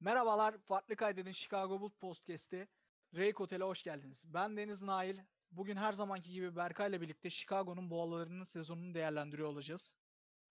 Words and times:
Merhabalar, 0.00 0.58
Farklı 0.58 0.96
Kaydedin 0.96 1.32
Chicago 1.32 1.80
Bulls 1.80 1.94
Podcast'i 2.00 2.68
Drake 3.14 3.42
Otel'e 3.42 3.64
hoş 3.64 3.82
geldiniz. 3.82 4.24
Ben 4.34 4.56
Deniz 4.56 4.82
Nail. 4.82 5.18
Bugün 5.50 5.76
her 5.76 5.92
zamanki 5.92 6.32
gibi 6.32 6.56
Berkay 6.56 6.88
ile 6.90 7.00
birlikte 7.00 7.30
Chicago'nun 7.30 7.90
boğalarının 7.90 8.44
sezonunu 8.44 8.94
değerlendiriyor 8.94 9.48
olacağız. 9.48 9.94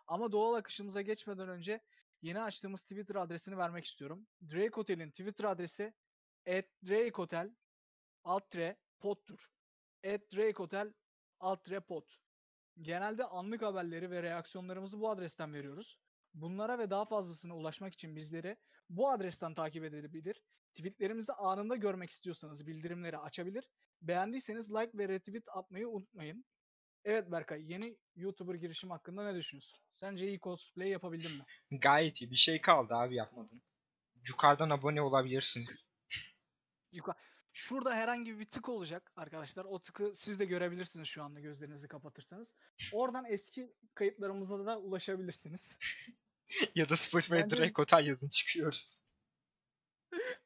Ama 0.07 0.31
doğal 0.31 0.53
akışımıza 0.53 1.01
geçmeden 1.01 1.49
önce 1.49 1.81
yeni 2.21 2.41
açtığımız 2.41 2.81
Twitter 2.81 3.15
adresini 3.15 3.57
vermek 3.57 3.85
istiyorum. 3.85 4.27
Drake 4.41 4.79
Otel'in 4.79 5.09
Twitter 5.09 5.45
adresi 5.45 5.93
@drakehotel 6.85 7.55
altre 8.23 8.77
pod'tur. 8.99 9.47
@drakehotel 10.03 10.93
altre 11.39 11.79
pod. 11.79 12.11
Genelde 12.81 13.23
anlık 13.25 13.61
haberleri 13.61 14.11
ve 14.11 14.23
reaksiyonlarımızı 14.23 14.99
bu 14.99 15.09
adresten 15.09 15.53
veriyoruz. 15.53 15.99
Bunlara 16.33 16.79
ve 16.79 16.89
daha 16.89 17.05
fazlasına 17.05 17.55
ulaşmak 17.55 17.93
için 17.93 18.15
bizleri 18.15 18.57
bu 18.89 19.09
adresten 19.09 19.53
takip 19.53 19.83
edebilir. 19.83 20.41
Tweetlerimizi 20.73 21.33
anında 21.33 21.75
görmek 21.75 22.09
istiyorsanız 22.09 22.67
bildirimleri 22.67 23.17
açabilir. 23.17 23.69
Beğendiyseniz 24.01 24.71
like 24.71 24.97
ve 24.97 25.07
retweet 25.07 25.43
atmayı 25.47 25.89
unutmayın. 25.89 26.45
Evet 27.05 27.31
Berkay, 27.31 27.71
yeni 27.71 27.97
YouTuber 28.15 28.55
girişim 28.55 28.89
hakkında 28.89 29.23
ne 29.31 29.35
düşünüyorsun? 29.37 29.79
Sence 29.91 30.27
iyi 30.27 30.39
cosplay 30.39 30.89
yapabildim 30.89 31.31
mi? 31.31 31.43
Gayet 31.79 32.21
iyi. 32.21 32.31
Bir 32.31 32.35
şey 32.35 32.61
kaldı 32.61 32.93
abi 32.95 33.15
yapmadın. 33.15 33.61
Yukarıdan 34.27 34.69
abone 34.69 35.01
olabilirsiniz. 35.01 35.85
Yuka- 36.91 37.15
Şurada 37.57 37.95
herhangi 37.95 38.39
bir 38.39 38.45
tık 38.45 38.69
olacak 38.69 39.11
arkadaşlar. 39.15 39.65
O 39.65 39.79
tıkı 39.79 40.15
siz 40.15 40.39
de 40.39 40.45
görebilirsiniz 40.45 41.07
şu 41.07 41.23
anda 41.23 41.39
gözlerinizi 41.39 41.87
kapatırsanız. 41.87 42.53
Oradan 42.93 43.25
eski 43.25 43.73
kayıtlarımıza 43.93 44.65
da 44.65 44.79
ulaşabilirsiniz. 44.79 45.77
ya 46.75 46.89
da 46.89 46.95
Spotify'a 46.95 47.43
Bence- 47.43 47.57
direkt 47.57 47.79
otel 47.79 48.05
yazın 48.05 48.29
çıkıyoruz. 48.29 49.03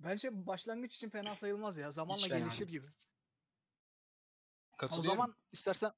Bence 0.00 0.46
başlangıç 0.46 0.96
için 0.96 1.10
fena 1.10 1.36
sayılmaz 1.36 1.78
ya. 1.78 1.90
Zamanla 1.90 2.22
Hiç 2.22 2.28
gelişir 2.28 2.68
değil. 2.68 2.80
gibi. 2.80 2.86
O 4.90 5.00
zaman 5.00 5.36
istersen 5.52 5.92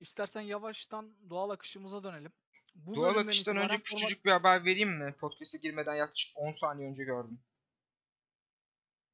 istersen 0.00 0.40
yavaştan 0.40 1.30
doğal 1.30 1.50
akışımıza 1.50 2.02
dönelim. 2.02 2.32
Bu 2.74 2.96
Doğal 2.96 3.16
akıştan 3.16 3.56
önce 3.56 3.78
küçücük 3.78 4.24
bir 4.24 4.30
haber 4.30 4.64
vereyim 4.64 4.98
mi? 4.98 5.14
Podcast'e 5.18 5.58
girmeden 5.58 5.94
yaklaşık 5.94 6.36
10 6.36 6.52
saniye 6.52 6.90
önce 6.90 7.04
gördüm. 7.04 7.40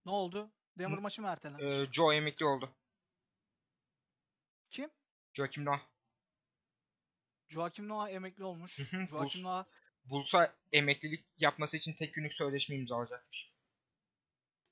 Ne 0.07 0.13
oldu? 0.13 0.51
Denver 0.79 0.99
maçı 0.99 1.23
mı 1.23 1.29
ertelendi? 1.29 1.65
Ee, 1.65 1.93
Joe 1.93 2.13
emekli 2.15 2.47
oldu. 2.47 2.71
Kim? 4.71 4.91
Joakim 5.33 5.65
Noah. 5.65 5.81
Joakim 7.49 7.89
Noah 7.89 8.11
emekli 8.11 8.45
olmuş. 8.45 8.81
Joakim. 9.11 9.43
Noah 9.43 9.65
Bulls'a 10.05 10.55
emeklilik 10.73 11.27
yapması 11.39 11.77
için 11.77 11.93
tek 11.93 12.15
günlük 12.15 12.33
sözleşme 12.33 12.77
imzalayacakmış. 12.77 13.53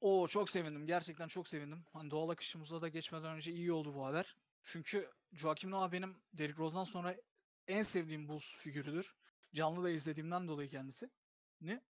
Oo 0.00 0.28
çok 0.28 0.50
sevindim. 0.50 0.86
Gerçekten 0.86 1.28
çok 1.28 1.48
sevindim. 1.48 1.84
Hani 1.92 2.10
doğal 2.10 2.28
akışımıza 2.28 2.82
da 2.82 2.88
geçmeden 2.88 3.36
önce 3.36 3.52
iyi 3.52 3.72
oldu 3.72 3.94
bu 3.94 4.06
haber. 4.06 4.36
Çünkü 4.64 5.10
Joakim 5.32 5.70
Noah 5.70 5.92
benim 5.92 6.16
Derrick 6.32 6.58
Rose'dan 6.58 6.84
sonra 6.84 7.16
en 7.68 7.82
sevdiğim 7.82 8.28
Bulls 8.28 8.56
figürüdür. 8.56 9.14
Canlı 9.54 9.84
da 9.84 9.90
izlediğimden 9.90 10.48
dolayı 10.48 10.68
kendisi. 10.68 11.10
Ne? 11.60 11.80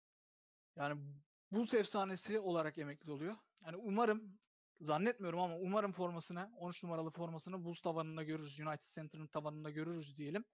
Yani 0.76 1.02
Bulls 1.50 1.74
efsanesi 1.74 2.38
olarak 2.38 2.78
emekli 2.78 3.10
oluyor. 3.12 3.36
Yani 3.66 3.76
umarım 3.76 4.38
zannetmiyorum 4.80 5.40
ama 5.40 5.56
umarım 5.56 5.92
formasını 5.92 6.50
13 6.56 6.84
numaralı 6.84 7.10
formasını 7.10 7.64
Bulls 7.64 7.80
tavanında 7.80 8.22
görürüz. 8.22 8.60
United 8.60 8.94
Center'ın 8.94 9.26
tavanında 9.26 9.70
görürüz 9.70 10.16
diyelim. 10.18 10.44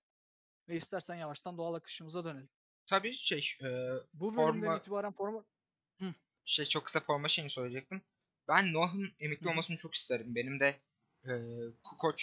Ve 0.68 0.76
istersen 0.76 1.14
yavaştan 1.14 1.58
doğal 1.58 1.74
akışımıza 1.74 2.24
dönelim. 2.24 2.48
Tabii 2.86 3.16
şey, 3.16 3.48
e, 3.62 3.66
Bu 4.14 4.36
bölümden 4.36 4.66
Forma- 4.66 4.78
itibaren 4.78 5.12
forma 5.12 5.44
şey 6.44 6.66
çok 6.66 6.84
kısa 6.84 7.00
forma 7.00 7.28
şeyini 7.28 7.50
söyleyecektim. 7.50 8.02
Ben 8.48 8.72
Noah'ın 8.72 9.12
emekli 9.20 9.44
Hı 9.44 9.48
hı. 9.48 9.52
olmasını 9.52 9.76
çok 9.76 9.94
isterim. 9.94 10.34
Benim 10.34 10.60
de 10.60 10.80
e, 11.24 11.32
Kukoc, 11.82 12.22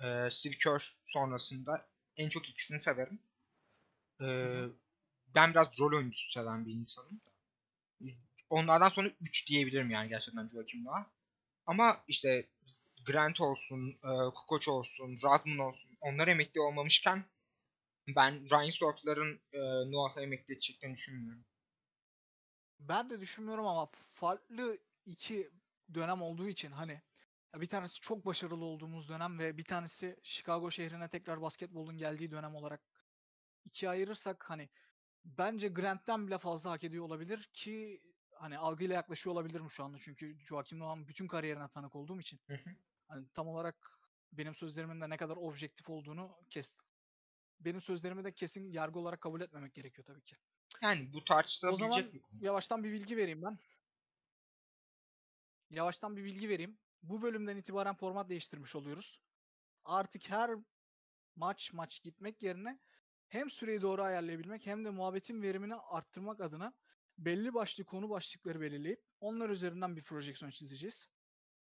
e, 0.00 0.28
Steve 0.30 0.54
Kerr 0.54 0.96
sonrasında 1.06 1.88
en 2.16 2.28
çok 2.28 2.48
ikisini 2.48 2.80
severim. 2.80 3.18
E, 4.20 4.24
hı. 4.24 4.72
ben 5.34 5.50
biraz 5.50 5.80
rol 5.80 5.96
oyuncusu 5.96 6.30
seven 6.30 6.66
bir 6.66 6.72
insanım. 6.72 7.20
Onlardan 8.52 8.88
sonra 8.88 9.10
3 9.20 9.48
diyebilirim 9.48 9.90
yani 9.90 10.08
gerçekten 10.08 10.48
Joakim 10.48 10.84
Noah. 10.84 11.04
Ama 11.66 12.04
işte 12.08 12.48
Grant 13.06 13.40
olsun, 13.40 13.90
e, 13.90 14.10
Kukoc 14.34 14.70
olsun, 14.70 15.18
Rodman 15.22 15.58
olsun 15.58 15.96
onlar 16.00 16.28
emekli 16.28 16.60
olmamışken 16.60 17.24
ben 18.08 18.50
Ryan 18.50 18.70
Sortler'ın 18.70 19.40
e, 19.52 19.58
Noah'ı 19.92 20.20
emekli 20.20 20.54
edeceklerini 20.54 20.96
düşünmüyorum. 20.96 21.44
Ben 22.78 23.10
de 23.10 23.20
düşünmüyorum 23.20 23.66
ama 23.66 23.88
farklı 23.92 24.78
iki 25.06 25.50
dönem 25.94 26.22
olduğu 26.22 26.48
için 26.48 26.70
hani 26.70 27.02
bir 27.54 27.66
tanesi 27.66 28.00
çok 28.00 28.26
başarılı 28.26 28.64
olduğumuz 28.64 29.08
dönem 29.08 29.38
ve 29.38 29.58
bir 29.58 29.64
tanesi 29.64 30.16
Chicago 30.22 30.70
şehrine 30.70 31.08
tekrar 31.08 31.42
basketbolun 31.42 31.98
geldiği 31.98 32.30
dönem 32.30 32.54
olarak 32.54 32.80
ikiye 33.64 33.90
ayırırsak 33.90 34.50
hani 34.50 34.68
bence 35.24 35.68
Grant'ten 35.68 36.26
bile 36.26 36.38
fazla 36.38 36.70
hak 36.70 36.84
ediyor 36.84 37.04
olabilir 37.04 37.50
ki 37.52 38.02
hani 38.42 38.58
algıyla 38.58 38.94
yaklaşıyor 38.94 39.34
olabilirim 39.34 39.70
şu 39.70 39.84
anda 39.84 39.98
çünkü 40.00 40.38
Joakim 40.46 40.78
Noah'ın 40.78 41.08
bütün 41.08 41.26
kariyerine 41.26 41.68
tanık 41.68 41.96
olduğum 41.96 42.20
için 42.20 42.40
Hı 42.46 42.54
hı. 42.54 42.70
hani 43.08 43.28
tam 43.34 43.48
olarak 43.48 43.90
benim 44.32 44.54
sözlerimin 44.54 45.00
de 45.00 45.10
ne 45.10 45.16
kadar 45.16 45.36
objektif 45.36 45.90
olduğunu 45.90 46.36
kes 46.50 46.76
benim 47.60 47.80
sözlerimi 47.80 48.24
de 48.24 48.32
kesin 48.34 48.72
yargı 48.72 48.98
olarak 48.98 49.20
kabul 49.20 49.40
etmemek 49.40 49.74
gerekiyor 49.74 50.06
tabii 50.06 50.22
ki. 50.22 50.36
Yani 50.82 51.12
bu 51.12 51.18
O 51.18 51.24
tartışılabilecek 51.24 52.04
zaman 52.04 52.12
bir 52.14 52.22
konu. 52.22 52.40
yavaştan 52.40 52.84
bir 52.84 52.92
bilgi 52.92 53.16
vereyim 53.16 53.42
ben. 53.42 53.58
Yavaştan 55.70 56.16
bir 56.16 56.24
bilgi 56.24 56.48
vereyim. 56.48 56.78
Bu 57.02 57.22
bölümden 57.22 57.56
itibaren 57.56 57.94
format 57.94 58.28
değiştirmiş 58.28 58.76
oluyoruz. 58.76 59.20
Artık 59.84 60.30
her 60.30 60.50
maç 61.36 61.72
maç 61.72 62.02
gitmek 62.02 62.42
yerine 62.42 62.80
hem 63.28 63.50
süreyi 63.50 63.82
doğru 63.82 64.02
ayarlayabilmek 64.02 64.66
hem 64.66 64.84
de 64.84 64.90
muhabbetin 64.90 65.42
verimini 65.42 65.74
arttırmak 65.74 66.40
adına 66.40 66.74
belli 67.18 67.54
başlı 67.54 67.84
konu 67.84 68.10
başlıkları 68.10 68.60
belirleyip 68.60 69.02
onlar 69.20 69.50
üzerinden 69.50 69.96
bir 69.96 70.02
projeksiyon 70.02 70.50
çizeceğiz. 70.50 71.08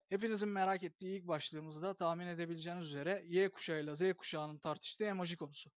Hepinizin 0.10 0.50
merak 0.50 0.84
ettiği 0.84 1.20
ilk 1.20 1.28
başlığımızda 1.28 1.94
tahmin 1.94 2.28
edebileceğiniz 2.28 2.86
üzere 2.86 3.24
Y 3.28 3.52
kuşağıyla 3.52 3.96
Z 3.96 4.14
kuşağının 4.14 4.58
tartıştığı 4.58 5.04
emoji 5.04 5.38
konusu. 5.38 5.72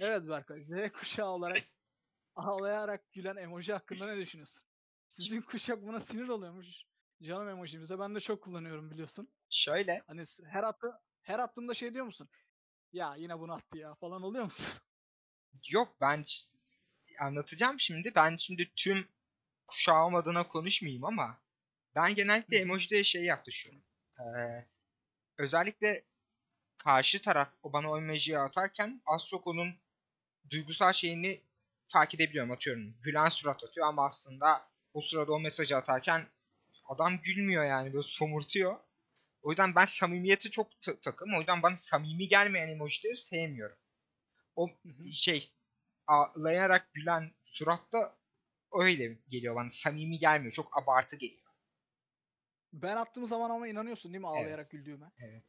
Evet 0.00 0.28
Berkay, 0.28 0.64
Z 0.64 0.92
kuşağı 0.92 1.28
olarak 1.28 1.64
ağlayarak 2.34 3.12
gülen 3.12 3.36
emoji 3.36 3.72
hakkında 3.72 4.06
ne 4.06 4.16
düşünüyorsun? 4.16 4.64
Sizin 5.08 5.42
kuşak 5.42 5.82
buna 5.82 6.00
sinir 6.00 6.28
oluyormuş. 6.28 6.84
Canım 7.22 7.48
emojimize 7.48 7.98
ben 7.98 8.14
de 8.14 8.20
çok 8.20 8.42
kullanıyorum 8.42 8.90
biliyorsun. 8.90 9.28
Şöyle, 9.50 10.02
Hani 10.06 10.22
her 10.44 10.64
attı 10.64 10.92
her 11.22 11.38
attığımda 11.38 11.74
şey 11.74 11.94
diyor 11.94 12.04
musun? 12.04 12.28
Ya 12.92 13.14
yine 13.16 13.38
bunu 13.38 13.52
attı 13.52 13.78
ya 13.78 13.94
falan 13.94 14.22
oluyor 14.22 14.44
musun? 14.44 14.66
yok 15.70 15.96
ben 16.00 16.24
anlatacağım 17.20 17.80
şimdi. 17.80 18.12
Ben 18.16 18.36
şimdi 18.36 18.70
tüm 18.76 19.08
kuşağım 19.66 20.14
adına 20.14 20.48
konuşmayayım 20.48 21.04
ama 21.04 21.38
ben 21.94 22.14
genellikle 22.14 22.58
emojide 22.58 23.04
şey 23.04 23.24
yaklaşıyorum. 23.24 23.82
Ee, 24.20 24.22
özellikle 25.38 26.04
karşı 26.78 27.22
taraf 27.22 27.48
o 27.62 27.72
bana 27.72 27.90
o 27.90 27.98
emojiyi 27.98 28.38
atarken 28.38 29.02
az 29.06 29.26
çok 29.26 29.46
onun 29.46 29.74
duygusal 30.50 30.92
şeyini 30.92 31.40
fark 31.88 32.14
edebiliyorum. 32.14 32.52
Atıyorum 32.52 32.94
gülen 33.02 33.28
surat 33.28 33.64
atıyor 33.64 33.86
ama 33.86 34.06
aslında 34.06 34.68
o 34.94 35.00
sırada 35.00 35.32
o 35.32 35.40
mesajı 35.40 35.76
atarken 35.76 36.26
adam 36.88 37.18
gülmüyor 37.18 37.64
yani 37.64 37.92
böyle 37.92 38.02
somurtuyor. 38.02 38.76
O 39.42 39.50
yüzden 39.50 39.74
ben 39.74 39.84
samimiyeti 39.84 40.50
çok 40.50 40.82
ta- 40.82 41.00
takım. 41.00 41.34
O 41.34 41.38
yüzden 41.38 41.62
bana 41.62 41.76
samimi 41.76 42.28
gelmeyen 42.28 42.68
emojileri 42.68 43.16
sevmiyorum. 43.16 43.76
O 44.56 44.70
şey 45.14 45.52
ağlayarak 46.06 46.94
gülen 46.94 47.32
suratta 47.44 48.16
öyle 48.72 49.18
geliyor 49.28 49.54
bana. 49.56 49.68
Samimi 49.70 50.18
gelmiyor. 50.18 50.52
Çok 50.52 50.78
abartı 50.82 51.16
geliyor. 51.16 51.42
ben 52.72 52.96
attığım 52.96 53.26
zaman 53.26 53.50
ama 53.50 53.68
inanıyorsun 53.68 54.12
değil 54.12 54.20
mi 54.20 54.28
ağlayarak 54.28 54.58
Evet. 54.58 54.70
güldüğüme? 54.70 55.12
Evet. 55.18 55.44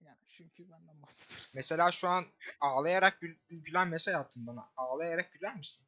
Yani 0.00 0.18
çünkü 0.28 0.70
benden 0.70 1.02
bahsediyorsun. 1.02 1.52
Mesela 1.56 1.92
şu 1.92 2.08
an 2.08 2.26
ağlayarak 2.60 3.20
gül- 3.20 3.38
gülen 3.50 3.88
mesaj 3.88 4.14
attın 4.14 4.46
bana. 4.46 4.72
Ağlayarak 4.76 5.32
güler 5.32 5.56
misin? 5.56 5.86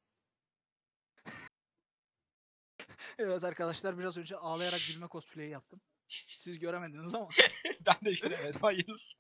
evet 3.18 3.44
arkadaşlar 3.44 3.98
biraz 3.98 4.18
önce 4.18 4.36
ağlayarak 4.36 4.80
gülme 4.88 5.08
cosplay'i 5.10 5.50
yaptım. 5.50 5.80
Siz 6.38 6.58
göremediniz 6.58 7.14
ama. 7.14 7.28
ben 7.86 7.96
de 8.04 8.12
gülemedim. 8.12 8.60
Hayırlısı. 8.60 9.18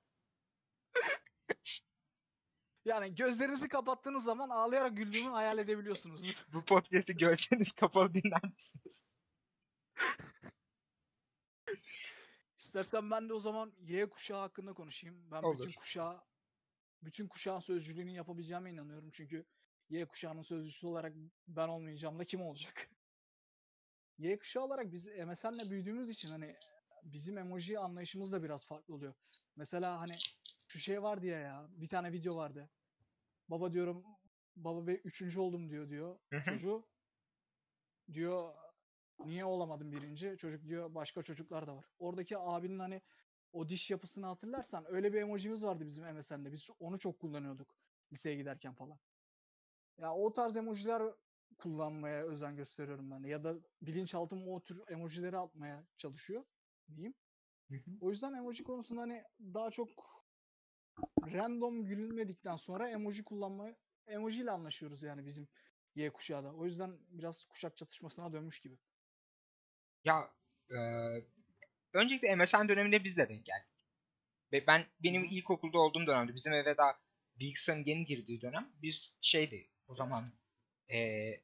Yani 2.84 3.14
gözlerinizi 3.14 3.68
kapattığınız 3.68 4.24
zaman 4.24 4.48
ağlayarak 4.48 4.96
güldüğümü 4.96 5.30
hayal 5.30 5.58
edebiliyorsunuzdur. 5.58 6.46
Bu 6.52 6.64
podcast'i 6.64 7.16
görseniz 7.16 7.72
kapalı 7.72 8.14
dinler 8.14 8.44
misiniz? 8.54 9.04
İstersen 12.58 13.10
ben 13.10 13.28
de 13.28 13.32
o 13.34 13.40
zaman 13.40 13.72
Y 13.80 14.08
kuşağı 14.08 14.40
hakkında 14.40 14.72
konuşayım. 14.72 15.30
Ben 15.30 15.42
Olur. 15.42 15.58
bütün 15.58 15.72
kuşağı 15.72 16.20
bütün 17.02 17.28
kuşağın 17.28 17.60
sözcülüğünü 17.60 18.10
yapabileceğime 18.10 18.70
inanıyorum. 18.70 19.10
Çünkü 19.12 19.46
Y 19.90 20.04
kuşağının 20.04 20.42
sözcüsü 20.42 20.86
olarak 20.86 21.12
ben 21.48 21.68
olmayacağım 21.68 22.18
da 22.18 22.24
kim 22.24 22.42
olacak? 22.42 22.90
Y 24.18 24.38
kuşağı 24.38 24.64
olarak 24.64 24.92
biz 24.92 25.06
MSN'le 25.06 25.70
büyüdüğümüz 25.70 26.10
için 26.10 26.28
hani 26.28 26.56
bizim 27.02 27.38
emoji 27.38 27.78
anlayışımız 27.78 28.32
da 28.32 28.42
biraz 28.42 28.66
farklı 28.66 28.94
oluyor. 28.94 29.14
Mesela 29.56 30.00
hani 30.00 30.14
şu 30.78 30.84
şey 30.84 31.02
vardı 31.02 31.26
ya 31.26 31.38
ya 31.38 31.66
bir 31.70 31.86
tane 31.86 32.12
video 32.12 32.36
vardı. 32.36 32.68
Baba 33.48 33.72
diyorum 33.72 34.04
baba 34.56 34.86
be 34.86 34.94
üçüncü 34.94 35.40
oldum 35.40 35.70
diyor 35.70 35.90
diyor 35.90 36.18
Hı 36.30 36.36
hı. 36.36 36.42
çocuğu. 36.42 36.82
Diyor 38.12 38.54
niye 39.24 39.44
olamadım 39.44 39.92
birinci? 39.92 40.36
Çocuk 40.38 40.68
diyor 40.68 40.94
başka 40.94 41.22
çocuklar 41.22 41.66
da 41.66 41.76
var. 41.76 41.84
Oradaki 41.98 42.38
abinin 42.38 42.78
hani 42.78 43.00
o 43.52 43.68
diş 43.68 43.90
yapısını 43.90 44.26
hatırlarsan 44.26 44.84
öyle 44.88 45.12
bir 45.12 45.20
emojimiz 45.20 45.64
vardı 45.64 45.86
bizim 45.86 46.04
MSN'de. 46.14 46.52
Biz 46.52 46.70
onu 46.80 46.98
çok 46.98 47.20
kullanıyorduk 47.20 47.74
liseye 48.12 48.36
giderken 48.36 48.74
falan. 48.74 48.98
Ya 49.98 50.14
o 50.14 50.32
tarz 50.32 50.56
emojiler 50.56 51.02
kullanmaya 51.58 52.24
özen 52.24 52.56
gösteriyorum 52.56 53.10
ben 53.10 53.24
de. 53.24 53.28
Ya 53.28 53.44
da 53.44 53.54
bilinçaltım 53.82 54.48
o 54.48 54.60
tür 54.60 54.82
emojileri 54.88 55.38
atmaya 55.38 55.84
çalışıyor 55.98 56.44
diyeyim. 56.96 57.14
Hı 57.70 57.74
hı. 57.74 57.90
O 58.00 58.10
yüzden 58.10 58.32
emoji 58.32 58.64
konusunda 58.64 59.00
hani 59.00 59.22
daha 59.40 59.70
çok 59.70 59.88
random 61.32 61.86
gülünmedikten 61.86 62.56
sonra 62.56 62.90
emoji 62.90 63.24
kullanmayı 63.24 63.76
emoji 64.06 64.42
ile 64.42 64.50
anlaşıyoruz 64.50 65.02
yani 65.02 65.26
bizim 65.26 65.48
Y 65.94 66.10
kuşağı 66.10 66.44
da. 66.44 66.52
O 66.52 66.64
yüzden 66.64 66.98
biraz 67.08 67.44
kuşak 67.44 67.76
çatışmasına 67.76 68.32
dönmüş 68.32 68.60
gibi. 68.60 68.78
Ya 70.04 70.30
e, 70.70 70.78
öncelikle 71.92 72.36
MSN 72.36 72.68
döneminde 72.68 73.04
biz 73.04 73.16
de 73.16 73.28
denk 73.28 73.44
geldik. 73.46 73.68
Ve 74.52 74.66
ben 74.66 74.86
benim 75.02 75.24
ilkokulda 75.24 75.78
olduğum 75.78 76.06
dönemde 76.06 76.34
bizim 76.34 76.52
eve 76.52 76.76
daha 76.76 76.98
bilgisayarın 77.36 77.84
yeni 77.84 78.04
girdiği 78.04 78.40
dönem 78.40 78.72
biz 78.82 79.12
şeydi 79.20 79.68
o 79.88 79.94
zaman 79.94 80.24
e, 80.90 80.98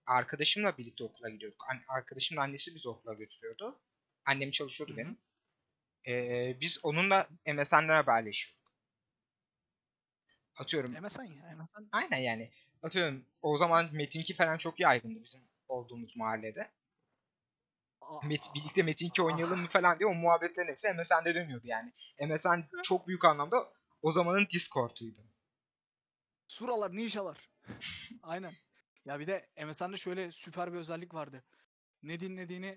arkadaşımla 0.06 0.78
birlikte 0.78 1.04
okula 1.04 1.28
gidiyorduk. 1.30 1.64
An- 1.70 1.96
arkadaşımın 1.96 2.42
annesi 2.42 2.74
bizi 2.74 2.88
okula 2.88 3.14
götürüyordu. 3.14 3.80
Annem 4.24 4.50
çalışıyordu 4.50 4.92
Hı 4.96 4.96
hı. 4.96 4.98
benim. 4.98 5.18
E, 6.06 6.60
biz 6.60 6.80
onunla 6.82 7.28
MSN'den 7.46 7.88
haberleşiyorduk. 7.88 8.63
Atıyorum 10.56 10.90
MSN 10.90 11.22
ya 11.22 11.56
MSN. 11.56 11.88
Aynen 11.92 12.18
yani. 12.18 12.50
Atıyorum 12.82 13.26
o 13.42 13.58
zaman 13.58 13.88
Metin 13.92 14.20
2 14.20 14.34
falan 14.34 14.58
çok 14.58 14.80
yaygındı 14.80 15.22
bizim 15.24 15.40
olduğumuz 15.68 16.16
mahallede. 16.16 16.70
Met, 18.24 18.50
birlikte 18.54 18.82
Metin 18.82 19.06
2 19.06 19.22
oynayalım 19.22 19.60
mı 19.60 19.68
falan 19.68 19.98
diye 19.98 20.06
o 20.06 20.14
muhabbetlerin 20.14 20.68
hepsi 20.68 20.92
MSN'de 20.92 21.34
dönüyordu 21.34 21.66
yani. 21.66 21.92
MSN 22.20 22.82
çok 22.82 23.08
büyük 23.08 23.24
anlamda 23.24 23.56
o 24.02 24.12
zamanın 24.12 24.46
Discord'uydu. 24.46 25.20
Suralar, 26.48 26.96
ninjalar. 26.96 27.50
Aynen. 28.22 28.54
Ya 29.04 29.20
bir 29.20 29.26
de 29.26 29.48
MSN'de 29.66 29.96
şöyle 29.96 30.32
süper 30.32 30.72
bir 30.72 30.78
özellik 30.78 31.14
vardı. 31.14 31.44
Ne 32.02 32.20
dinlediğini 32.20 32.76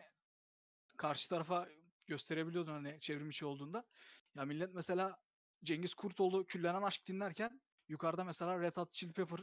karşı 0.97 1.29
tarafa 1.29 1.67
gösterebiliyordun 2.07 2.71
hani 2.71 2.97
çevrim 3.01 3.29
içi 3.29 3.45
olduğunda. 3.45 3.85
Ya 4.35 4.45
millet 4.45 4.73
mesela 4.73 5.19
Cengiz 5.63 5.93
Kurtoğlu 5.93 6.45
Küllenen 6.45 6.81
Aşk 6.81 7.07
dinlerken 7.07 7.61
yukarıda 7.89 8.23
mesela 8.23 8.61
Red 8.61 8.77
Hot 8.77 8.93
Chili 8.93 9.13
Pepper 9.13 9.39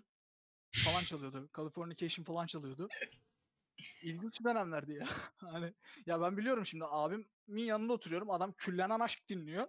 falan 0.84 1.00
çalıyordu. 1.04 1.50
Californication 1.56 2.24
falan 2.24 2.46
çalıyordu. 2.46 2.88
İlginç 4.02 4.44
dönemlerdi 4.44 4.92
ya. 4.92 5.08
Hani 5.36 5.74
ya 6.06 6.20
ben 6.20 6.36
biliyorum 6.36 6.66
şimdi 6.66 6.84
abimin 6.88 7.64
yanında 7.64 7.92
oturuyorum. 7.92 8.30
Adam 8.30 8.52
Küllenen 8.52 9.00
Aşk 9.00 9.28
dinliyor. 9.28 9.68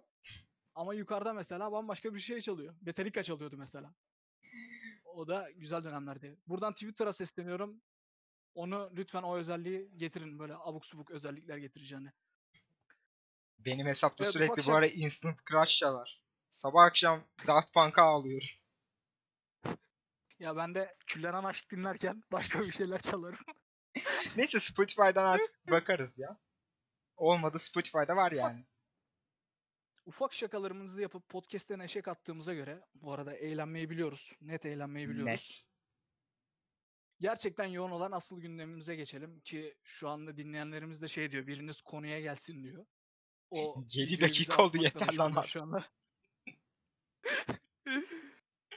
Ama 0.74 0.94
yukarıda 0.94 1.32
mesela 1.32 1.72
bambaşka 1.72 2.14
bir 2.14 2.18
şey 2.18 2.40
çalıyor. 2.40 2.74
Metallica 2.80 3.22
çalıyordu 3.22 3.56
mesela. 3.56 3.94
O 5.04 5.28
da 5.28 5.50
güzel 5.50 5.84
dönemlerdi. 5.84 6.38
Buradan 6.46 6.72
Twitter'a 6.72 7.12
sesleniyorum. 7.12 7.82
Onu 8.54 8.90
lütfen 8.96 9.22
o 9.22 9.36
özelliği 9.36 9.90
getirin. 9.96 10.38
Böyle 10.38 10.54
abuk 10.56 10.86
subuk 10.86 11.10
özellikler 11.10 11.56
getireceğini. 11.56 12.12
Benim 13.58 13.86
hesapta 13.86 14.24
Evet, 14.24 14.32
sürekli 14.32 14.56
bu 14.56 14.60
şak- 14.60 14.74
ara 14.74 14.86
Instant 14.86 15.46
Crush 15.50 15.78
çalar. 15.78 16.22
Sabah 16.50 16.84
akşam 16.84 17.24
Daft 17.46 17.74
Punk'a 17.74 18.02
ağlıyorum. 18.02 18.48
Ya 20.38 20.56
ben 20.56 20.74
de 20.74 20.94
Küllenen 21.06 21.44
Aşk 21.44 21.70
dinlerken 21.70 22.22
başka 22.32 22.60
bir 22.60 22.72
şeyler 22.72 23.00
çalarım. 23.00 23.44
Neyse 24.36 24.58
Spotify'dan 24.58 25.24
artık 25.24 25.54
bakarız 25.70 26.18
ya. 26.18 26.38
Olmadı 27.16 27.58
Spotify'da 27.58 28.16
var 28.16 28.32
yani. 28.32 28.64
Ufak 30.06 30.32
şakalarımızı 30.32 31.02
yapıp 31.02 31.28
podcast'te 31.28 31.78
neşe 31.78 32.02
kattığımıza 32.02 32.54
göre 32.54 32.84
bu 32.94 33.12
arada 33.12 33.34
eğlenmeyi 33.34 33.90
biliyoruz. 33.90 34.32
Net 34.40 34.66
eğlenmeyi 34.66 35.08
biliyoruz. 35.08 35.26
Net. 35.26 35.66
Gerçekten 37.20 37.64
yoğun 37.66 37.90
olan 37.90 38.12
asıl 38.12 38.40
gündemimize 38.40 38.96
geçelim 38.96 39.40
ki 39.40 39.74
şu 39.84 40.08
anda 40.08 40.36
dinleyenlerimiz 40.36 41.02
de 41.02 41.08
şey 41.08 41.30
diyor 41.30 41.46
biriniz 41.46 41.80
konuya 41.80 42.20
gelsin 42.20 42.62
diyor. 42.62 42.86
O 43.50 43.84
7 43.90 43.96
videoyu 43.96 44.08
bize 44.08 44.22
dakika 44.22 44.62
oldu, 44.62 44.76
yeter 44.76 45.14
lan. 45.14 45.42
Şu 45.42 45.62
anda. 45.62 45.84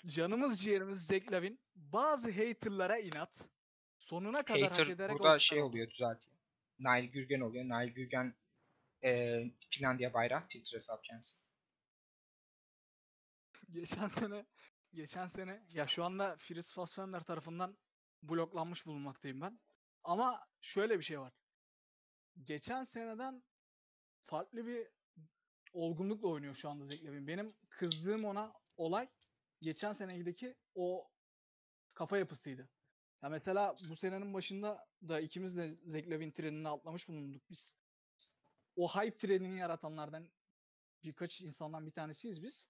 Canımız 0.06 0.62
ciğerimiz 0.62 1.06
Zeklavin 1.06 1.60
bazı 1.76 2.32
haterlara 2.32 3.00
inat 3.00 3.50
sonuna 3.98 4.44
kadar 4.44 4.62
hak 4.62 4.72
Hater 4.72 4.88
ederek 4.88 5.20
burada 5.20 5.40
şey 5.40 5.62
oluyor 5.62 5.90
düzelteyim. 5.90 6.40
Nail 6.80 7.06
Gürgen 7.06 7.40
oluyor. 7.40 7.70
Nail 7.70 7.90
Gürgen 7.90 8.36
e, 9.04 9.42
Finlandiya 9.70 10.14
bayrağı 10.14 10.44
Twitter 10.44 10.76
hesap 10.76 11.04
kendisi. 11.04 11.36
Geçen 13.70 14.08
sene 14.08 14.46
geçen 14.94 15.28
sene 15.28 15.64
ya 15.74 15.88
şu 15.88 16.04
anda 16.04 16.36
Fritz 16.38 16.74
Fassbender 16.74 17.24
tarafından 17.24 17.78
bloklanmış 18.24 18.86
bulunmaktayım 18.86 19.42
ben. 19.42 19.60
Ama 20.04 20.48
şöyle 20.62 21.00
bir 21.00 21.04
şey 21.04 21.20
var. 21.20 21.34
Geçen 22.44 22.84
seneden 22.84 23.44
farklı 24.22 24.68
bir 24.68 24.88
olgunlukla 25.74 26.28
oynuyor 26.28 26.56
şu 26.56 26.70
anda 26.70 26.86
Zach. 26.86 27.04
Benim 27.04 27.54
kızdığım 27.70 28.26
ona 28.26 28.54
olay 28.78 29.10
geçen 29.62 29.94
senedeki 29.94 30.56
o 30.76 31.10
kafa 31.94 32.18
yapısıydı. 32.18 32.70
Ya 33.24 33.30
mesela 33.30 33.76
bu 33.90 33.96
senenin 33.96 34.34
başında 34.34 34.88
da 35.08 35.20
ikimiz 35.20 35.58
de 35.58 35.78
Zach 35.86 36.10
Levine 36.10 36.34
trenini 36.34 36.70
atlamış 36.70 37.08
bulunduk 37.08 37.42
biz. 37.50 37.76
O 38.76 38.88
hype 38.88 39.16
trenini 39.16 39.60
yaratanlardan 39.60 40.30
birkaç 41.04 41.42
insandan 41.42 41.86
bir 41.86 41.92
tanesiyiz 41.92 42.44
biz. 42.44 42.68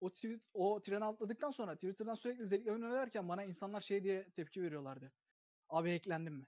O 0.00 0.10
tweet, 0.10 0.40
o 0.54 0.82
treni 0.82 1.04
atladıktan 1.04 1.50
sonra 1.50 1.74
Twitter'dan 1.74 2.14
sürekli 2.14 2.46
Zach 2.46 2.66
Levine 2.66 2.86
överken 2.86 3.28
bana 3.28 3.44
insanlar 3.44 3.80
şey 3.80 4.04
diye 4.04 4.30
tepki 4.30 4.62
veriyorlardı. 4.62 5.12
Abi 5.68 5.92
hacklendim 5.92 6.34
mi? 6.34 6.46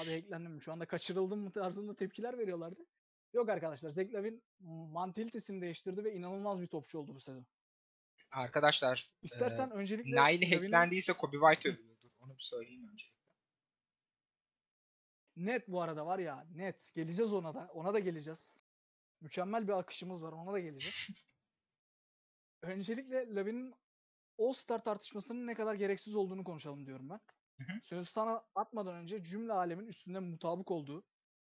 Abi 0.00 0.10
hacklendim 0.10 0.52
mi? 0.52 0.62
Şu 0.62 0.72
anda 0.72 0.86
kaçırıldım 0.86 1.40
mı 1.40 1.52
tarzında 1.52 1.96
tepkiler 1.96 2.38
veriyorlardı. 2.38 2.86
Yok 3.32 3.48
arkadaşlar 3.48 3.90
Zach 3.90 4.14
Levine 4.14 4.40
mantalitesini 4.92 5.62
değiştirdi 5.62 6.04
ve 6.04 6.14
inanılmaz 6.14 6.62
bir 6.62 6.66
topçu 6.66 6.98
oldu 6.98 7.14
bu 7.14 7.20
sezon. 7.20 7.46
Arkadaşlar 8.32 9.10
İstersen 9.22 9.70
e, 9.70 9.72
öncelikle 9.72 10.16
Nail 10.16 10.52
hacklendiyse 10.52 11.12
Kobe 11.12 11.36
White 11.36 11.68
övülüyordur. 11.68 12.10
Onu 12.20 12.36
bir 12.36 12.42
söyleyeyim 12.42 12.88
önce. 12.92 13.06
net 15.36 15.68
bu 15.68 15.82
arada 15.82 16.06
var 16.06 16.18
ya 16.18 16.46
net 16.54 16.94
geleceğiz 16.94 17.34
ona 17.34 17.54
da 17.54 17.70
ona 17.74 17.94
da 17.94 17.98
geleceğiz. 17.98 18.54
Mükemmel 19.20 19.68
bir 19.68 19.72
akışımız 19.72 20.22
var 20.22 20.32
ona 20.32 20.52
da 20.52 20.58
geleceğiz. 20.58 21.08
öncelikle 22.62 23.36
Levine'in 23.36 23.74
All-Star 24.38 24.84
tartışmasının 24.84 25.46
ne 25.46 25.54
kadar 25.54 25.74
gereksiz 25.74 26.14
olduğunu 26.14 26.44
konuşalım 26.44 26.86
diyorum 26.86 27.10
ben. 27.10 27.20
Hı 27.58 27.72
hı. 27.72 27.80
Sözü 27.82 28.10
sana 28.10 28.42
atmadan 28.54 28.94
önce 28.94 29.24
cümle 29.24 29.52
alemin 29.52 29.86
üstünde 29.86 30.18
mutabık 30.18 30.70
olduğu, 30.70 31.04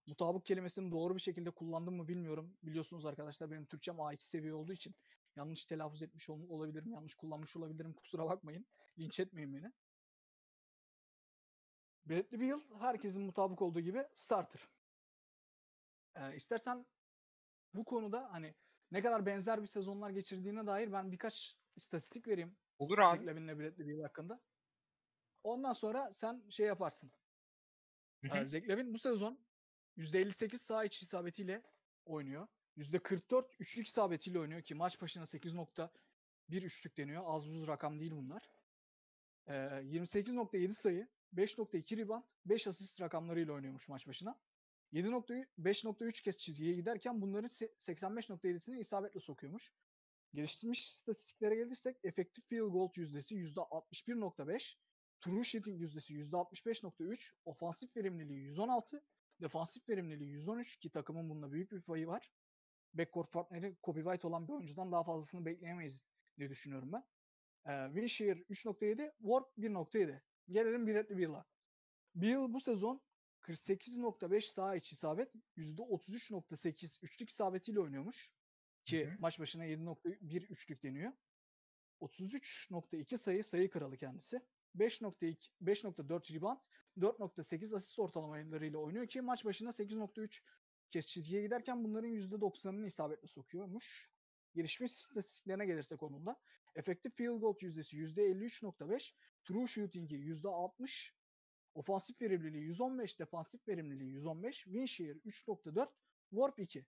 mutabık 0.07 0.47
kelimesini 0.47 0.91
doğru 0.91 1.17
bir 1.17 1.21
şekilde 1.21 1.51
kullandım 1.51 1.95
mı 1.95 2.09
bilmiyorum. 2.09 2.57
Biliyorsunuz 2.63 3.07
arkadaşlar 3.07 3.51
benim 3.51 3.67
Türkçem 3.67 3.97
A2 3.97 4.23
seviye 4.23 4.55
olduğu 4.55 4.73
için 4.73 4.95
yanlış 5.37 5.67
telaffuz 5.67 6.03
etmiş 6.03 6.31
ol- 6.31 6.49
olabilirim, 6.49 6.93
yanlış 6.93 7.15
kullanmış 7.15 7.57
olabilirim. 7.57 7.93
Kusura 7.95 8.27
bakmayın. 8.27 8.67
Linç 8.99 9.21
etmeyin 9.21 9.55
beni. 9.55 9.73
Bradley 12.07 12.41
Beal 12.41 12.61
herkesin 12.81 13.23
mutabık 13.23 13.63
olduğu 13.63 13.81
gibi 13.81 14.05
starter. 14.15 14.69
Ee, 16.17 16.37
istersen 16.37 16.87
bu 17.75 17.85
konuda 17.85 18.29
hani 18.33 18.55
ne 18.91 19.03
kadar 19.03 19.27
benzer 19.27 19.63
bir 19.63 19.67
sezonlar 19.67 20.11
geçirdiğine 20.11 20.67
dair 20.67 20.93
ben 20.93 21.13
birkaç 21.13 21.57
istatistik 21.77 22.29
vereyim. 22.29 22.57
Olur 22.79 22.99
abi. 22.99 23.27
Levine'le 23.27 23.59
Bradley 23.59 23.89
Beal 23.89 24.03
hakkında. 24.03 24.41
Ondan 25.43 25.73
sonra 25.73 26.13
sen 26.13 26.49
şey 26.51 26.67
yaparsın. 26.67 27.13
Hı 28.25 28.29
Ee, 28.39 28.69
Levine 28.69 28.95
bu 28.95 28.99
sezon 28.99 29.47
%58 29.97 30.59
sağ 30.59 30.85
içi 30.85 31.05
isabetiyle 31.05 31.63
oynuyor. 32.05 32.49
%44 32.79 33.45
üçlük 33.59 33.87
isabetiyle 33.87 34.39
oynuyor 34.39 34.63
ki 34.63 34.75
maç 34.75 35.01
başına 35.01 35.25
8.1 35.25 36.65
üçlük 36.65 36.97
deniyor. 36.97 37.23
Az 37.27 37.49
buz 37.49 37.69
rakam 37.69 38.01
değil 38.01 38.13
bunlar. 38.13 38.51
Ee, 39.47 39.53
28.7 39.53 40.75
sayı, 40.75 41.09
5.2 41.35 41.97
rebound, 41.97 42.25
5 42.47 42.67
asist 42.67 43.01
rakamlarıyla 43.01 43.53
oynuyormuş 43.53 43.89
maç 43.89 44.07
başına. 44.07 44.39
7.3 44.93 45.47
5.3 45.59 46.23
kez 46.23 46.39
çizgiye 46.39 46.75
giderken 46.75 47.21
bunların 47.21 47.49
se- 47.49 47.73
85.7'sini 47.79 48.79
isabetle 48.79 49.21
sokuyormuş. 49.21 49.73
Geliştirilmiş 50.35 50.81
istatistiklere 50.81 51.55
gelirsek 51.55 51.97
efektif 52.05 52.49
field 52.49 52.71
goal 52.71 52.89
yüzdesi 52.97 53.35
%61.5, 53.35 54.77
true 55.21 55.45
shooting 55.45 55.81
yüzdesi 55.81 56.15
%65.3, 56.15 57.35
ofansif 57.45 57.97
verimliliği 57.97 58.41
116, 58.41 59.03
Defansif 59.43 59.89
verimliliği 59.89 60.31
113 60.31 60.77
ki 60.77 60.91
takımın 60.91 61.31
bunda 61.31 61.53
büyük 61.53 61.73
bir 61.73 61.83
payı 61.83 62.07
var. 62.07 62.31
Backcourt 62.95 63.33
partneri 63.33 63.77
Kobe 63.83 64.03
White 64.03 64.27
olan 64.27 64.49
bir 64.49 64.53
oyuncudan 64.53 64.93
daha 64.93 65.05
fazlasını 65.05 65.45
bekleyemeyiz 65.45 66.03
diye 66.39 66.51
düşünüyorum 66.51 66.93
ben. 66.93 67.05
Ee, 67.67 67.87
Winshare 67.87 68.41
3.7, 68.41 69.13
Warp 69.19 69.59
1.7. 69.59 70.21
Gelelim 70.49 70.87
Bradley 70.87 71.19
Beal'a. 71.19 71.45
Beal 72.15 72.53
bu 72.53 72.61
sezon 72.61 73.01
48.5 73.43 74.41
sağ 74.41 74.77
içi 74.77 74.95
isabet, 74.95 75.33
%33.8 75.57 76.99
üçlük 77.03 77.31
isabetiyle 77.31 77.81
oynuyormuş. 77.81 78.33
Ki 78.85 79.07
Hı 79.07 79.11
hı. 79.11 79.17
maç 79.19 79.41
başına 79.41 79.67
7.1 79.67 80.47
üçlük 80.47 80.83
deniyor. 80.83 81.13
33.2 82.01 83.17
sayı 83.17 83.45
sayı 83.45 83.71
kralı 83.71 83.97
kendisi. 83.97 84.41
5.2 84.77 85.37
5.4 85.63 86.35
rebound, 86.35 86.61
4.8 86.99 87.77
asist 87.77 87.99
ortalamalarıyla 87.99 88.79
oynuyor 88.79 89.07
ki 89.07 89.21
maç 89.21 89.45
başına 89.45 89.69
8.3 89.69 90.43
kez 90.93 91.07
çizgiye 91.07 91.43
giderken 91.43 91.85
bunların 91.85 92.11
%90'ını 92.11 92.87
isabetle 92.87 93.29
sokuyormuş. 93.29 94.13
Gelişmiş 94.55 94.93
istatistiklerine 94.93 95.67
gelirsek 95.67 96.03
onun 96.03 96.27
da. 96.27 96.41
Efektif 96.75 97.17
field 97.17 97.41
goal 97.41 97.55
yüzdesi 97.61 97.97
%53.5, 97.97 99.15
true 99.45 99.67
shooting'i 99.67 100.15
%60, 100.15 101.13
ofansif 101.75 102.23
verimliliği 102.23 102.65
115, 102.65 103.21
defansif 103.21 103.69
verimliliği 103.69 104.11
115, 104.11 104.65
win 104.65 104.87
share 104.87 105.13
3.4, 105.13 105.89
warp 106.31 106.59
2. 106.59 106.87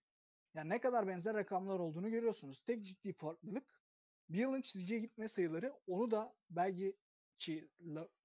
Yani 0.55 0.69
ne 0.69 0.81
kadar 0.81 1.07
benzer 1.07 1.35
rakamlar 1.35 1.79
olduğunu 1.79 2.11
görüyorsunuz. 2.11 2.61
Tek 2.61 2.85
ciddi 2.85 3.13
farklılık 3.13 3.81
Beal'ın 4.29 4.61
çizgiye 4.61 5.01
gitme 5.01 5.29
sayıları 5.29 5.73
onu 5.87 6.11
da 6.11 6.35
belki 6.51 6.97
ki 7.39 7.69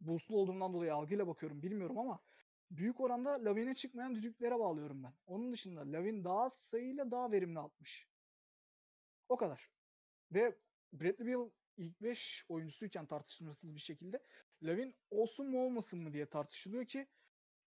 boostlu 0.01 0.37
olduğundan 0.37 0.73
dolayı 0.73 0.93
algıyla 0.93 1.27
bakıyorum 1.27 1.63
bilmiyorum 1.63 1.97
ama 1.97 2.19
büyük 2.71 2.99
oranda 2.99 3.45
Lavin'e 3.45 3.75
çıkmayan 3.75 4.15
düdüklere 4.15 4.59
bağlıyorum 4.59 5.03
ben. 5.03 5.13
Onun 5.27 5.53
dışında 5.53 5.91
Lavin 5.91 6.23
daha 6.23 6.49
sayıyla 6.49 7.11
daha 7.11 7.31
verimli 7.31 7.59
atmış. 7.59 8.07
O 9.29 9.37
kadar. 9.37 9.69
Ve 10.31 10.57
Bradley 10.93 11.27
Beal 11.27 11.49
ilk 11.77 12.01
5 12.01 12.45
oyuncusuyken 12.49 13.05
tartışmasız 13.05 13.75
bir 13.75 13.79
şekilde 13.79 14.23
Lavin 14.63 14.95
olsun 15.11 15.49
mu 15.49 15.65
olmasın 15.65 15.99
mı 15.99 16.13
diye 16.13 16.25
tartışılıyor 16.25 16.85
ki 16.85 17.07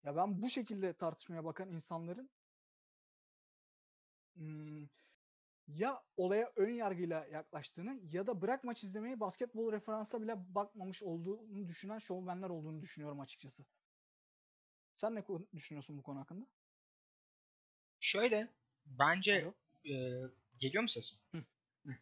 ya 0.04 0.16
ben 0.16 0.42
bu 0.42 0.50
şekilde 0.50 0.92
tartışmaya 0.92 1.44
bakan 1.44 1.70
insanların 1.70 2.30
hmm, 4.34 4.88
ya 5.68 6.02
olaya 6.16 6.52
ön 6.56 6.70
yargıyla 6.70 7.26
yaklaştığını 7.26 8.00
ya 8.10 8.26
da 8.26 8.42
bırak 8.42 8.64
maç 8.64 8.84
izlemeyi 8.84 9.20
basketbol 9.20 9.72
referansa 9.72 10.22
bile 10.22 10.54
bakmamış 10.54 11.02
olduğunu 11.02 11.68
düşünen 11.68 11.98
şovmenler 11.98 12.50
olduğunu 12.50 12.82
düşünüyorum 12.82 13.20
açıkçası. 13.20 13.64
Sen 15.02 15.14
ne 15.14 15.24
düşünüyorsun 15.54 15.98
bu 15.98 16.02
konu 16.02 16.20
hakkında? 16.20 16.46
Şöyle 18.00 18.48
bence 18.86 19.42
Alo? 19.42 19.54
e, 19.84 19.94
geliyor 20.58 20.82
mu 20.82 20.88
sesim? 20.88 21.18
Hı, 21.32 21.42
hı. 21.86 21.94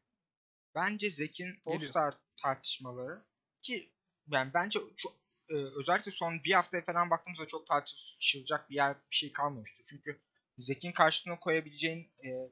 Bence 0.74 1.10
Zek'in. 1.10 1.60
All-Star 1.66 2.14
tartışmaları 2.42 3.24
ki 3.62 3.90
yani 4.30 4.50
bence 4.54 4.80
çok 4.96 5.16
e, 5.48 5.54
özellikle 5.54 6.10
son 6.10 6.44
bir 6.44 6.52
haftaya 6.52 6.84
falan 6.84 7.10
baktığımızda 7.10 7.46
çok 7.46 7.66
tartışılacak 7.66 8.70
bir 8.70 8.74
yer 8.74 8.96
bir 9.10 9.16
şey 9.16 9.32
kalmamıştı. 9.32 9.82
Çünkü 9.86 10.20
Zek'in 10.58 10.92
karşısına 10.92 11.40
koyabileceğin 11.40 12.08
e, 12.24 12.50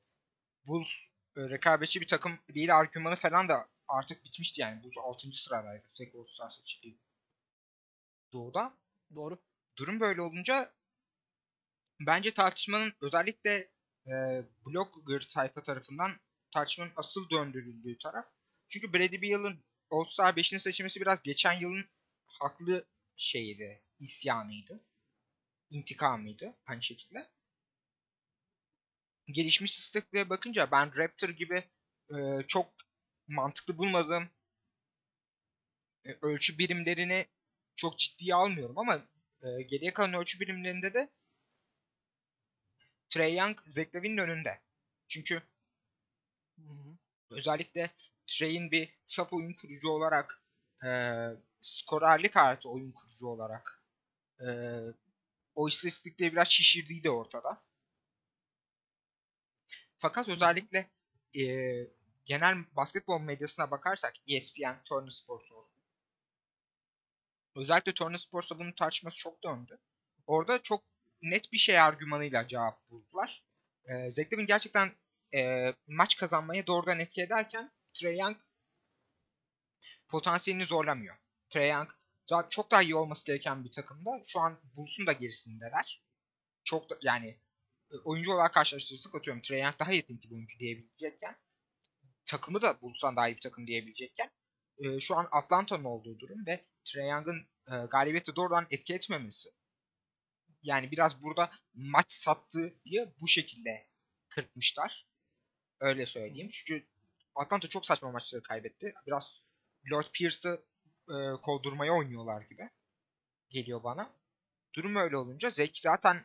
Bulls 0.67 0.88
e, 1.37 1.40
rekabetçi 1.40 2.00
bir 2.00 2.09
takım 2.09 2.38
değil 2.55 2.76
argümanı 2.76 3.17
falan 3.17 3.49
da 3.49 3.69
artık 3.88 4.25
bitmişti 4.25 4.61
yani. 4.61 4.83
Bulls 4.83 4.97
6. 4.99 5.33
sıradaydı. 5.33 5.85
Zek 5.95 6.14
All-Star 6.14 6.50
seçildi. 6.50 6.99
Doğu'da. 8.33 8.75
Doğru. 9.14 9.48
Durum 9.78 10.00
böyle 10.00 10.23
olunca 10.23 10.73
bence 12.00 12.35
tartışmanın 12.35 12.92
özellikle 13.00 13.70
e, 14.06 14.12
blogger 14.66 15.28
tayfa 15.35 15.62
tarafından 15.62 16.12
tartışmanın 16.54 16.92
asıl 16.97 17.30
döndürüldüğü 17.30 17.99
taraf. 17.99 18.26
Çünkü 18.68 18.92
Brady 18.92 19.23
Beal'ın 19.23 19.64
All-Star 19.90 20.35
5'ini 20.35 20.61
seçilmesi 20.61 21.00
biraz 21.00 21.23
geçen 21.23 21.52
yılın 21.52 21.85
haklı 22.26 22.85
şeyiydi, 23.16 23.82
isyanıydı. 24.00 24.85
intikamıydı 25.70 26.56
aynı 26.66 26.82
şekilde. 26.82 27.30
Gelişmiş 29.26 29.78
istatistiklere 29.78 30.30
bakınca 30.30 30.70
ben 30.70 30.97
Raptor 30.97 31.28
gibi 31.28 31.64
e, 32.11 32.16
çok 32.49 32.73
mantıklı 33.28 33.78
bulmadığım 33.78 34.28
e, 36.04 36.11
ölçü 36.23 36.58
birimlerini 36.58 37.26
çok 37.76 37.99
ciddiye 37.99 38.35
almıyorum 38.35 38.78
ama 38.78 39.02
e, 39.42 39.62
geriye 39.62 39.92
kalan 39.92 40.14
ölçü 40.14 40.40
birimlerinde 40.40 40.95
de 40.95 41.09
Trey 43.11 43.37
Young 43.37 43.59
Zach 43.68 43.95
önünde. 43.95 44.61
Çünkü 45.09 45.42
Hı 46.57 46.62
hı. 46.62 46.97
özellikle 47.30 47.90
Trey'in 48.26 48.71
bir 48.71 48.99
saf 49.07 49.33
oyun 49.33 49.52
kurucu 49.52 49.88
olarak 49.88 50.42
e, 50.85 50.88
skorerlik 51.61 52.37
artı 52.37 52.68
oyun 52.68 52.92
kurucu 52.92 53.26
olarak 53.26 53.83
e, 54.40 54.49
o 55.54 55.68
istatistikleri 55.68 56.33
biraz 56.33 56.49
şişirdiği 56.49 57.04
de 57.04 57.11
ortada. 57.11 57.62
Fakat 59.99 60.28
özellikle 60.28 60.90
e, 61.38 61.45
genel 62.25 62.57
basketbol 62.76 63.21
medyasına 63.21 63.71
bakarsak 63.71 64.14
ESPN, 64.28 64.85
Turner 64.85 65.11
Sports. 65.11 65.47
Özellikle 67.59 67.95
Turner 67.95 68.19
Sports'ta 68.19 68.59
bunun 68.59 68.73
tartışması 68.73 69.19
çok 69.19 69.45
döndü. 69.45 69.79
Orada 70.27 70.62
çok 70.62 70.85
net 71.23 71.53
bir 71.53 71.59
şey 71.59 71.81
argümanıyla 71.81 72.49
cevap 72.49 72.91
buldular. 72.91 73.43
E, 73.85 74.11
Zach 74.11 74.33
Lavine 74.33 74.47
gerçekten 74.47 74.91
e, 75.35 75.73
maç 75.87 76.17
kazanmaya 76.17 76.67
doğrudan 76.67 77.00
etki 77.00 77.23
ederken 77.23 77.73
Trae 77.95 78.17
Young 78.17 78.37
potansiyelini 80.09 80.67
zorlamıyor. 80.67 81.17
Trae 81.50 81.67
Young 81.67 81.88
zaten 82.27 82.49
çok 82.49 82.71
daha 82.71 82.83
iyi 82.83 82.95
olması 82.95 83.27
gereken 83.27 83.65
bir 83.65 83.73
takımda. 83.73 84.23
Şu 84.27 84.41
an 84.41 84.59
Bulls'un 84.77 85.07
da 85.07 85.12
gerisindeler. 85.12 86.03
Çok 86.65 86.91
da, 86.91 86.99
yani 87.03 87.38
e, 87.91 87.97
oyuncu 88.05 88.33
olarak 88.33 88.55
karşılaştırırsak 88.55 89.15
atıyorum 89.15 89.43
Trae 89.43 89.59
Young 89.59 89.79
daha 89.79 89.93
yetenekli 89.93 90.31
bir 90.31 90.35
oyuncu 90.35 90.59
diyebilecekken 90.59 91.37
takımı 92.27 92.62
da 92.62 92.81
Bulls'tan 92.81 93.17
daha 93.17 93.29
iyi 93.29 93.37
bir 93.37 93.41
takım 93.41 93.67
diyebilecekken 93.67 94.31
e, 94.79 95.00
şu 95.00 95.17
an 95.17 95.29
Atlanta'nın 95.31 95.85
olduğu 95.85 96.19
durum 96.19 96.47
ve 96.47 96.65
Trae 96.92 97.07
Young'ın 97.07 97.47
e, 97.66 97.87
galibiyeti 97.87 98.37
doğrudan 98.37 98.66
etki 98.71 98.95
etmemesi 98.95 99.49
yani 100.62 100.90
biraz 100.90 101.23
burada 101.23 101.50
maç 101.75 102.12
sattığı 102.12 102.75
bu 103.21 103.28
şekilde 103.28 103.87
kırpmışlar. 104.28 105.07
Öyle 105.80 106.07
söyleyeyim. 106.07 106.49
Çünkü 106.52 106.87
Atlanta 107.35 107.68
çok 107.68 107.87
saçma 107.87 108.11
maçları 108.11 108.42
kaybetti. 108.42 108.95
Biraz 109.07 109.42
Lord 109.92 110.07
Pierce'ı 110.12 110.64
e, 111.09 111.16
kovdurmaya 111.42 111.92
oynuyorlar 111.92 112.42
gibi. 112.42 112.71
Geliyor 113.50 113.83
bana. 113.83 114.11
Durum 114.75 114.97
öyle 114.97 115.16
olunca 115.16 115.50
Zek 115.50 115.78
zaten 115.78 116.25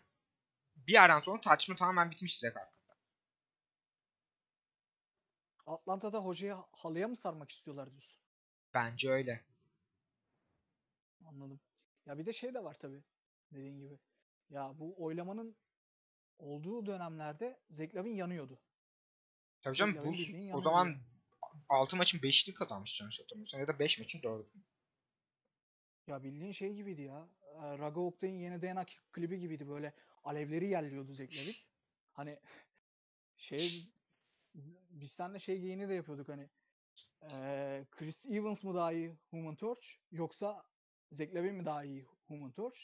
bir 0.75 1.03
aradan 1.03 1.19
sonra 1.19 1.41
tartışma 1.41 1.75
tamamen 1.75 2.11
bitmiş 2.11 2.39
Zek 2.39 2.55
hakkında. 2.55 2.97
Atlanta'da 5.65 6.19
hocayı 6.19 6.55
halıya 6.71 7.07
mı 7.07 7.15
sarmak 7.15 7.51
istiyorlar 7.51 7.91
diyorsun? 7.91 8.19
Bence 8.73 9.11
öyle. 9.11 9.45
Anladım. 11.33 11.59
Ya 12.05 12.17
bir 12.17 12.25
de 12.25 12.33
şey 12.33 12.53
de 12.53 12.63
var 12.63 12.77
tabii 12.79 13.03
dediğin 13.51 13.79
gibi. 13.79 13.99
Ya 14.49 14.73
bu 14.79 15.03
oylamanın 15.03 15.55
olduğu 16.39 16.85
dönemlerde 16.85 17.59
Zach 17.69 17.95
Lavine 17.95 18.15
yanıyordu. 18.15 18.59
Tabii 19.61 19.75
canım 19.75 19.95
Bulls 19.95 20.17
bildiğin 20.17 20.53
o 20.53 20.61
zaman 20.61 20.85
yani. 20.85 20.97
6 21.69 21.95
maçın 21.95 22.19
5'ini 22.19 22.53
kazanmış 22.53 22.97
canım 22.97 23.11
hatırlamıyorsam 23.19 23.59
ya 23.59 23.67
da 23.67 23.79
5 23.79 23.99
maçın 23.99 24.19
4'ünü. 24.19 24.63
Ya 26.07 26.23
bildiğin 26.23 26.51
şey 26.51 26.73
gibiydi 26.73 27.01
ya. 27.01 27.27
Raga 27.55 28.01
Oktay'ın 28.01 28.39
yeni 28.39 28.61
DNA 28.61 28.85
klibi 29.11 29.39
gibiydi 29.39 29.69
böyle 29.69 29.93
alevleri 30.23 30.67
yerliyordu 30.67 31.13
Zach 31.13 31.35
Lavine. 31.35 31.55
Hani 32.13 32.39
şey 33.37 33.93
biz 34.89 35.11
seninle 35.11 35.39
şey 35.39 35.59
geyini 35.59 35.89
de 35.89 35.93
yapıyorduk 35.93 36.29
hani 36.29 36.49
Chris 37.91 38.25
Evans 38.25 38.63
mı 38.63 38.73
daha 38.73 38.91
iyi 38.91 39.17
Human 39.29 39.55
Torch 39.55 39.87
yoksa 40.11 40.63
Zach 41.13 41.33
Lavine 41.35 41.51
mi 41.51 41.65
daha 41.65 41.83
iyi 41.83 42.05
Human 42.27 42.51
Torch? 42.51 42.77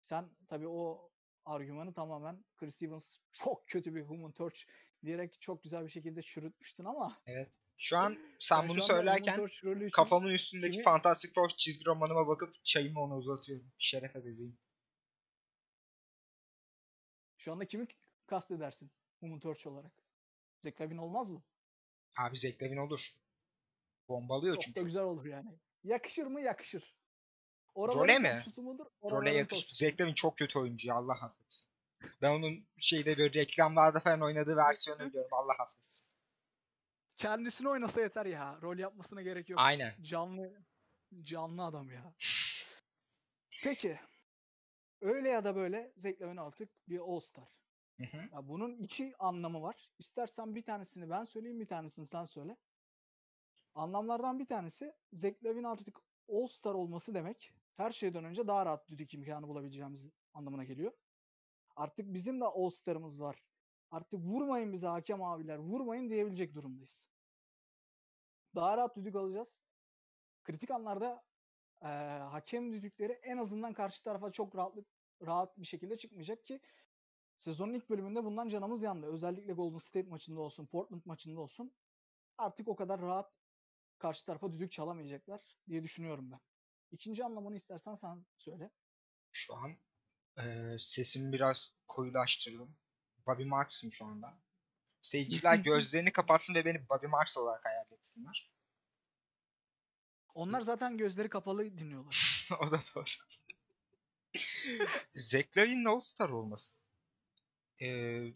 Sen 0.00 0.30
tabii 0.48 0.68
o 0.68 1.10
argümanı 1.44 1.94
tamamen 1.94 2.44
Chris 2.56 2.82
Evans 2.82 3.18
çok 3.32 3.68
kötü 3.68 3.94
bir 3.94 4.02
Human 4.02 4.32
Torch 4.32 4.60
diyerek 5.04 5.40
çok 5.40 5.62
güzel 5.62 5.84
bir 5.84 5.90
şekilde 5.90 6.22
çürütmüştün 6.22 6.84
ama 6.84 7.22
Evet. 7.26 7.52
Şu 7.78 7.98
an 7.98 8.18
sen 8.40 8.62
ben 8.62 8.68
bunu 8.68 8.82
söylerken 8.82 9.48
kafamın 9.92 10.30
üstündeki 10.30 10.72
kimi- 10.72 10.84
Fantastic 10.84 11.32
Four 11.34 11.48
çizgi 11.48 11.84
romanıma 11.86 12.26
bakıp 12.28 12.64
çayımı 12.64 13.00
ona 13.00 13.16
uzatıyorum. 13.16 13.72
Şerefe 13.78 14.24
bebeğim. 14.24 14.58
şu 17.38 17.52
anda 17.52 17.64
kimi 17.66 17.86
kastedersin 18.26 18.90
Human 19.20 19.40
Torch 19.40 19.66
olarak? 19.66 19.92
Zach 20.58 20.80
Lavine 20.80 21.00
olmaz 21.00 21.30
mı? 21.30 21.42
Abi 22.18 22.38
Zach 22.38 22.62
Lavine 22.62 22.80
olur. 22.80 23.00
Bombalıyor 24.08 24.54
Çok 24.54 24.62
çünkü. 24.62 24.80
da 24.80 24.84
güzel 24.84 25.02
olur 25.02 25.24
yani. 25.26 25.58
Yakışır 25.84 26.26
mı? 26.26 26.40
Yakışır. 26.40 26.94
Role 27.76 27.92
Oraların 27.92 28.22
mi? 28.22 28.28
topçusu 28.28 28.62
mudur? 28.62 28.86
Role 29.10 29.46
topçusu. 29.46 29.74
Zach 29.74 30.00
Lavine 30.00 30.14
çok 30.14 30.38
kötü 30.38 30.58
oyuncu 30.58 30.88
ya 30.88 30.94
Allah 30.94 31.12
affetsin. 31.12 31.66
Ben 32.22 32.30
onun 32.30 32.66
şeyde 32.78 33.18
böyle 33.18 33.34
reklamlarda 33.34 34.00
falan 34.00 34.20
oynadığı 34.20 34.56
versiyonu 34.56 35.00
biliyorum. 35.00 35.30
Allah 35.32 35.52
affetsin. 35.58 36.06
Kendisini 37.16 37.68
oynasa 37.68 38.00
yeter 38.00 38.26
ya. 38.26 38.58
Rol 38.62 38.78
yapmasına 38.78 39.22
gerek 39.22 39.48
yok. 39.48 39.60
Aynen. 39.60 39.94
Canlı 40.02 40.52
canlı 41.22 41.64
adam 41.64 41.90
ya. 41.90 42.14
Peki. 43.62 44.00
Öyle 45.00 45.28
ya 45.28 45.44
da 45.44 45.56
böyle 45.56 45.92
Zach 45.96 46.20
Lavine 46.22 46.40
artık 46.40 46.68
bir 46.88 46.98
All-Star. 46.98 47.48
Hı 47.96 48.04
hı. 48.04 48.16
Ya 48.16 48.48
bunun 48.48 48.76
iki 48.76 49.14
anlamı 49.18 49.62
var. 49.62 49.88
İstersen 49.98 50.54
bir 50.54 50.62
tanesini 50.62 51.10
ben 51.10 51.24
söyleyeyim, 51.24 51.60
bir 51.60 51.66
tanesini 51.66 52.06
sen 52.06 52.24
söyle. 52.24 52.56
Anlamlardan 53.74 54.38
bir 54.38 54.46
tanesi 54.46 54.92
Lavine 55.44 55.68
artık 55.68 55.98
All-Star 56.28 56.74
olması 56.74 57.14
demek 57.14 57.52
her 57.76 57.90
şeyden 57.90 58.24
önce 58.24 58.46
daha 58.46 58.66
rahat 58.66 58.88
düdük 58.90 59.14
imkanı 59.14 59.48
bulabileceğimiz 59.48 60.06
anlamına 60.34 60.64
geliyor. 60.64 60.92
Artık 61.76 62.14
bizim 62.14 62.40
de 62.40 62.44
All-Star'ımız 62.44 63.20
var. 63.20 63.44
Artık 63.90 64.20
vurmayın 64.20 64.72
bize 64.72 64.86
hakem 64.86 65.22
abiler, 65.22 65.58
vurmayın 65.58 66.10
diyebilecek 66.10 66.54
durumdayız. 66.54 67.08
Daha 68.54 68.76
rahat 68.76 68.96
düdük 68.96 69.16
alacağız. 69.16 69.60
Kritik 70.44 70.70
anlarda 70.70 71.22
eee, 71.82 71.88
hakem 72.30 72.72
düdükleri 72.72 73.12
en 73.12 73.38
azından 73.38 73.74
karşı 73.74 74.04
tarafa 74.04 74.32
çok 74.32 74.56
rahatlık 74.56 74.88
rahat 75.26 75.58
bir 75.58 75.66
şekilde 75.66 75.98
çıkmayacak 75.98 76.44
ki 76.44 76.60
sezonun 77.38 77.74
ilk 77.74 77.90
bölümünde 77.90 78.24
bundan 78.24 78.48
canımız 78.48 78.82
yandı. 78.82 79.06
Özellikle 79.06 79.52
Golden 79.52 79.78
State 79.78 80.08
maçında 80.08 80.40
olsun, 80.40 80.66
Portland 80.66 81.02
maçında 81.04 81.40
olsun. 81.40 81.74
Artık 82.38 82.68
o 82.68 82.76
kadar 82.76 83.02
rahat 83.02 83.32
karşı 83.98 84.26
tarafa 84.26 84.52
düdük 84.52 84.72
çalamayacaklar 84.72 85.58
diye 85.68 85.82
düşünüyorum 85.82 86.30
ben. 86.32 86.40
İkinci 86.94 87.24
anlamını 87.24 87.56
istersen 87.56 87.94
sen 87.94 88.24
söyle. 88.38 88.70
Şu 89.32 89.54
an 89.54 89.76
eee, 90.38 90.76
sesimi 90.78 91.32
biraz 91.32 91.72
koyulaştırdım. 91.86 92.76
Bobby 93.26 93.44
Marks'ım 93.44 93.92
şu 93.92 94.04
anda. 94.04 94.38
Seyirciler 95.02 95.56
gözlerini 95.64 96.12
kapatsın 96.12 96.54
ve 96.54 96.64
beni 96.64 96.88
Bobby 96.88 97.06
Marks 97.06 97.36
olarak 97.36 97.64
hayal 97.64 97.92
etsinler. 97.92 98.50
Onlar 100.34 100.60
zaten 100.60 100.96
gözleri 100.96 101.28
kapalı 101.28 101.78
dinliyorlar. 101.78 102.48
o 102.60 102.70
da 102.70 102.80
doğru. 102.94 103.04
Zach 105.14 105.56
Lavine'in 105.56 105.84
All-Star 105.84 106.28
olması. 106.28 106.74
Ee, 107.80 108.32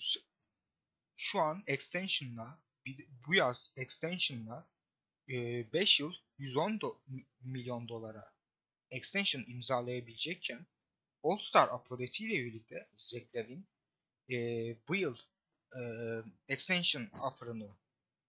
şu- 1.17 1.41
an 1.41 1.63
extension'la 1.67 2.59
bu 3.27 3.35
yaz 3.35 3.73
extension'la 3.77 4.69
5 5.29 6.01
yıl 6.01 6.13
110 6.39 6.71
do- 6.79 6.99
mi- 7.07 7.27
milyon 7.41 7.89
dolara 7.89 8.33
extension 8.91 9.45
imzalayabilecekken 9.47 10.67
All-Star 11.23 11.69
upgrade'iyle 11.69 12.45
birlikte 12.45 12.89
Zach 12.99 13.37
Lavine 13.37 13.63
e, 14.31 14.37
bu 14.89 14.97
yıl 14.97 15.17
e, 15.77 15.81
extension 16.49 17.07
offer'ını 17.23 17.69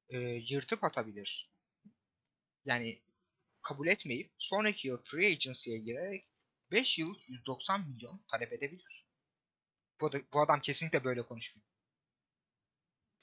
e, 0.10 0.18
yırtıp 0.20 0.84
atabilir. 0.84 1.50
Yani 2.66 3.00
kabul 3.62 3.88
etmeyip 3.88 4.32
sonraki 4.38 4.88
yıl 4.88 5.04
free 5.04 5.28
agency'ye 5.28 5.78
girerek 5.80 6.26
5 6.72 7.00
yıl 7.00 7.16
190 7.28 7.90
milyon 7.90 8.22
talep 8.28 8.54
edebilir. 8.54 9.06
Bu, 10.02 10.06
ada- 10.06 10.22
bu 10.34 10.42
adam 10.42 10.62
kesinlikle 10.62 11.04
böyle 11.04 11.22
konuşmuyor. 11.22 11.70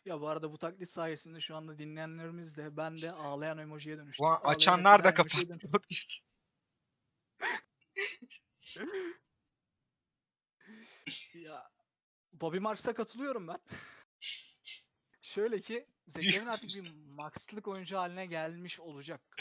Ya 0.04 0.20
bu 0.20 0.28
arada 0.28 0.52
bu 0.52 0.58
taklit 0.58 0.88
sayesinde 0.88 1.40
şu 1.40 1.56
anda 1.56 1.78
dinleyenlerimiz 1.78 2.56
de 2.56 2.76
ben 2.76 3.02
de 3.02 3.12
ağlayan 3.12 3.58
emojiye 3.58 3.98
Ağlayarak 4.18 4.46
açanlar 4.46 5.04
da 5.04 5.14
kapattı. 5.14 5.58
Ya 11.34 11.70
Bobby 12.32 12.58
Marks'a 12.58 12.94
katılıyorum 12.94 13.48
ben. 13.48 13.58
Şöyle 15.20 15.60
ki 15.60 15.86
Lavine 16.16 16.50
artık 16.50 16.70
bir 16.70 16.92
max'lık 17.06 17.68
oyuncu 17.68 17.96
haline 17.96 18.26
gelmiş 18.26 18.80
olacak. 18.80 19.36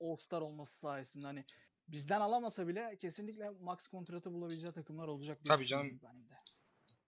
All-Star 0.00 0.40
olması 0.40 0.78
sayesinde 0.78 1.26
hani 1.26 1.44
bizden 1.88 2.20
alamasa 2.20 2.68
bile 2.68 2.96
kesinlikle 2.96 3.50
max 3.50 3.86
kontratı 3.86 4.32
bulabileceği 4.32 4.72
takımlar 4.72 5.08
olacak 5.08 5.38
Tabii 5.44 5.66
canım. 5.66 6.00
ben 6.02 6.28
de. 6.28 6.38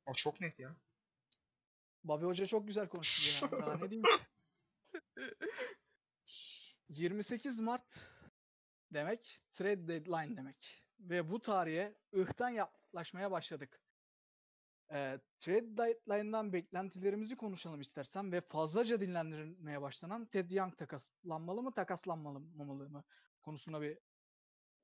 O 0.07 0.13
çok 0.15 0.41
net 0.41 0.59
ya. 0.59 0.77
Bobby 2.05 2.25
Hoca 2.25 2.47
çok 2.47 2.67
güzel 2.67 2.89
konuştu 2.89 3.47
ya. 3.47 3.51
Daha 3.53 3.77
ne 3.77 3.91
diyeyim 3.91 4.03
ki? 4.03 4.23
28 6.89 7.61
Mart 7.61 7.99
demek 8.93 9.43
trade 9.53 9.89
deadline 9.89 10.37
demek. 10.37 10.82
Ve 11.03 11.31
bu 11.31 11.41
tarihe 11.41 11.95
ıhtan 12.17 12.49
yaklaşmaya 12.49 13.31
başladık. 13.31 13.81
Ee, 14.93 15.21
trade 15.39 15.77
deadline'dan 15.77 16.53
beklentilerimizi 16.53 17.37
konuşalım 17.37 17.81
istersen 17.81 18.33
ve 18.33 18.41
fazlaca 18.41 19.01
dinlendirilmeye 19.01 19.83
başlanan 19.83 20.27
Ted 20.27 20.51
Young 20.51 20.77
takaslanmalı 20.77 21.63
mı 21.63 21.75
takaslanmamalı 21.75 22.89
mı 22.89 23.05
konusuna 23.43 23.83
bir 23.83 23.99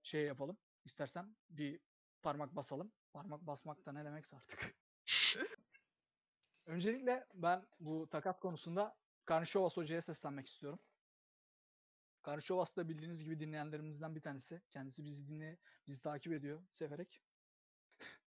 şey 0.03 0.25
yapalım. 0.25 0.59
İstersen 0.85 1.37
bir 1.51 1.81
parmak 2.23 2.57
basalım. 2.57 2.93
Parmak 3.13 3.47
basmak 3.47 3.87
da 3.87 3.93
ne 3.93 4.05
demekse 4.05 4.37
artık. 4.37 4.75
Öncelikle 6.67 7.27
ben 7.35 7.67
bu 7.81 8.09
takas 8.09 8.41
konusunda 8.41 8.97
Karnışovas 9.25 9.77
hocaya 9.77 10.03
seslenmek 10.03 10.47
istiyorum. 10.47 10.79
Karnışovas 12.23 12.77
da 12.77 12.89
bildiğiniz 12.89 13.25
gibi 13.25 13.41
dinleyenlerimizden 13.41 14.15
bir 14.15 14.21
tanesi. 14.21 14.63
Kendisi 14.71 15.05
bizi 15.05 15.29
dinle, 15.29 15.59
bizi 15.87 16.03
takip 16.03 16.33
ediyor 16.33 16.63
severek. 16.73 17.23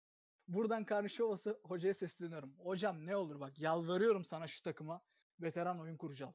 Buradan 0.48 0.85
Karnışovas'a 0.85 1.51
hocaya 1.62 1.94
sesleniyorum. 1.94 2.55
Hocam 2.59 3.07
ne 3.07 3.16
olur 3.16 3.40
bak 3.40 3.61
yalvarıyorum 3.61 4.24
sana 4.24 4.46
şu 4.46 4.62
takıma 4.62 5.03
veteran 5.40 5.81
oyun 5.81 5.96
kurucu. 5.96 6.35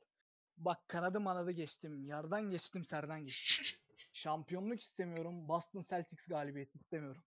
Bak 0.58 0.88
kanadı 0.88 1.20
manadı 1.20 1.52
geçtim. 1.52 2.06
Yardan 2.06 2.50
geçtim, 2.50 2.84
serden 2.84 3.26
geçtim. 3.26 3.66
Şampiyonluk 4.14 4.80
istemiyorum. 4.80 5.48
Boston 5.48 5.82
Celtics 5.82 6.28
galibiyeti 6.28 6.78
istemiyorum. 6.78 7.24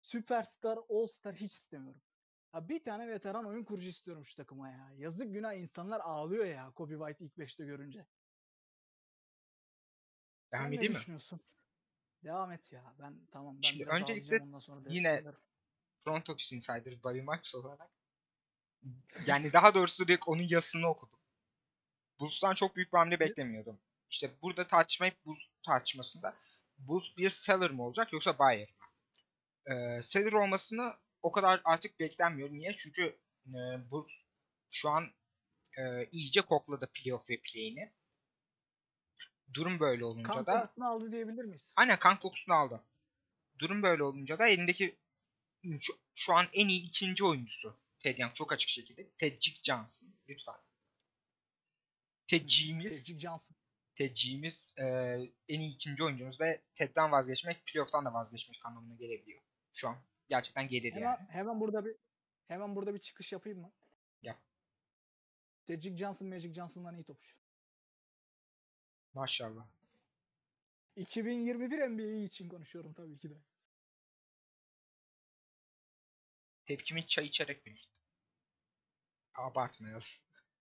Süperstar, 0.00 0.78
All 0.88 1.06
Star 1.06 1.34
hiç 1.34 1.52
istemiyorum. 1.52 2.00
Ha 2.52 2.68
bir 2.68 2.84
tane 2.84 3.08
veteran 3.08 3.46
oyun 3.46 3.64
kurucu 3.64 3.88
istiyorum 3.88 4.24
şu 4.24 4.36
takıma 4.36 4.68
ya. 4.68 4.90
Yazık 4.96 5.32
günah 5.32 5.54
insanlar 5.54 6.00
ağlıyor 6.00 6.44
ya 6.44 6.70
Kobe 6.70 6.94
White 6.94 7.24
ilk 7.24 7.36
5'te 7.36 7.64
görünce. 7.64 8.06
Devam 10.52 10.64
Sen 10.64 10.70
ne 10.70 10.74
edeyim 10.76 10.92
mi? 10.92 10.98
düşünüyorsun? 10.98 11.40
Devam 12.24 12.52
et 12.52 12.72
ya. 12.72 12.94
Ben 13.02 13.14
tamam 13.32 13.56
ben 13.56 13.62
Şimdi 13.68 13.82
biraz 13.82 14.00
öncelikle 14.00 14.38
ondan 14.38 14.58
sonra 14.58 14.80
yine-. 14.90 15.22
Front 16.04 16.30
Office 16.30 16.56
Insider 16.56 17.02
Bobby 17.02 17.20
Marks 17.20 17.54
olarak 17.54 17.90
yani 19.26 19.52
daha 19.52 19.74
doğrusu 19.74 20.08
direkt 20.08 20.28
onun 20.28 20.42
yazısını 20.42 20.86
okudum. 20.88 21.18
Bulls'tan 22.20 22.54
çok 22.54 22.76
büyük 22.76 22.92
bir 22.92 22.98
hamle 22.98 23.20
beklemiyordum. 23.20 23.78
İşte 24.10 24.30
burada 24.42 24.66
tartışma 24.66 25.06
hep 25.06 25.24
Bulls 25.24 25.38
tartışmasında. 25.66 26.36
Bulls 26.78 27.16
bir 27.16 27.30
seller 27.30 27.70
mi 27.70 27.82
olacak 27.82 28.12
yoksa 28.12 28.38
buyer 28.38 28.68
mı? 28.68 28.86
Ee, 29.74 30.02
seller 30.02 30.32
olmasını 30.32 30.94
o 31.22 31.32
kadar 31.32 31.60
artık 31.64 32.00
beklenmiyor. 32.00 32.50
Niye? 32.50 32.74
Çünkü 32.76 33.16
e, 33.46 33.90
Bulls 33.90 34.10
şu 34.70 34.90
an 34.90 35.10
e, 35.78 36.06
iyice 36.12 36.40
kokladı 36.40 36.88
playoff 36.94 37.30
ve 37.30 37.40
play'ini. 37.44 37.92
Durum 39.54 39.80
böyle 39.80 40.04
olunca 40.04 40.28
Kan 40.28 40.46
da 40.46 40.60
kokusunu 40.60 40.86
aldı 40.86 41.12
diyebilir 41.12 41.44
miyiz? 41.44 41.74
Aynen 41.76 41.98
kan 41.98 42.18
kokusunu 42.20 42.54
aldı. 42.54 42.80
Durum 43.58 43.82
böyle 43.82 44.02
olunca 44.02 44.38
da 44.38 44.46
elindeki 44.48 44.96
şu, 45.80 45.92
şu 46.14 46.34
an 46.34 46.46
en 46.52 46.68
iyi 46.68 46.88
ikinci 46.88 47.24
oyuncusu. 47.24 47.76
Ted 48.00 48.18
Young 48.18 48.34
çok 48.34 48.52
açık 48.52 48.68
şekilde. 48.68 49.10
Tedcik 49.10 49.64
Johnson. 49.64 50.08
Lütfen. 50.28 50.54
Tedciğimiz, 52.26 52.92
Tevcik 52.92 53.20
Johnson. 53.20 53.56
Tedciğimiz 53.94 54.72
e, 54.76 54.84
en 55.48 55.60
iyi 55.60 55.74
ikinci 55.74 56.04
oyuncumuz 56.04 56.40
ve 56.40 56.60
Ted'den 56.74 57.12
vazgeçmek, 57.12 57.66
playoff'tan 57.66 58.04
da 58.04 58.14
vazgeçmek 58.14 58.66
anlamına 58.66 58.94
gelebiliyor. 58.94 59.42
Şu 59.72 59.88
an 59.88 59.96
gerçekten 60.28 60.68
gelir 60.68 60.92
Hemen, 60.92 61.02
yani. 61.02 61.28
hemen 61.30 61.60
burada 61.60 61.84
bir 61.84 61.96
hemen 62.48 62.76
burada 62.76 62.94
bir 62.94 62.98
çıkış 62.98 63.32
yapayım 63.32 63.60
mı? 63.60 63.72
Yap. 64.22 64.38
Tevcik 65.66 65.98
Johnson 65.98 66.28
Magic 66.28 66.54
Johnson'dan 66.54 66.94
iyi 66.94 67.04
topçu. 67.04 67.36
Maşallah. 69.14 69.66
2021 70.96 71.88
NBA 71.88 72.24
için 72.24 72.48
konuşuyorum 72.48 72.92
tabii 72.92 73.18
ki 73.18 73.30
de. 73.30 73.34
Tepkimi 76.64 77.06
çay 77.06 77.26
içerek 77.26 77.66
belirttim. 77.66 77.90
Abartmayalım. 79.34 80.02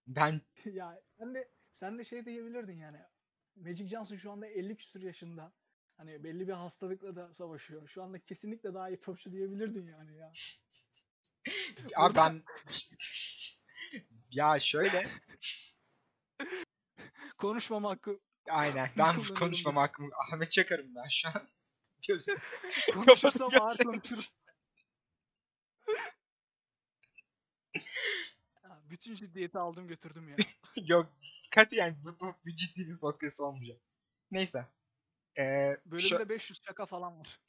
Ben 0.07 0.41
ya 0.65 1.01
sen 1.17 1.35
de 1.35 1.49
sen 1.71 1.99
de 1.99 2.03
şey 2.03 2.25
diyebilirdin 2.25 2.77
yani. 2.79 2.97
Magic 3.55 3.88
Johnson 3.88 4.15
şu 4.15 4.31
anda 4.31 4.47
50 4.47 4.77
küsur 4.77 5.01
yaşında. 5.01 5.53
Hani 5.97 6.23
belli 6.23 6.47
bir 6.47 6.53
hastalıkla 6.53 7.15
da 7.15 7.33
savaşıyor. 7.33 7.88
Şu 7.88 8.03
anda 8.03 8.19
kesinlikle 8.19 8.73
daha 8.73 8.89
iyi 8.89 8.99
topçu 8.99 9.31
diyebilirdin 9.31 9.88
yani 9.88 10.15
ya. 10.17 10.31
Burada- 11.95 12.15
ben 12.15 12.43
ya 14.31 14.59
şöyle 14.59 15.05
Konuşmama 17.38 17.89
hakkı 17.89 18.19
aynen 18.47 18.89
ben 18.97 19.23
konuşmam 19.39 19.75
hakkımı 19.75 20.10
Ahmet 20.28 20.52
Çakar'ım 20.52 20.95
ben 20.95 21.08
şu 21.10 21.30
an. 21.30 21.47
Gözüm. 22.08 22.38
konuşursam 22.93 23.49
ağır 23.62 23.78
konuşurum. 23.78 24.23
bütün 28.89 29.15
ciddiyeti 29.15 29.58
aldım 29.58 29.88
götürdüm 29.88 30.30
ya. 30.30 30.36
Yok 30.75 31.10
katiyen 31.52 31.95
bu, 32.04 32.19
bu, 32.19 32.36
bu 32.45 32.49
ciddi 32.56 32.88
bir 32.88 32.97
podcast 32.97 33.39
olmayacak. 33.39 33.82
Neyse. 34.32 34.65
Ee, 35.38 35.78
Bölümde 35.86 36.15
şa- 36.15 36.30
500 36.30 36.62
şaka 36.65 36.86
falan 36.86 37.19
var. 37.19 37.39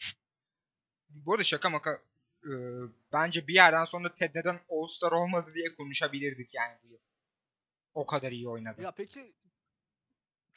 bu 1.09 1.33
arada 1.33 1.45
şaka 1.45 1.71
maka 1.71 2.03
e, 2.45 2.51
bence 3.13 3.47
bir 3.49 3.55
yerden 3.55 3.85
sonra 3.85 4.15
Ted 4.15 4.35
neden 4.35 4.61
All-Star 4.71 5.13
olmadı 5.13 5.51
diye 5.55 5.75
konuşabilirdik 5.75 6.55
yani 6.55 6.79
bu 6.83 6.89
yıl. 6.89 6.99
O 7.95 8.07
kadar 8.07 8.33
iyi 8.33 8.49
oynadı. 8.49 8.83
Ya 8.83 8.91
peki 8.91 9.33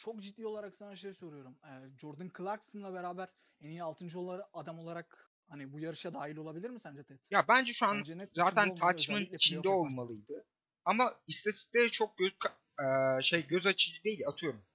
çok 0.04 0.22
ciddi 0.22 0.48
olarak 0.48 0.76
sana 0.76 0.96
şey 0.96 1.14
soruyorum. 1.14 1.58
Ee, 1.64 2.00
Jordan 2.00 2.32
Clarkson'la 2.38 2.94
beraber 2.94 3.30
en 3.62 3.70
iyi 3.70 3.84
6. 3.84 4.20
olarak 4.20 4.50
adam 4.54 4.80
olarak 4.80 5.32
hani 5.48 5.74
bu 5.74 5.80
yarışa 5.80 6.14
dahil 6.14 6.38
olabilir 6.38 6.70
mi 6.70 6.80
sence 6.80 7.04
Ted? 7.04 7.20
Ya 7.30 7.46
bence 7.48 7.74
şu 7.74 7.86
an 7.86 7.98
Bence 7.98 8.18
net 8.18 8.30
zaten 8.36 8.76
Touchman 8.76 9.22
içinde 9.22 9.70
olmalıydı. 9.70 10.46
Ama 10.86 11.14
istatistikleri 11.28 11.92
çok 11.92 12.18
göz 12.18 12.34
e, 12.80 13.22
şey 13.22 13.48
göz 13.48 13.66
açıcı 13.66 14.04
değil 14.04 14.28
atıyorum. 14.28 14.66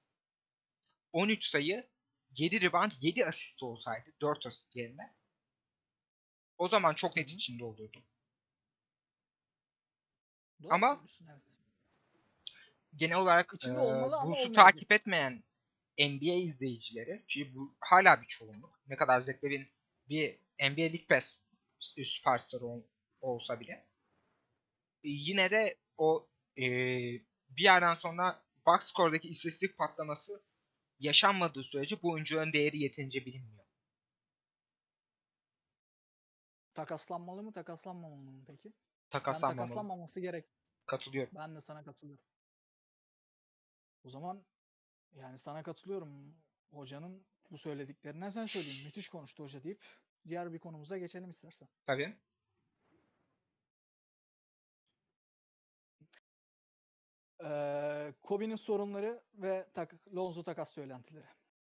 13 1.12 1.44
sayı, 1.44 1.88
7 2.30 2.60
rebound, 2.60 2.90
7 3.00 3.26
asist 3.26 3.62
olsaydı 3.62 4.10
4 4.20 4.46
asist 4.46 4.76
yerine 4.76 5.14
o 6.58 6.68
zaman 6.68 6.94
çok 6.94 7.16
net 7.16 7.30
içinde 7.30 7.64
olurdu. 7.64 8.04
Doğru 10.62 10.74
Ama- 10.74 10.94
söylüyorsun, 10.94 11.26
evet. 11.30 11.57
Genel 12.98 13.16
olarak 13.16 13.52
İçinde 13.54 13.78
e, 13.78 13.82
olmalı 13.82 14.16
ama 14.16 14.30
Bulls'u 14.30 14.52
takip 14.52 14.92
etmeyen 14.92 15.44
NBA 15.98 16.34
izleyicileri 16.34 17.24
ki 17.28 17.54
bu 17.54 17.76
hala 17.80 18.22
bir 18.22 18.26
çoğunluk. 18.26 18.80
Ne 18.88 18.96
kadar 18.96 19.20
Zach 19.20 19.44
Lavin 19.44 19.68
bir 20.08 20.38
NBA 20.60 20.82
League 20.82 21.06
Pass 21.08 21.38
süperstar 21.80 22.60
ol- 22.60 22.82
olsa 23.20 23.60
bile 23.60 23.72
e, 25.04 25.08
yine 25.08 25.50
de 25.50 25.76
o 25.96 26.28
e, 26.56 26.62
bir 27.48 27.62
yerden 27.62 27.94
sonra 27.94 28.42
box 28.66 28.80
score'daki 28.80 29.28
istatistik 29.28 29.78
patlaması 29.78 30.42
yaşanmadığı 31.00 31.62
sürece 31.62 32.02
bu 32.02 32.10
oyuncuların 32.10 32.52
değeri 32.52 32.78
yeterince 32.78 33.26
bilinmiyor. 33.26 33.64
Takaslanmalı 36.74 37.42
mı 37.42 37.52
takaslanmamalı 37.52 38.30
mı 38.30 38.44
peki? 38.46 38.68
Ben 38.68 38.74
Takaslanmamalı. 39.10 39.66
takaslanmaması 39.66 40.20
gerek. 40.20 40.44
Katılıyorum. 40.86 41.32
Ben 41.36 41.56
de 41.56 41.60
sana 41.60 41.84
katılıyorum. 41.84 42.24
O 44.04 44.10
zaman 44.10 44.44
yani 45.14 45.38
sana 45.38 45.62
katılıyorum. 45.62 46.34
Hocanın 46.70 47.26
bu 47.50 47.58
söylediklerine 47.58 48.30
sen 48.30 48.46
söyleyeyim. 48.46 48.84
Müthiş 48.84 49.08
konuştu 49.08 49.42
hoca 49.42 49.62
deyip 49.64 49.84
diğer 50.28 50.52
bir 50.52 50.58
konumuza 50.58 50.98
geçelim 50.98 51.30
istersen. 51.30 51.68
Tabii. 51.84 52.16
Ee, 57.44 58.14
Kobe'nin 58.22 58.56
sorunları 58.56 59.22
ve 59.34 59.66
tak 59.74 59.94
Lonzo 60.14 60.42
takas 60.42 60.70
söylentileri. 60.72 61.26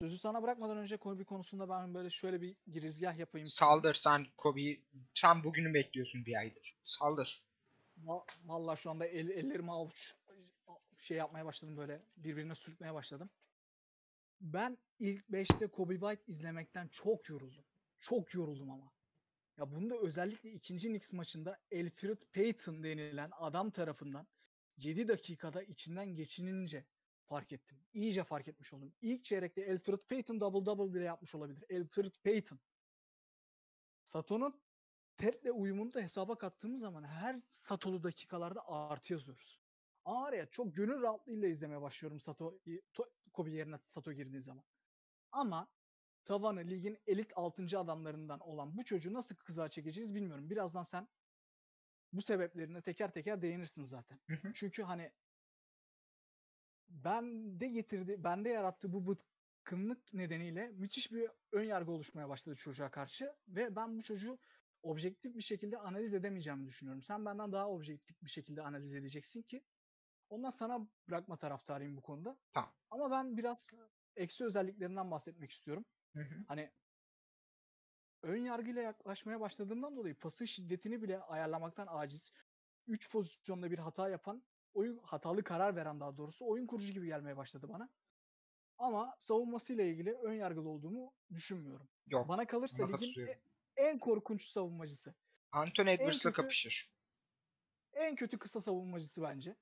Sözü 0.01 0.17
sana 0.17 0.43
bırakmadan 0.43 0.77
önce 0.77 0.97
Kobe 0.97 1.23
konusunda 1.23 1.69
ben 1.69 1.93
böyle 1.93 2.09
şöyle 2.09 2.41
bir 2.41 2.55
girizgah 2.67 3.17
yapayım. 3.17 3.47
Saldır 3.47 3.93
sen 3.93 4.27
Kobe'yi. 4.37 4.85
Sen 5.15 5.43
bugünü 5.43 5.73
bekliyorsun 5.73 6.25
bir 6.25 6.35
aydır. 6.35 6.77
Saldır. 6.83 7.43
Va- 8.05 8.25
Vallahi 8.45 8.79
şu 8.79 8.91
anda 8.91 9.05
el, 9.05 9.29
ellerimi 9.29 9.71
avuç 9.71 10.13
şey 11.03 11.17
yapmaya 11.17 11.45
başladım 11.45 11.77
böyle 11.77 12.05
birbirine 12.17 12.55
sürtmeye 12.55 12.93
başladım. 12.93 13.29
Ben 14.41 14.77
ilk 14.99 15.29
5'te 15.29 15.67
Kobe 15.67 15.93
White 15.93 16.23
izlemekten 16.27 16.87
çok 16.87 17.29
yoruldum. 17.29 17.65
Çok 17.99 18.33
yoruldum 18.33 18.71
ama. 18.71 18.91
Ya 19.57 19.71
bunda 19.71 19.97
özellikle 19.97 20.51
ikinci 20.51 20.87
Knicks 20.87 21.13
maçında 21.13 21.59
Elfrid 21.71 22.21
Payton 22.33 22.83
denilen 22.83 23.31
adam 23.33 23.71
tarafından 23.71 24.27
7 24.77 25.07
dakikada 25.07 25.63
içinden 25.63 26.15
geçinince 26.15 26.85
fark 27.25 27.53
ettim. 27.53 27.77
İyice 27.93 28.23
fark 28.23 28.47
etmiş 28.47 28.73
oldum. 28.73 28.93
İlk 29.01 29.23
çeyrekte 29.23 29.61
Elfrid 29.61 29.99
Payton 30.09 30.39
double 30.39 30.65
double 30.65 30.93
bile 30.93 31.03
yapmış 31.03 31.35
olabilir. 31.35 31.63
Elfrid 31.69 32.13
Payton. 32.23 32.59
Sato'nun 34.03 34.61
Ted'le 35.17 35.51
uyumunu 35.51 35.93
da 35.93 36.01
hesaba 36.01 36.37
kattığımız 36.37 36.81
zaman 36.81 37.03
her 37.03 37.39
Sato'lu 37.49 38.03
dakikalarda 38.03 38.67
artı 38.67 39.13
yazıyoruz. 39.13 39.62
Ama 40.05 40.21
var 40.21 40.33
ya 40.33 40.45
çok 40.45 40.75
gönül 40.75 41.01
rahatlığıyla 41.01 41.47
izlemeye 41.47 41.81
başlıyorum 41.81 42.19
Sato, 42.19 42.59
To- 42.93 43.09
Kobe 43.33 43.51
yerine 43.51 43.79
Sato 43.87 44.13
girdiği 44.13 44.41
zaman. 44.41 44.63
Ama 45.31 45.67
tavanı 46.25 46.59
ligin 46.59 46.97
elit 47.07 47.31
6. 47.35 47.79
adamlarından 47.79 48.39
olan 48.39 48.77
bu 48.77 48.85
çocuğu 48.85 49.13
nasıl 49.13 49.35
kıza 49.35 49.69
çekeceğiz 49.69 50.15
bilmiyorum. 50.15 50.49
Birazdan 50.49 50.83
sen 50.83 51.07
bu 52.13 52.21
sebeplerine 52.21 52.81
teker 52.81 53.11
teker 53.11 53.41
değinirsin 53.41 53.83
zaten. 53.83 54.19
Hı 54.27 54.33
hı. 54.33 54.51
Çünkü 54.53 54.83
hani 54.83 55.11
bende 56.89 57.67
getirdi, 57.67 58.23
bende 58.23 58.49
yarattığı 58.49 58.93
bu 58.93 59.07
bıtkınlık 59.07 60.13
nedeniyle 60.13 60.67
müthiş 60.67 61.11
bir 61.11 61.29
ön 61.51 61.63
yargı 61.63 61.91
oluşmaya 61.91 62.29
başladı 62.29 62.55
çocuğa 62.55 62.91
karşı 62.91 63.33
ve 63.47 63.75
ben 63.75 63.97
bu 63.97 64.03
çocuğu 64.03 64.39
objektif 64.81 65.35
bir 65.35 65.41
şekilde 65.41 65.77
analiz 65.77 66.13
edemeyeceğimi 66.13 66.65
düşünüyorum. 66.65 67.03
Sen 67.03 67.25
benden 67.25 67.51
daha 67.51 67.69
objektif 67.69 68.21
bir 68.21 68.29
şekilde 68.29 68.61
analiz 68.61 68.93
edeceksin 68.93 69.41
ki 69.41 69.63
ondan 70.33 70.49
sana 70.49 70.87
bırakma 71.07 71.37
taraftarıyım 71.37 71.97
bu 71.97 72.01
konuda. 72.01 72.37
Tamam. 72.53 72.73
Ama 72.89 73.11
ben 73.11 73.37
biraz 73.37 73.71
eksi 74.15 74.45
özelliklerinden 74.45 75.11
bahsetmek 75.11 75.51
istiyorum. 75.51 75.85
Hı 76.13 76.21
hı. 76.21 76.43
Hani 76.47 76.71
ön 78.23 78.37
yargıyla 78.37 78.81
yaklaşmaya 78.81 79.39
başladığımdan 79.39 79.95
dolayı 79.95 80.15
pasın 80.15 80.45
şiddetini 80.45 81.01
bile 81.01 81.19
ayarlamaktan 81.19 81.87
aciz. 81.89 82.33
3 82.87 83.11
pozisyonda 83.11 83.71
bir 83.71 83.79
hata 83.79 84.09
yapan, 84.09 84.43
oyun 84.73 84.97
hatalı 84.97 85.43
karar 85.43 85.75
veren 85.75 85.99
daha 85.99 86.17
doğrusu 86.17 86.47
oyun 86.47 86.67
kurucu 86.67 86.93
gibi 86.93 87.05
gelmeye 87.05 87.37
başladı 87.37 87.69
bana. 87.69 87.89
Ama 88.77 89.15
savunmasıyla 89.19 89.83
ilgili 89.83 90.13
ön 90.13 90.33
yargılı 90.33 90.69
olduğumu 90.69 91.13
düşünmüyorum. 91.33 91.89
Yok. 92.07 92.27
Bana 92.27 92.47
kalırsa 92.47 92.87
ligin 92.87 93.27
e- 93.27 93.41
en 93.75 93.99
korkunç 93.99 94.45
savunmacısı. 94.45 95.15
Anthony 95.51 95.91
Edwards'la 95.91 96.31
kapışır. 96.31 96.93
En 97.93 98.15
kötü 98.15 98.39
kısa 98.39 98.61
savunmacısı 98.61 99.21
bence. 99.21 99.55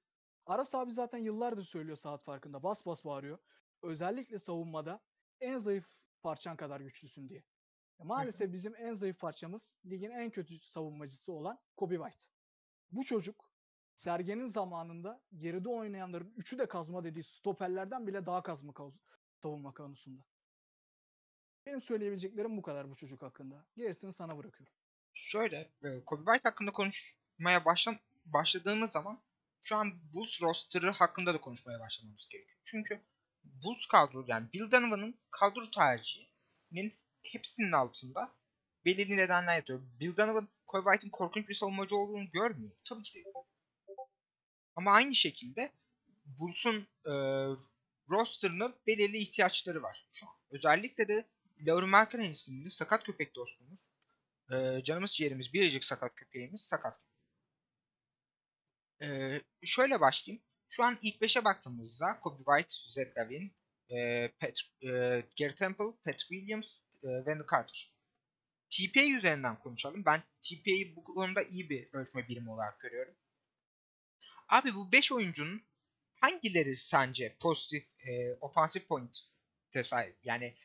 Aras 0.52 0.76
abi 0.76 0.92
zaten 0.92 1.18
yıllardır 1.18 1.64
söylüyor 1.64 1.98
saat 1.98 2.24
farkında. 2.24 2.64
Bas 2.64 2.86
bas 2.86 3.06
bağırıyor. 3.06 3.38
Özellikle 3.82 4.40
savunmada 4.40 5.00
en 5.42 5.58
zayıf 5.58 5.86
parçan 6.22 6.56
kadar 6.56 6.82
güçlüsün 6.82 7.30
diye. 7.30 7.44
Maalesef 8.00 8.54
bizim 8.54 8.76
en 8.76 8.94
zayıf 8.94 9.20
parçamız 9.20 9.80
ligin 9.86 10.10
en 10.12 10.30
kötü 10.30 10.60
savunmacısı 10.60 11.32
olan 11.34 11.60
Kobe 11.78 11.96
White. 11.96 12.24
Bu 12.92 13.04
çocuk 13.04 13.52
Sergen'in 13.96 14.46
zamanında 14.46 15.22
geride 15.38 15.70
oynayanların 15.70 16.34
üçü 16.38 16.58
de 16.60 16.66
kazma 16.66 17.04
dediği 17.04 17.24
stoperlerden 17.24 18.08
bile 18.08 18.26
daha 18.26 18.44
kazma 18.44 18.74
kaz- 18.74 19.00
savunma 19.42 19.74
konusunda. 19.74 20.24
Benim 21.66 21.82
söyleyebileceklerim 21.82 22.58
bu 22.58 22.62
kadar 22.62 22.90
bu 22.90 22.96
çocuk 22.96 23.22
hakkında. 23.22 23.66
Gerisini 23.76 24.14
sana 24.14 24.38
bırakıyorum. 24.38 24.74
Şöyle, 25.14 25.72
e, 25.84 26.06
Kobe 26.06 26.24
White 26.26 26.50
hakkında 26.50 26.72
konuşmaya 26.72 27.66
başlam 27.66 27.98
başladığımız 28.26 28.92
zaman 28.92 29.22
şu 29.62 29.76
an 29.76 30.14
Bulls 30.14 30.42
roster'ı 30.42 30.90
hakkında 30.90 31.34
da 31.34 31.42
konuşmaya 31.42 31.80
başlamamız 31.80 32.28
gerekiyor. 32.30 32.60
Çünkü 32.64 33.02
Bulls 33.44 33.86
kadro 33.92 34.26
yani 34.28 34.54
Bill 34.54 34.72
Donovan'ın 34.72 35.20
kadro 35.32 35.72
tercihinin 35.72 36.94
hepsinin 37.24 37.72
altında 37.72 38.32
belirli 38.86 39.18
nedenler 39.18 39.56
yatıyor. 39.56 39.82
Bill 40.00 40.18
Donovan 40.18 40.48
Kobe 40.68 40.92
White'ın 40.92 41.12
korkunç 41.12 41.50
bir 41.50 41.54
savunmacı 41.54 41.96
olduğunu 41.96 42.32
görmüyor. 42.32 42.72
Tabii 42.90 43.04
ki 43.04 43.20
de. 43.20 43.30
Ama 44.76 44.92
aynı 44.92 45.16
şekilde 45.16 45.72
Bulls'un 46.26 46.88
e, 47.06 47.14
roster'ının 48.10 48.76
belirli 48.88 49.18
ihtiyaçları 49.18 49.84
var 49.84 50.08
şu 50.14 50.28
an. 50.28 50.34
Özellikle 50.52 51.08
de 51.08 51.26
Lauri 51.60 51.86
Markkanen 51.86 52.32
isimli 52.32 52.72
sakat 52.72 53.04
köpek 53.04 53.36
dostumuz 53.36 53.80
ee, 54.52 54.82
canımız 54.84 55.12
ciğerimiz 55.12 55.54
biricik 55.54 55.86
sakat 55.86 56.16
köpeğimiz 56.16 56.62
sakat. 56.62 57.00
Ee, 59.02 59.42
şöyle 59.64 60.00
başlayayım. 60.00 60.44
Şu 60.70 60.84
an 60.84 60.98
ilk 61.02 61.22
5'e 61.22 61.46
baktığımızda 61.46 62.20
Kobe 62.20 62.44
White, 62.44 62.74
Zach 62.90 63.18
Lavin, 63.18 63.56
e, 63.90 64.28
Pat, 64.40 64.60
e, 64.82 64.88
Gary 65.40 65.56
Temple, 65.56 65.92
Pat 66.06 66.20
Williams, 66.20 66.68
e, 67.04 67.08
Wendell 67.18 67.48
Carter. 67.52 67.92
TPA 68.70 69.04
üzerinden 69.18 69.60
konuşalım. 69.60 70.06
Ben 70.06 70.20
TPA'yı 70.42 70.96
bu 70.96 71.04
konuda 71.04 71.42
iyi 71.44 71.70
bir 71.70 71.90
ölçme 71.94 72.28
birimi 72.28 72.52
olarak 72.52 72.80
görüyorum. 72.80 73.16
Abi 74.48 74.76
bu 74.76 74.92
5 74.92 75.12
oyuncunun 75.12 75.64
hangileri 76.22 76.76
sence 76.76 77.38
pozitif 77.40 77.84
e, 78.08 78.34
ofansif 78.42 78.88
point 78.88 79.18
sahip? 79.84 80.18
Yani 80.24 80.56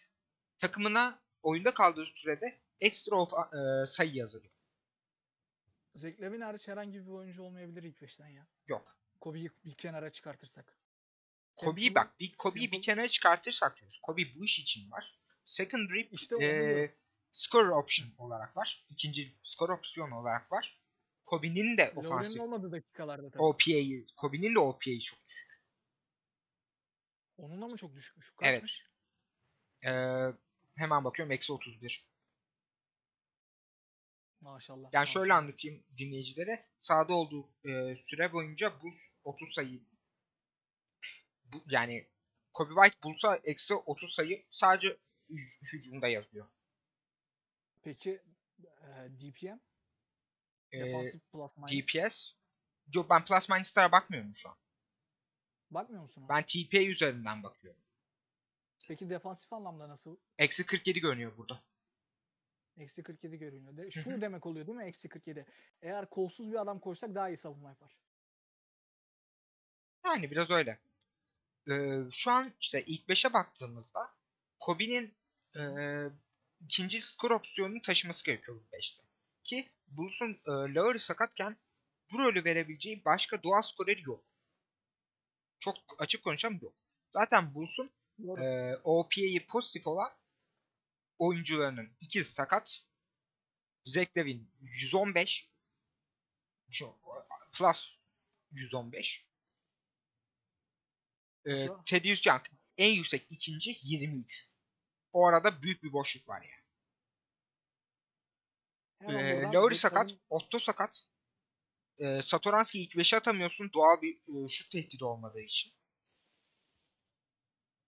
takımına 0.58 1.22
oyunda 1.42 1.74
kaldığı 1.74 2.06
sürede 2.06 2.58
ekstra 2.80 3.16
of, 3.16 3.32
e, 3.32 3.86
sayı 3.86 4.14
yazılıyor. 4.14 4.55
Zach 5.96 6.20
Lavin 6.20 6.40
hariç 6.40 6.68
herhangi 6.68 7.06
bir 7.06 7.10
oyuncu 7.10 7.42
olmayabilir 7.42 7.82
ilk 7.82 8.02
beşten 8.02 8.28
ya. 8.28 8.46
Yok. 8.66 8.96
Kobe'yi 9.20 9.50
bir 9.64 9.74
kenara 9.74 10.12
çıkartırsak. 10.12 10.78
Kobe'yi 11.56 11.94
bak 11.94 12.20
bir 12.20 12.36
Kobe'yi 12.36 12.72
bir 12.72 12.82
kenara 12.82 13.08
çıkartırsak 13.08 13.76
diyoruz. 13.76 14.00
Kobe 14.02 14.22
bu 14.34 14.44
iş 14.44 14.58
için 14.58 14.90
var. 14.90 15.20
Secondary 15.44 16.08
İşte 16.12 16.44
e, 16.44 16.94
score 17.32 17.70
option 17.70 18.08
olarak 18.18 18.56
var. 18.56 18.86
İkinci 18.90 19.36
score 19.42 19.72
opsiyon 19.72 20.10
olarak 20.10 20.52
var. 20.52 20.80
Kobe'nin 21.24 21.76
de 21.76 21.92
ofansif 21.96 22.40
olmadığı 22.40 22.72
dakikalarda 22.72 23.30
tabii. 23.30 23.42
OPA'yı, 23.42 24.06
Kobe'nin 24.16 24.54
de 24.54 24.58
OPA'yı 24.58 25.00
çok 25.00 25.28
düşük. 25.28 25.62
Onun 27.36 27.62
da 27.62 27.68
mı 27.68 27.76
çok 27.76 27.94
düşükmüş? 27.94 28.32
Evet. 28.42 28.54
Kaçmış? 28.54 28.86
Ee, 29.84 30.32
hemen 30.74 31.04
bakıyorum 31.04 31.32
eksi 31.32 31.52
31. 31.52 32.06
Maşallah. 34.40 34.88
Yani 34.92 35.06
şöyle 35.06 35.28
maşallah. 35.28 35.42
anlatayım 35.42 35.84
dinleyicilere. 35.98 36.66
Sahada 36.80 37.14
olduğu 37.14 37.48
e, 37.64 37.96
süre 37.96 38.32
boyunca 38.32 38.80
Bulls 38.82 39.00
30 39.24 39.54
sayı 39.54 39.80
bu, 41.44 41.64
yani 41.66 42.08
Kobe 42.52 42.74
White 42.74 42.96
Bulls'a 43.02 43.36
eksi 43.36 43.74
30 43.74 44.14
sayı 44.14 44.44
sadece 44.50 44.96
hü- 45.30 45.72
hücumda 45.72 46.08
yazıyor. 46.08 46.46
Peki 47.82 48.22
e, 48.60 48.86
DPM? 49.20 49.60
Defansif 50.72 51.32
plus 51.32 51.56
minus. 51.56 51.72
DPS 51.72 52.32
Yok 52.94 53.10
ben 53.10 53.24
plus 53.24 53.48
minus'lara 53.48 53.92
bakmıyorum 53.92 54.34
şu 54.36 54.48
an. 54.48 54.56
Bakmıyor 55.70 56.02
musun? 56.02 56.22
ona? 56.22 56.28
Ben 56.28 56.42
TPA 56.46 56.78
üzerinden 56.82 57.42
bakıyorum. 57.42 57.80
Peki 58.88 59.10
defansif 59.10 59.52
anlamda 59.52 59.88
nasıl? 59.88 60.16
Eksi 60.38 60.66
47 60.66 61.00
görünüyor 61.00 61.36
burada. 61.36 61.62
Eksi 62.78 63.02
47 63.02 63.38
görünüyor. 63.38 63.76
De, 63.76 63.90
şu 63.90 64.20
demek 64.20 64.46
oluyor 64.46 64.66
değil 64.66 64.78
mi? 64.78 64.84
Eksi 64.84 65.08
47. 65.08 65.46
Eğer 65.82 66.10
kolsuz 66.10 66.52
bir 66.52 66.60
adam 66.60 66.80
koysak 66.80 67.14
daha 67.14 67.28
iyi 67.28 67.36
savunma 67.36 67.68
yapar. 67.68 67.96
Yani 70.04 70.30
biraz 70.30 70.50
öyle. 70.50 70.78
Ee, 71.70 72.02
şu 72.12 72.30
an 72.30 72.52
işte 72.60 72.84
ilk 72.86 73.08
5'e 73.08 73.32
baktığımızda 73.32 74.14
Kobe'nin 74.60 75.14
e, 75.56 75.62
ikinci 76.60 77.02
skor 77.02 77.30
opsiyonunu 77.30 77.82
taşıması 77.82 78.24
gerekiyor 78.24 78.60
bu 78.60 78.76
5'te. 78.76 79.02
Ki 79.44 79.68
Bulls'un 79.88 80.32
e, 80.46 80.50
Lowry 80.50 80.98
sakatken 80.98 81.56
bu 82.12 82.18
rolü 82.18 82.44
verebileceği 82.44 83.04
başka 83.04 83.42
doğal 83.42 83.62
skoreri 83.62 84.02
yok. 84.02 84.24
Çok 85.58 85.76
açık 85.98 86.24
konuşacağım 86.24 86.58
yok. 86.62 86.74
Zaten 87.12 87.54
Bulls'un 87.54 87.90
e, 88.38 88.76
OPA'yı 88.84 89.46
pozitif 89.46 89.86
olan 89.86 90.10
oyuncularının 91.18 91.96
ikisi 92.00 92.32
sakat. 92.32 92.80
Zach 93.84 94.16
Lavin 94.16 94.50
115 94.60 95.48
şu- 96.70 96.96
plus 97.52 97.96
115 98.50 99.26
ee, 101.46 101.66
Thaddeus 101.86 102.26
Young 102.26 102.42
en 102.78 102.90
yüksek 102.90 103.26
ikinci 103.30 103.78
23. 103.82 104.48
O 105.12 105.26
arada 105.26 105.62
büyük 105.62 105.82
bir 105.82 105.92
boşluk 105.92 106.28
var 106.28 106.42
yani. 106.42 106.66
Ee, 109.18 109.42
Zach 109.52 109.76
sakat, 109.76 110.10
Otto 110.30 110.58
sakat. 110.58 111.06
Ee, 111.98 112.22
Satoranski 112.22 112.82
ilk 112.82 112.94
5'e 112.94 113.16
atamıyorsun 113.16 113.72
doğal 113.72 114.02
bir 114.02 114.44
e, 114.44 114.48
şut 114.48 114.70
tehdidi 114.70 115.04
olmadığı 115.04 115.40
için. 115.40 115.72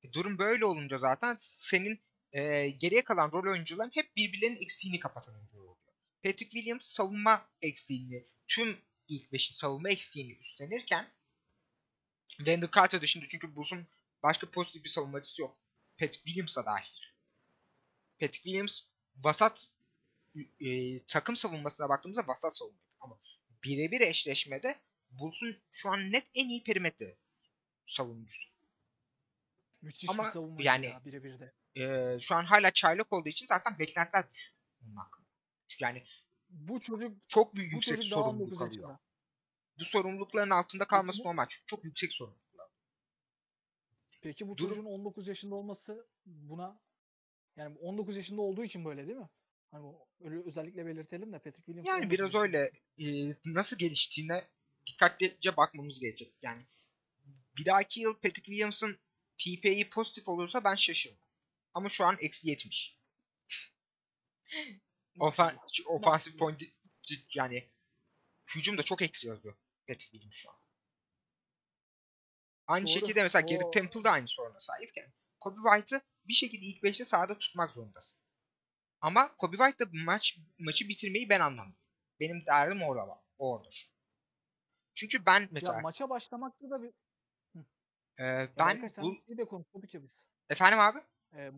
E, 0.02 0.12
durum 0.12 0.38
böyle 0.38 0.64
olunca 0.64 0.98
zaten 0.98 1.36
senin 1.38 2.00
e, 2.32 2.68
geriye 2.68 3.04
kalan 3.04 3.32
rol 3.32 3.50
oyuncuların 3.52 3.90
hep 3.94 4.16
birbirlerinin 4.16 4.62
eksiğini 4.62 5.00
kapatan 5.00 5.34
oyuncular 5.34 5.60
oluyor. 5.62 5.76
Patrick 6.22 6.50
Williams 6.50 6.86
savunma 6.86 7.48
eksiğini, 7.62 8.26
tüm 8.46 8.78
ilk 9.08 9.32
5'in 9.32 9.54
savunma 9.56 9.90
eksiğini 9.90 10.32
üstlenirken 10.32 11.08
Wendell 12.28 12.70
Carter 12.74 13.02
dışında 13.02 13.24
çünkü 13.28 13.56
Bulls'un 13.56 13.86
başka 14.22 14.50
pozitif 14.50 14.84
bir 14.84 14.88
savunmacısı 14.88 15.42
yok. 15.42 15.58
Patrick 15.98 16.24
Williams 16.24 16.56
da 16.56 16.64
dahil. 16.64 16.96
Patrick 18.20 18.42
Williams 18.42 18.80
vasat 19.16 19.68
e, 20.60 20.98
takım 21.06 21.36
savunmasına 21.36 21.88
baktığımızda 21.88 22.26
vasat 22.26 22.56
savunma. 22.56 22.78
Ama 23.00 23.18
birebir 23.64 24.00
eşleşmede 24.00 24.78
Bulls'un 25.10 25.56
şu 25.72 25.90
an 25.90 26.12
net 26.12 26.26
en 26.34 26.48
iyi 26.48 26.62
perimetre 26.62 27.16
savunucusu. 27.86 28.48
Müthiş 29.82 30.10
Ama 30.10 30.24
bir 30.24 30.28
savunmacı 30.28 30.66
yani- 30.66 30.86
ya 30.86 31.04
birebir 31.04 31.40
de. 31.40 31.52
Ee, 31.76 32.16
şu 32.20 32.34
an 32.34 32.44
hala 32.44 32.70
çaylak 32.70 33.12
olduğu 33.12 33.28
için 33.28 33.46
zaten 33.46 33.78
beklentiler 33.78 34.24
düşük. 34.32 34.54
Hakkında. 34.96 35.26
Yani 35.80 36.04
Bu 36.50 36.80
çocuk 36.80 37.16
çok 37.28 37.54
büyük 37.54 37.72
bu 37.72 37.76
yüksek 37.76 37.96
çocuk 37.96 38.12
daha 38.12 38.20
19 38.20 38.38
sorumluluk 38.38 38.62
alıyor. 38.62 38.74
yaşında. 38.88 38.98
Bu 39.78 39.84
sorumlulukların 39.84 40.50
altında 40.50 40.84
kalması 40.84 41.22
normal. 41.22 41.46
Çünkü 41.48 41.66
çok 41.66 41.84
yüksek 41.84 42.12
sorumluluklar. 42.12 42.68
Peki 44.22 44.48
bu 44.48 44.56
Durum- 44.56 44.68
çocuğun 44.68 44.84
19 44.84 45.28
yaşında 45.28 45.54
olması 45.54 46.06
buna 46.26 46.80
yani 47.56 47.78
19 47.78 48.16
yaşında 48.16 48.40
olduğu 48.40 48.64
için 48.64 48.84
böyle 48.84 49.06
değil 49.06 49.18
mi? 49.18 49.28
Hani 49.70 49.94
öyle 50.20 50.42
özellikle 50.44 50.86
belirtelim 50.86 51.32
de 51.32 51.38
Patrick 51.38 51.62
Williams 51.64 51.86
Yani 51.88 51.98
19 52.04 52.10
biraz 52.18 52.34
yaşında. 52.34 52.42
öyle 52.42 52.70
e, 52.98 53.34
nasıl 53.44 53.78
geliştiğine 53.78 54.48
dikkatlice 54.86 55.56
bakmamız 55.56 56.00
gerekecek. 56.00 56.34
Yani 56.42 56.66
bir 57.56 57.64
dahaki 57.64 58.00
yıl 58.00 58.14
Patrick 58.14 58.42
Williams'ın 58.44 58.98
TP'yi 59.38 59.90
pozitif 59.90 60.28
olursa 60.28 60.64
ben 60.64 60.74
şaşırmam. 60.74 61.18
Ama 61.78 61.88
şu 61.88 62.04
an 62.04 62.16
eksi 62.20 62.50
70. 62.50 62.98
Ofen, 65.20 65.58
ofansif 65.86 66.38
point 66.38 66.62
yani 67.34 67.68
hücum 68.54 68.78
da 68.78 68.82
çok 68.82 69.02
eksi 69.02 69.28
yazıyor 69.28 69.54
Patrick 69.88 70.10
Williams 70.10 70.34
şu 70.34 70.50
an. 70.50 70.56
Aynı 72.66 72.86
Doğru. 72.86 72.92
şekilde 72.92 73.22
mesela 73.22 73.42
Garrett 73.42 73.72
Temple 73.72 74.04
da 74.04 74.10
aynı 74.10 74.28
soruna 74.28 74.60
sahipken 74.60 75.12
Kobe 75.40 75.56
White'ı 75.70 76.00
bir 76.24 76.32
şekilde 76.32 76.64
ilk 76.64 76.82
5'te 76.82 77.04
sahada 77.04 77.38
tutmak 77.38 77.70
zorundasın. 77.70 78.18
Ama 79.00 79.36
Kobe 79.36 79.56
White 79.56 79.78
da 79.78 79.92
bu 79.92 79.96
maç 79.96 80.38
maçı 80.58 80.88
bitirmeyi 80.88 81.28
ben 81.28 81.40
anlamıyorum. 81.40 81.82
Benim 82.20 82.46
derdim 82.46 82.82
orada 82.82 83.08
var. 83.08 83.18
Oradır. 83.38 83.90
Çünkü 84.94 85.26
ben 85.26 85.48
mesela 85.50 85.74
Ya 85.74 85.80
maça 85.80 86.10
başlamakta 86.10 86.70
da 86.70 86.82
bir 86.82 86.90
e, 88.18 88.48
ben 88.58 88.82
bu 89.00 89.38
de 89.38 89.44
konuşuyorduk 89.44 89.94
ya 89.94 90.02
biz. 90.02 90.28
efendim 90.50 90.80
abi 90.80 90.98
E, 91.34 91.52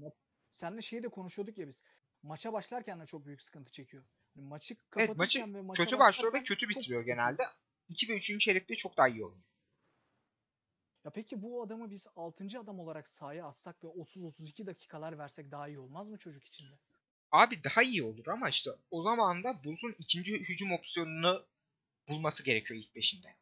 seninle 0.49 0.83
şeyi 0.83 1.03
de 1.03 1.09
konuşuyorduk 1.09 1.59
ya 1.59 1.67
biz. 1.67 1.83
Maça 2.23 2.53
başlarken 2.53 3.01
de 3.01 3.07
çok 3.07 3.27
büyük 3.27 3.43
sıkıntı 3.43 3.73
çekiyor. 3.73 4.05
Yani 4.37 4.49
maçı 4.49 4.77
evet 4.97 5.17
maçı 5.17 5.55
ve 5.55 5.61
maça 5.61 5.85
kötü 5.85 5.99
başlıyor 5.99 6.35
ve 6.35 6.43
kötü 6.43 6.69
bitiriyor 6.69 7.03
genelde. 7.03 7.43
2 7.89 8.09
ve 8.09 8.17
3. 8.17 8.41
çeyrekte 8.41 8.75
çok 8.75 8.97
daha 8.97 9.09
iyi 9.09 9.25
oynuyor. 9.25 9.45
Ya 11.05 11.11
peki 11.11 11.43
bu 11.43 11.63
adamı 11.63 11.91
biz 11.91 12.07
6. 12.17 12.45
adam 12.61 12.81
olarak 12.81 13.09
sahaya 13.09 13.47
atsak 13.47 13.85
ve 13.85 13.89
30-32 13.89 14.67
dakikalar 14.67 15.19
versek 15.19 15.51
daha 15.51 15.69
iyi 15.69 15.79
olmaz 15.79 16.09
mı 16.09 16.19
çocuk 16.19 16.45
için 16.45 16.65
de? 16.65 16.73
Abi 17.33 17.65
daha 17.65 17.83
iyi 17.83 18.03
olur 18.03 18.27
ama 18.27 18.49
işte 18.49 18.71
o 18.91 19.03
zaman 19.03 19.45
da 19.45 19.65
Bulls'un 19.65 19.95
ikinci 19.99 20.41
hücum 20.41 20.73
opsiyonunu 20.73 21.47
bulması 22.09 22.45
gerekiyor 22.45 22.81
ilk 22.81 22.95
beşinde. 22.95 23.35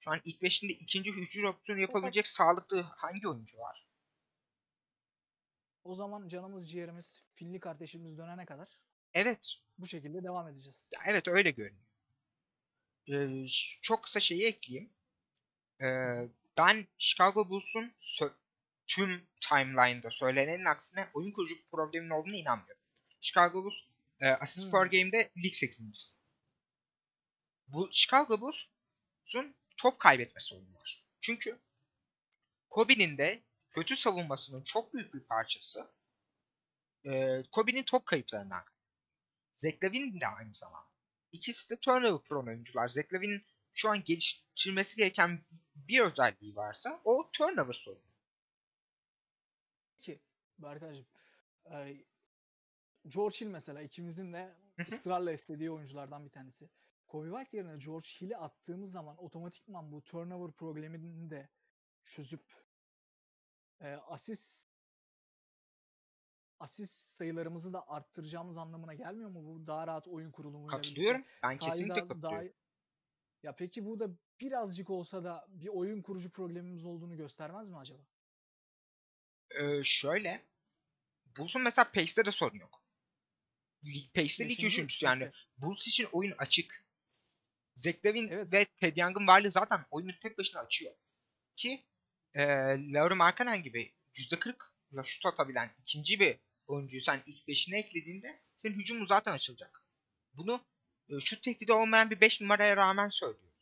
Şu 0.00 0.10
an 0.10 0.20
ilk 0.24 0.42
beşinde 0.42 0.72
ikinci 0.72 1.12
hücum 1.12 1.44
opsiyonu 1.44 1.80
yapabilecek 1.80 2.26
sağlıklı 2.26 2.80
hangi 2.80 3.28
oyuncu 3.28 3.58
var? 3.58 3.87
O 5.84 5.94
zaman 5.94 6.28
canımız 6.28 6.70
ciğerimiz 6.70 7.22
Finli 7.34 7.60
kardeşimiz 7.60 8.18
dönene 8.18 8.44
kadar 8.46 8.68
Evet. 9.14 9.54
bu 9.78 9.86
şekilde 9.86 10.24
devam 10.24 10.48
edeceğiz. 10.48 10.88
ya 10.94 11.00
Evet 11.06 11.28
öyle 11.28 11.50
görünüyor. 11.50 11.84
Ee, 13.08 13.48
ş- 13.48 13.78
çok 13.82 14.02
kısa 14.04 14.20
şeyi 14.20 14.46
ekleyeyim. 14.46 14.90
Ee, 15.80 16.28
ben 16.58 16.86
Chicago 16.98 17.48
Bulls'un 17.48 17.92
sö- 18.00 18.32
tüm 18.86 19.26
timeline'da 19.48 20.10
söylenenin 20.10 20.64
aksine 20.64 21.08
oyun 21.14 21.32
kurucu 21.32 21.54
bir 21.54 21.64
problemin 21.70 22.10
olduğunu 22.10 22.36
inanmıyorum. 22.36 22.82
Chicago 23.20 23.64
Bulls 23.64 23.74
e, 24.20 24.28
assist 24.28 24.64
Hmm. 24.64 24.70
per 24.72 24.86
game'de 24.86 25.30
lig 25.44 25.54
8. 25.54 26.12
Bu 27.68 27.88
Chicago 27.92 28.40
Bulls'un 28.40 29.54
top 29.76 29.98
kaybetme 30.00 30.40
sorunu 30.40 30.74
var. 30.74 31.04
Çünkü 31.20 31.58
Kobe'nin 32.70 33.18
de 33.18 33.42
kötü 33.78 33.96
savunmasının 33.96 34.62
çok 34.62 34.94
büyük 34.94 35.14
bir 35.14 35.20
parçası 35.20 35.90
e, 37.04 37.42
Kobe'nin 37.52 37.82
top 37.82 38.06
kayıplarından. 38.06 38.64
Zach 39.52 39.84
Lavin 39.84 40.20
de 40.20 40.26
aynı 40.26 40.54
zamanda. 40.54 40.88
İkisi 41.32 41.70
de 41.70 41.76
turnover 41.76 42.24
prone 42.24 42.50
oyuncular. 42.50 42.88
Zach 42.88 43.12
Lavin'in 43.12 43.42
şu 43.74 43.90
an 43.90 44.04
geliştirmesi 44.04 44.96
gereken 44.96 45.44
bir 45.74 46.00
özelliği 46.00 46.56
varsa 46.56 47.00
o 47.04 47.30
turnover 47.32 47.72
sorunu. 47.72 48.02
Ki 49.98 50.20
Berkaycığım 50.58 51.06
e, 51.70 51.96
George 53.08 53.36
Hill 53.40 53.46
mesela 53.46 53.82
ikimizin 53.82 54.32
de 54.32 54.54
ısrarla 54.92 55.32
istediği 55.32 55.70
oyunculardan 55.70 56.24
bir 56.24 56.30
tanesi. 56.30 56.70
Kobe 57.06 57.28
White 57.28 57.56
yerine 57.56 57.78
George 57.84 58.08
Hill'i 58.20 58.36
attığımız 58.36 58.92
zaman 58.92 59.24
otomatikman 59.24 59.92
bu 59.92 60.04
turnover 60.04 60.52
problemini 60.52 61.30
de 61.30 61.48
çözüp 62.02 62.67
e, 63.80 63.86
asist 63.88 64.68
asist 66.60 66.92
sayılarımızı 67.08 67.72
da 67.72 67.88
arttıracağımız 67.88 68.56
anlamına 68.58 68.94
gelmiyor 68.94 69.30
mu 69.30 69.44
bu 69.46 69.66
daha 69.66 69.86
rahat 69.86 70.08
oyun 70.08 70.30
kurulumuyla 70.30 70.78
birlikte? 70.78 70.88
Katılıyorum. 70.88 71.24
Ben 71.42 71.56
Sahayı 71.56 71.58
kesinlikle 71.58 71.94
daha- 72.00 72.08
katılıyorum. 72.08 72.48
daha- 72.48 72.58
Ya 73.42 73.56
peki 73.56 73.84
bu 73.84 74.00
da 74.00 74.08
birazcık 74.40 74.90
olsa 74.90 75.24
da 75.24 75.46
bir 75.48 75.68
oyun 75.68 76.02
kurucu 76.02 76.30
problemimiz 76.30 76.84
olduğunu 76.84 77.16
göstermez 77.16 77.68
mi 77.68 77.76
acaba? 77.78 78.02
Ee, 79.50 79.82
şöyle. 79.84 80.44
Bulls'un 81.38 81.62
mesela 81.62 81.92
Pace'de 81.92 82.24
de 82.24 82.32
sorun 82.32 82.58
yok. 82.58 82.82
Pace'de 84.14 84.48
lig 84.48 84.64
üçüncüsü 84.64 85.06
yani. 85.06 85.30
Bulls 85.58 85.86
için 85.88 86.08
oyun 86.12 86.34
açık. 86.38 86.84
Zach 87.76 87.94
Evet. 88.04 88.52
ve 88.52 88.64
Ted 88.64 88.96
Young'ın 88.96 89.26
varlığı 89.26 89.50
zaten 89.50 89.84
oyunu 89.90 90.18
tek 90.22 90.38
başına 90.38 90.60
açıyor. 90.60 90.94
Ki 91.56 91.84
e, 92.34 92.42
Lauri 92.92 93.14
Markkanen 93.14 93.62
gibi 93.62 93.92
%40'la 94.14 95.02
şut 95.02 95.26
atabilen 95.26 95.70
ikinci 95.82 96.20
bir 96.20 96.38
oyuncuyu 96.66 97.02
sen 97.02 97.22
ilk 97.26 97.48
beşine 97.48 97.78
eklediğinde 97.78 98.40
senin 98.56 98.74
hücumun 98.74 99.06
zaten 99.06 99.32
açılacak. 99.32 99.82
Bunu 100.34 100.60
e, 101.08 101.20
şut 101.20 101.42
tehdidi 101.42 101.72
olmayan 101.72 102.10
bir 102.10 102.20
5 102.20 102.40
numaraya 102.40 102.76
rağmen 102.76 103.08
söylüyor. 103.08 103.52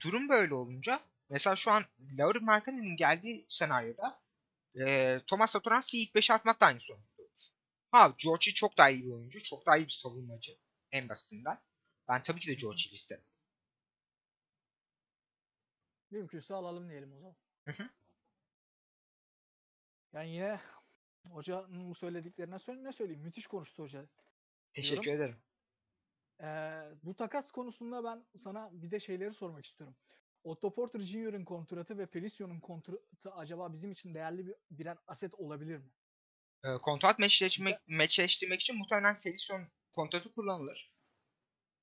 Durum 0.00 0.28
böyle 0.28 0.54
olunca 0.54 1.00
mesela 1.28 1.56
şu 1.56 1.70
an 1.70 1.84
Lauri 2.18 2.40
Markkanen'in 2.40 2.96
geldiği 2.96 3.46
senaryoda 3.48 4.20
e, 4.80 5.20
Thomas 5.26 5.50
Satoranski'yi 5.50 6.06
ilk 6.06 6.14
5'e 6.14 6.34
atmak 6.34 6.60
da 6.60 6.66
aynı 6.66 6.80
sonuç. 6.80 7.02
Ha 7.90 8.14
Georgie 8.18 8.54
çok 8.54 8.78
daha 8.78 8.90
iyi 8.90 9.04
bir 9.04 9.10
oyuncu. 9.10 9.42
Çok 9.42 9.66
daha 9.66 9.76
iyi 9.76 9.86
bir 9.86 9.92
savunmacı. 9.92 10.56
En 10.92 11.08
basitinden. 11.08 11.60
Ben 12.08 12.22
tabii 12.22 12.40
ki 12.40 12.48
de 12.48 12.54
Georgie'yi 12.54 12.94
isterim. 12.94 13.24
Mümkünse 16.10 16.54
alalım 16.54 16.88
diyelim 16.90 17.12
o 17.12 17.18
zaman. 17.18 17.36
Hı 17.64 17.72
hı. 17.72 17.88
Yani 20.12 20.30
yine 20.30 20.60
hocanın 21.30 21.90
bu 21.90 21.94
söylediklerine 21.94 22.58
söyle 22.58 22.84
ne 22.84 22.92
söyleyeyim? 22.92 23.22
Müthiş 23.22 23.46
konuştu 23.46 23.82
hoca. 23.82 24.06
Teşekkür 24.72 25.02
Diyorum. 25.02 25.22
ederim. 25.22 25.42
Ee, 26.40 26.94
bu 27.02 27.16
takas 27.16 27.50
konusunda 27.50 28.04
ben 28.04 28.26
sana 28.36 28.70
bir 28.72 28.90
de 28.90 29.00
şeyleri 29.00 29.34
sormak 29.34 29.66
istiyorum. 29.66 29.96
Otto 30.44 30.74
Porter 30.74 31.00
Jr.'ın 31.00 31.44
kontratı 31.44 31.98
ve 31.98 32.06
Felicia'nın 32.06 32.60
kontratı 32.60 33.32
acaba 33.32 33.72
bizim 33.72 33.92
için 33.92 34.14
değerli 34.14 34.46
bir 34.46 34.54
birer 34.70 34.98
aset 35.06 35.34
olabilir 35.34 35.76
mi? 35.76 35.90
E, 36.64 36.74
kontrat 36.78 37.18
meşleştirmek, 37.18 37.88
meşleştirmek 37.88 38.60
için 38.60 38.78
muhtemelen 38.78 39.20
Felicion 39.20 39.68
kontratı 39.92 40.32
kullanılır. 40.34 40.92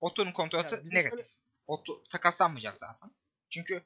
Otto'nun 0.02 0.32
kontratı 0.32 0.76
Yani 0.76 0.90
negatif. 0.90 1.10
şöyle- 1.20 1.28
Otto 1.68 2.04
takaslanmayacak 2.04 2.78
zaten. 2.80 3.12
Çünkü 3.50 3.84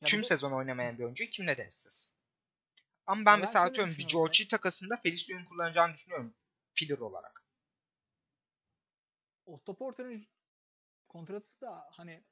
Ya 0.00 0.06
tüm 0.06 0.22
de- 0.22 0.26
sezon 0.26 0.52
oynamayan 0.52 0.98
bir 0.98 1.04
oyuncuyu 1.04 1.30
kim 1.30 1.46
ne 1.46 1.56
densiz. 1.56 2.10
Ama 3.06 3.18
ben 3.18 3.26
ben 3.26 3.40
mesela 3.40 3.64
atıyorum 3.64 3.94
bir. 3.98 4.08
Georgie 4.08 4.48
takasında 4.48 4.96
Felicia'nın 4.96 5.44
kullanacağını 5.44 5.94
düşünüyorum. 5.94 6.34
Filler 6.74 6.98
olarak. 6.98 7.42
Otto 9.46 9.76
Porter'ın 9.76 10.26
kontratı 11.08 11.60
da 11.60 11.86
hani 11.90 12.24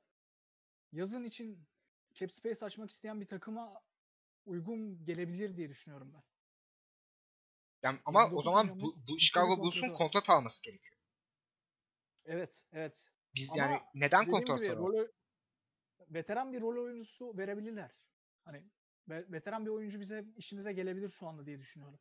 yazın 0.93 1.25
için 1.25 1.67
cap 2.15 2.33
space 2.33 2.65
açmak 2.65 2.91
isteyen 2.91 3.21
bir 3.21 3.27
takıma 3.27 3.83
uygun 4.47 5.05
gelebilir 5.05 5.57
diye 5.57 5.69
düşünüyorum 5.69 6.13
ben. 6.15 6.23
Yani 7.83 7.99
ama 8.05 8.25
o 8.25 8.25
29 8.25 8.45
zaman 8.45 8.81
bu, 8.81 8.97
bu 9.09 9.19
Chicago 9.21 9.59
Bulls'un 9.59 9.93
kontrat 9.93 10.31
alması 10.31 10.63
gerekiyor. 10.63 11.01
Evet, 12.25 12.63
evet. 12.73 13.09
Biz 13.35 13.53
Ama 13.53 13.63
yani 13.63 13.83
neden 13.95 14.31
kontrat 14.31 14.71
alalım? 14.71 15.09
Veteran 16.15 16.53
bir 16.53 16.61
rol 16.61 16.85
oyuncusu 16.85 17.39
verebilirler. 17.39 17.91
Hani 18.45 18.63
ve- 19.09 19.33
veteran 19.33 19.67
bir 19.67 19.71
oyuncu 19.71 20.01
bize 20.01 20.25
işimize 20.37 20.73
gelebilir 20.73 21.09
şu 21.09 21.27
anda 21.27 21.47
diye 21.47 21.59
düşünüyorum. 21.59 22.01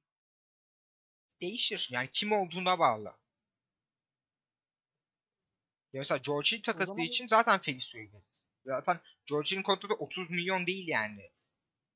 Değişir. 1.41 1.87
Yani 1.91 2.09
kim 2.13 2.31
olduğuna 2.31 2.79
bağlı. 2.79 3.13
Ya 5.93 5.99
mesela 5.99 6.17
Georgie 6.17 6.61
takası 6.61 6.85
zaman- 6.85 7.01
için 7.03 7.27
zaten 7.27 7.59
Felicia'yı 7.61 8.13
veririz. 8.13 8.43
Zaten 8.65 8.99
Georgie'nin 9.25 9.63
kontratı 9.63 9.93
30 9.93 10.29
milyon 10.29 10.67
değil 10.67 10.87
yani. 10.87 11.31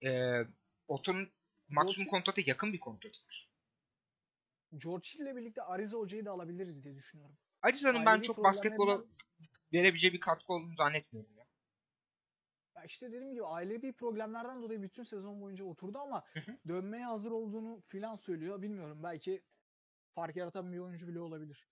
Ee, 0.05 0.41
Otto'nun 0.87 1.31
maksimum 1.69 2.05
Georgie- 2.05 2.09
kontratı 2.09 2.41
yakın 2.49 2.73
bir 2.73 2.79
kontratı 2.79 3.19
var. 3.25 3.49
George 4.77 5.07
Hill 5.09 5.19
ile 5.21 5.35
birlikte 5.35 5.61
Ariza 5.61 5.97
Hoca'yı 5.97 6.25
da 6.25 6.31
alabiliriz 6.31 6.83
diye 6.83 6.95
düşünüyorum. 6.95 7.37
Ariza'nın 7.61 8.05
ben 8.05 8.21
çok 8.21 8.43
basketbola 8.43 9.03
verebileceği 9.73 10.13
bir 10.13 10.19
katkı 10.19 10.53
olduğunu 10.53 10.75
zannetmiyorum 10.75 11.36
ya. 12.77 12.83
İşte 12.83 13.07
dediğim 13.07 13.33
gibi 13.33 13.45
ailevi 13.45 13.93
problemlerden 13.93 14.61
dolayı 14.61 14.81
bütün 14.81 15.03
sezon 15.03 15.41
boyunca 15.41 15.65
oturdu 15.65 15.97
ama 15.99 16.23
dönmeye 16.67 17.05
hazır 17.05 17.31
olduğunu 17.31 17.81
filan 17.81 18.15
söylüyor. 18.15 18.61
Bilmiyorum 18.61 19.03
belki 19.03 19.43
fark 20.15 20.35
yaratan 20.35 20.73
bir 20.73 20.79
oyuncu 20.79 21.07
bile 21.07 21.19
olabilir. 21.19 21.67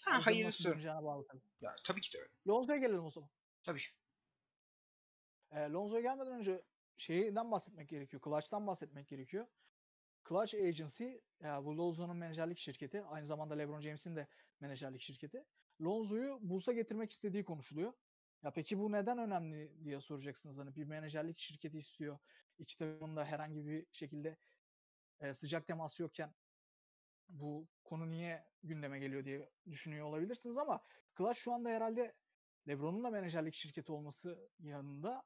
Ha, 0.00 0.10
nasıl 0.10 0.24
hayırlısı. 0.24 0.64
döneceğine 0.64 1.04
bağlı 1.04 1.26
tabii. 1.26 1.42
Ya, 1.60 1.76
tabii 1.84 2.00
ki 2.00 2.12
de 2.12 2.18
öyle. 2.18 2.30
Lonzo'ya 2.48 2.78
gelelim 2.78 3.04
o 3.04 3.10
zaman. 3.10 3.30
Tabii. 3.62 3.82
E, 5.52 5.58
Lonzo'ya 5.60 6.00
gelmeden 6.02 6.32
önce 6.32 6.62
şeyden 6.96 7.50
bahsetmek 7.50 7.88
gerekiyor. 7.88 8.22
Clutch'tan 8.24 8.66
bahsetmek 8.66 9.08
gerekiyor. 9.08 9.46
Clutch 10.28 10.54
Agency, 10.54 11.10
ya 11.40 11.64
bu 11.64 11.78
Lonzo'nun 11.78 12.16
menajerlik 12.16 12.58
şirketi. 12.58 13.02
Aynı 13.04 13.26
zamanda 13.26 13.54
LeBron 13.54 13.80
James'in 13.80 14.16
de 14.16 14.28
menajerlik 14.60 15.00
şirketi. 15.00 15.44
Lonzo'yu 15.80 16.38
Bulls'a 16.42 16.72
getirmek 16.72 17.10
istediği 17.10 17.44
konuşuluyor. 17.44 17.92
Ya 18.42 18.50
peki 18.50 18.78
bu 18.78 18.92
neden 18.92 19.18
önemli 19.18 19.84
diye 19.84 20.00
soracaksınız. 20.00 20.58
Hani 20.58 20.76
bir 20.76 20.84
menajerlik 20.84 21.36
şirketi 21.36 21.78
istiyor. 21.78 22.18
İki 22.58 22.76
takımın 22.76 23.16
da 23.16 23.24
herhangi 23.24 23.66
bir 23.66 23.86
şekilde 23.92 24.36
e, 25.20 25.34
sıcak 25.34 25.66
teması 25.66 26.02
yokken 26.02 26.34
bu 27.28 27.68
konu 27.84 28.10
niye 28.10 28.44
gündeme 28.62 28.98
geliyor 28.98 29.24
diye 29.24 29.50
düşünüyor 29.70 30.06
olabilirsiniz 30.06 30.56
ama 30.56 30.80
Clutch 31.18 31.38
şu 31.38 31.52
anda 31.52 31.68
herhalde 31.68 32.14
LeBron'un 32.68 33.04
da 33.04 33.10
menajerlik 33.10 33.54
şirketi 33.54 33.92
olması 33.92 34.50
yanında 34.58 35.22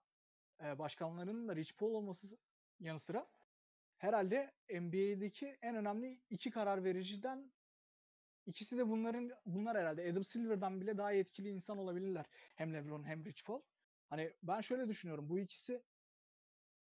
e, 0.64 0.78
başkanlarının 0.78 1.48
da 1.48 1.56
Rich 1.56 1.76
Paul 1.76 1.94
olması 1.94 2.38
yanı 2.80 3.00
sıra 3.00 3.26
herhalde 3.96 4.52
NBA'deki 4.70 5.58
en 5.62 5.76
önemli 5.76 6.20
iki 6.30 6.50
karar 6.50 6.84
vericiden 6.84 7.52
ikisi 8.46 8.78
de 8.78 8.88
bunların 8.88 9.30
bunlar 9.46 9.76
herhalde 9.78 10.10
Adam 10.10 10.24
Silver'dan 10.24 10.80
bile 10.80 10.98
daha 10.98 11.12
etkili 11.12 11.48
insan 11.48 11.78
olabilirler. 11.78 12.26
Hem 12.56 12.74
LeBron 12.74 13.04
hem 13.04 13.24
Rich 13.24 13.44
Paul. 13.46 13.62
Hani 14.10 14.32
ben 14.42 14.60
şöyle 14.60 14.88
düşünüyorum. 14.88 15.28
Bu 15.28 15.38
ikisi 15.38 15.82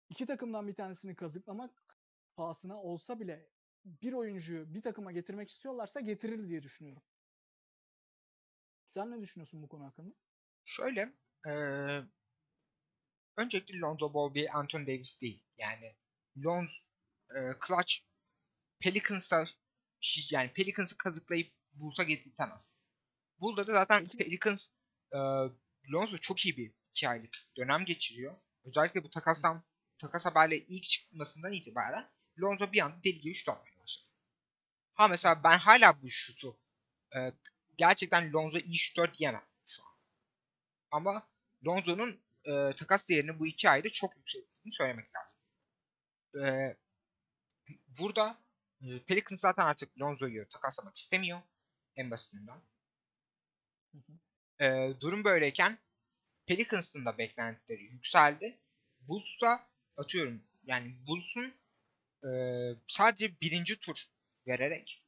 iki 0.10 0.26
takımdan 0.26 0.68
bir 0.68 0.76
tanesini 0.76 1.16
kazıklamak 1.16 1.98
pahasına 2.36 2.82
olsa 2.82 3.20
bile 3.20 3.50
bir 3.86 4.14
oyuncuyu 4.14 4.74
bir 4.74 4.82
takıma 4.82 5.12
getirmek 5.12 5.50
istiyorlarsa 5.50 6.00
getirir 6.00 6.48
diye 6.50 6.64
düşünüyorum. 6.64 7.04
Sen 8.86 9.12
ne 9.12 9.22
düşünüyorsun 9.22 9.62
bu 9.64 9.68
konu 9.68 9.84
hakkında? 9.86 10.14
Şöyle, 10.66 11.14
eee 11.46 12.04
öncelikle 13.38 13.80
Lonzo 13.80 14.14
Ball 14.14 14.34
bir 14.34 14.60
Anthony 14.60 14.88
Davis 14.88 15.22
değil. 15.22 15.44
Yani 15.58 15.96
Lonzo, 16.46 16.84
eee 17.36 17.56
Clutch 17.68 17.94
Pelicans'a 18.80 19.46
yani 20.32 20.54
Pelicans'ı 20.54 20.98
kazıklayıp 20.98 21.52
Bulls'a 21.74 22.04
getirtemez. 22.04 22.76
Bull'da 23.40 23.68
da 23.68 23.72
zaten 23.74 24.08
Pelicans 24.08 24.68
eee 25.14 25.50
Lonzo 25.94 26.18
çok 26.18 26.46
iyi 26.46 26.58
bir 26.58 26.72
iki 26.92 27.10
aylık 27.10 27.38
dönem 27.58 27.86
geçiriyor. 27.86 28.36
Özellikle 28.66 29.04
bu 29.04 29.10
takastan 29.10 29.64
takas 29.98 30.26
haberle 30.26 30.58
ilk 30.58 30.84
çıkmasından 30.84 31.52
itibaren 31.54 32.10
Lonzo 32.42 32.72
bir 32.72 32.82
anda 32.82 33.04
deli 33.04 33.20
gibi 33.22 33.34
şut 33.34 33.50
atmaya 33.50 33.80
başladı. 33.80 34.08
Ha 34.94 35.08
mesela 35.08 35.44
ben 35.44 35.58
hala 35.58 36.02
bu 36.02 36.10
şutu 36.10 36.58
eee, 37.16 37.34
gerçekten 37.78 38.34
Lonzo 38.34 38.58
iyi 38.58 38.78
şutör 38.78 39.14
diyemem 39.14 39.46
şu 39.68 39.84
an. 39.84 39.94
Ama 40.92 41.28
Lonzo'nun 41.66 42.20
e, 42.46 42.76
takas 42.76 43.10
değerini 43.10 43.40
bu 43.40 43.48
iki 43.48 43.70
ayda 43.70 43.90
çok 43.90 44.18
yükselttiğini 44.18 44.74
söylemek 44.74 45.08
lazım. 45.16 45.34
E, 46.46 46.78
burada 48.00 48.30
e, 48.30 48.53
Pelicans 49.08 49.42
zaten 49.42 49.66
artık 49.66 50.02
Lonzo'yu 50.02 50.48
takaslamak 50.50 50.98
istemiyor. 50.98 51.42
En 51.96 52.12
basitinden. 52.12 52.62
Hı 53.92 53.98
hı. 53.98 54.14
E, 54.64 55.00
durum 55.02 55.24
böyleyken 55.24 55.80
Pelicans'ın 56.46 57.06
da 57.06 57.18
beklentileri 57.18 57.84
yükseldi. 57.84 58.60
Bulls'a 59.00 59.68
atıyorum 59.98 60.44
yani 60.64 60.96
Bulls'un 61.08 61.54
e, 62.24 62.32
sadece 62.88 63.42
birinci 63.42 63.80
tur 63.80 63.98
vererek 64.48 65.04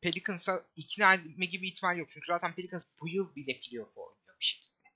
Pelicans'a 0.00 0.66
ikna 0.76 1.14
etme 1.14 1.46
gibi 1.46 1.68
ihtimal 1.68 1.98
yok. 1.98 2.08
Çünkü 2.10 2.26
zaten 2.26 2.54
Pelicans 2.54 2.86
bu 3.00 3.08
yıl 3.08 3.34
bile 3.36 3.60
playoff 3.60 3.96
oynuyor 3.96 4.38
bir 4.40 4.44
şekilde. 4.44 4.88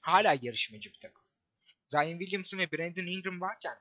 Hala 0.00 0.38
yarışmacı 0.42 0.92
bir 0.92 0.98
takım. 1.00 1.22
Zion 1.88 2.18
Williamson 2.18 2.58
ve 2.58 2.72
Brandon 2.72 3.06
Ingram 3.06 3.40
varken 3.40 3.78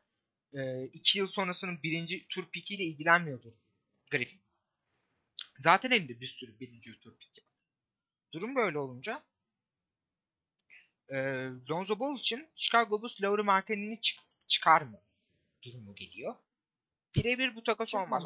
e, 0.54 0.84
iki 0.84 1.20
yıl 1.20 1.28
sonrasının 1.28 1.84
birinci 1.84 2.28
tur 2.28 2.50
pikiyle 2.52 2.84
ilgilenmiyordu 2.84 3.58
Griffin. 4.12 4.42
Zaten 5.60 5.92
elinde 5.92 6.22
bir 6.22 6.26
sürü 6.26 6.60
birinci 6.60 7.00
tur 7.00 7.18
piki. 7.18 7.42
Durum 8.34 8.56
böyle 8.56 8.78
olunca 8.78 9.24
e, 11.10 11.16
Lonzo 11.70 12.00
Ball 12.00 12.18
için 12.20 12.50
Chicago 12.56 13.02
Bulls 13.02 13.22
Lauri 13.22 13.44
Markkanen'i 13.44 14.02
çık- 14.02 14.24
çıkar 14.48 14.82
mı 14.82 15.02
durumu 15.64 15.96
geliyor. 15.96 16.36
Birebir 17.16 17.56
bu 17.56 17.64
takas 17.64 17.96
olmaz 17.96 18.24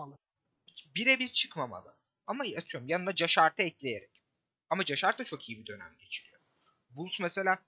birebir 0.95 1.29
çıkmamalı. 1.29 1.95
Ama 2.27 2.43
atıyorum 2.57 2.89
yanına 2.89 3.11
Hart'ı 3.37 3.61
ekleyerek. 3.61 4.21
Ama 4.69 4.83
Hart 5.03 5.19
da 5.19 5.23
çok 5.23 5.49
iyi 5.49 5.59
bir 5.59 5.65
dönem 5.65 5.95
geçiriyor. 5.99 6.41
Bulls 6.89 7.19
mesela 7.19 7.59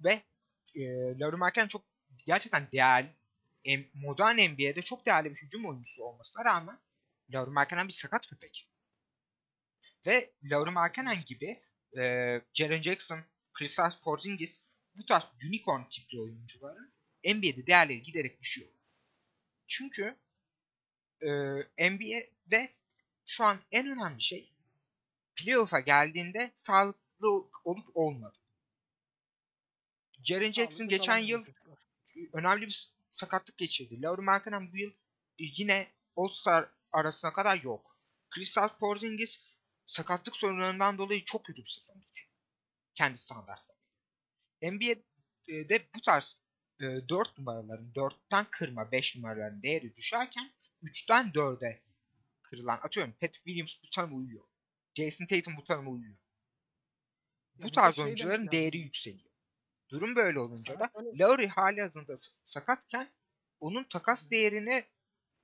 ve 0.00 0.22
e, 0.74 0.82
Lauri 1.18 1.36
Markkanen 1.36 1.68
çok 1.68 1.84
gerçekten 2.26 2.68
değerli 2.72 3.08
modern 3.94 4.36
NBA'de 4.36 4.82
çok 4.82 5.06
değerli 5.06 5.30
bir 5.30 5.36
hücum 5.36 5.66
oyuncusu 5.66 6.04
olmasına 6.04 6.44
rağmen 6.44 6.78
Lauri 7.30 7.50
Markkanen 7.50 7.88
bir 7.88 7.92
sakat 7.92 8.26
köpek. 8.26 8.68
Ve 10.06 10.30
Lauri 10.42 10.70
Markkanen 10.70 11.16
gibi 11.26 11.62
e, 11.98 12.40
Jaren 12.54 12.82
Jackson, 12.82 13.20
Kristaps 13.52 13.96
Porzingis 13.96 14.62
bu 14.94 15.06
tarz 15.06 15.24
unicorn 15.48 15.82
tipli 15.88 16.20
oyuncuların 16.20 16.92
NBA'de 17.24 17.66
değerleri 17.66 18.02
giderek 18.02 18.40
düşüyor. 18.40 18.70
Çünkü 19.68 20.16
e, 21.20 21.30
NBA'de 21.90 22.68
şu 23.26 23.44
an 23.44 23.58
en 23.72 23.86
önemli 23.86 24.22
şey 24.22 24.52
playoff'a 25.36 25.80
geldiğinde 25.80 26.50
sağlıklı 26.54 27.28
olup 27.64 27.96
olmadı. 27.96 28.38
Jaren 30.24 30.52
Jackson 30.52 30.88
geçen 30.88 31.18
yıl 31.18 31.44
önemli 32.32 32.66
bir 32.66 32.92
sakatlık 33.12 33.58
geçirdi. 33.58 34.02
Lauri 34.02 34.20
Markkanen 34.20 34.72
bu 34.72 34.76
yıl 34.76 34.92
yine 35.38 35.92
All-Star 36.16 36.68
arasına 36.92 37.32
kadar 37.32 37.62
yok. 37.62 37.98
Kristaps 38.30 38.78
Porzingis 38.78 39.44
sakatlık 39.86 40.36
sorunlarından 40.36 40.98
dolayı 40.98 41.24
çok 41.24 41.44
kötü 41.44 41.64
bir 41.64 41.70
sezon 41.70 42.02
geçiyor. 42.02 42.32
Kendi 42.94 43.18
standartları. 43.18 43.78
NBA'de 44.62 45.86
bu 45.94 46.00
tarz 46.00 46.36
e, 46.80 46.84
4 47.08 47.38
numaraların 47.38 47.92
4'ten 47.92 48.46
kırma 48.50 48.92
5 48.92 49.16
numaraların 49.16 49.62
değeri 49.62 49.96
düşerken 49.96 50.52
3'ten 50.82 51.26
4'e 51.32 51.82
kırılan 52.42 52.80
atıyorum 52.82 53.12
Patrick 53.12 53.44
Williams 53.44 53.72
bu 53.82 53.90
tanıma 53.90 54.16
uyuyor. 54.16 54.44
Jason 54.94 55.26
Tatum 55.26 55.56
bu 55.56 55.64
tanıma 55.64 55.90
uyuyor. 55.90 56.16
Bu 57.54 57.70
tarz 57.70 57.94
şey 57.94 58.04
oyuncuların 58.04 58.50
değeri 58.50 58.78
yükseliyor. 58.78 59.31
Durum 59.92 60.16
böyle 60.16 60.38
olunca 60.40 60.78
da 60.80 60.90
Lowry 61.20 61.46
hali 61.48 61.80
hazırda 61.82 62.14
sakatken 62.44 63.08
onun 63.60 63.84
takas 63.84 64.30
değerine 64.30 64.84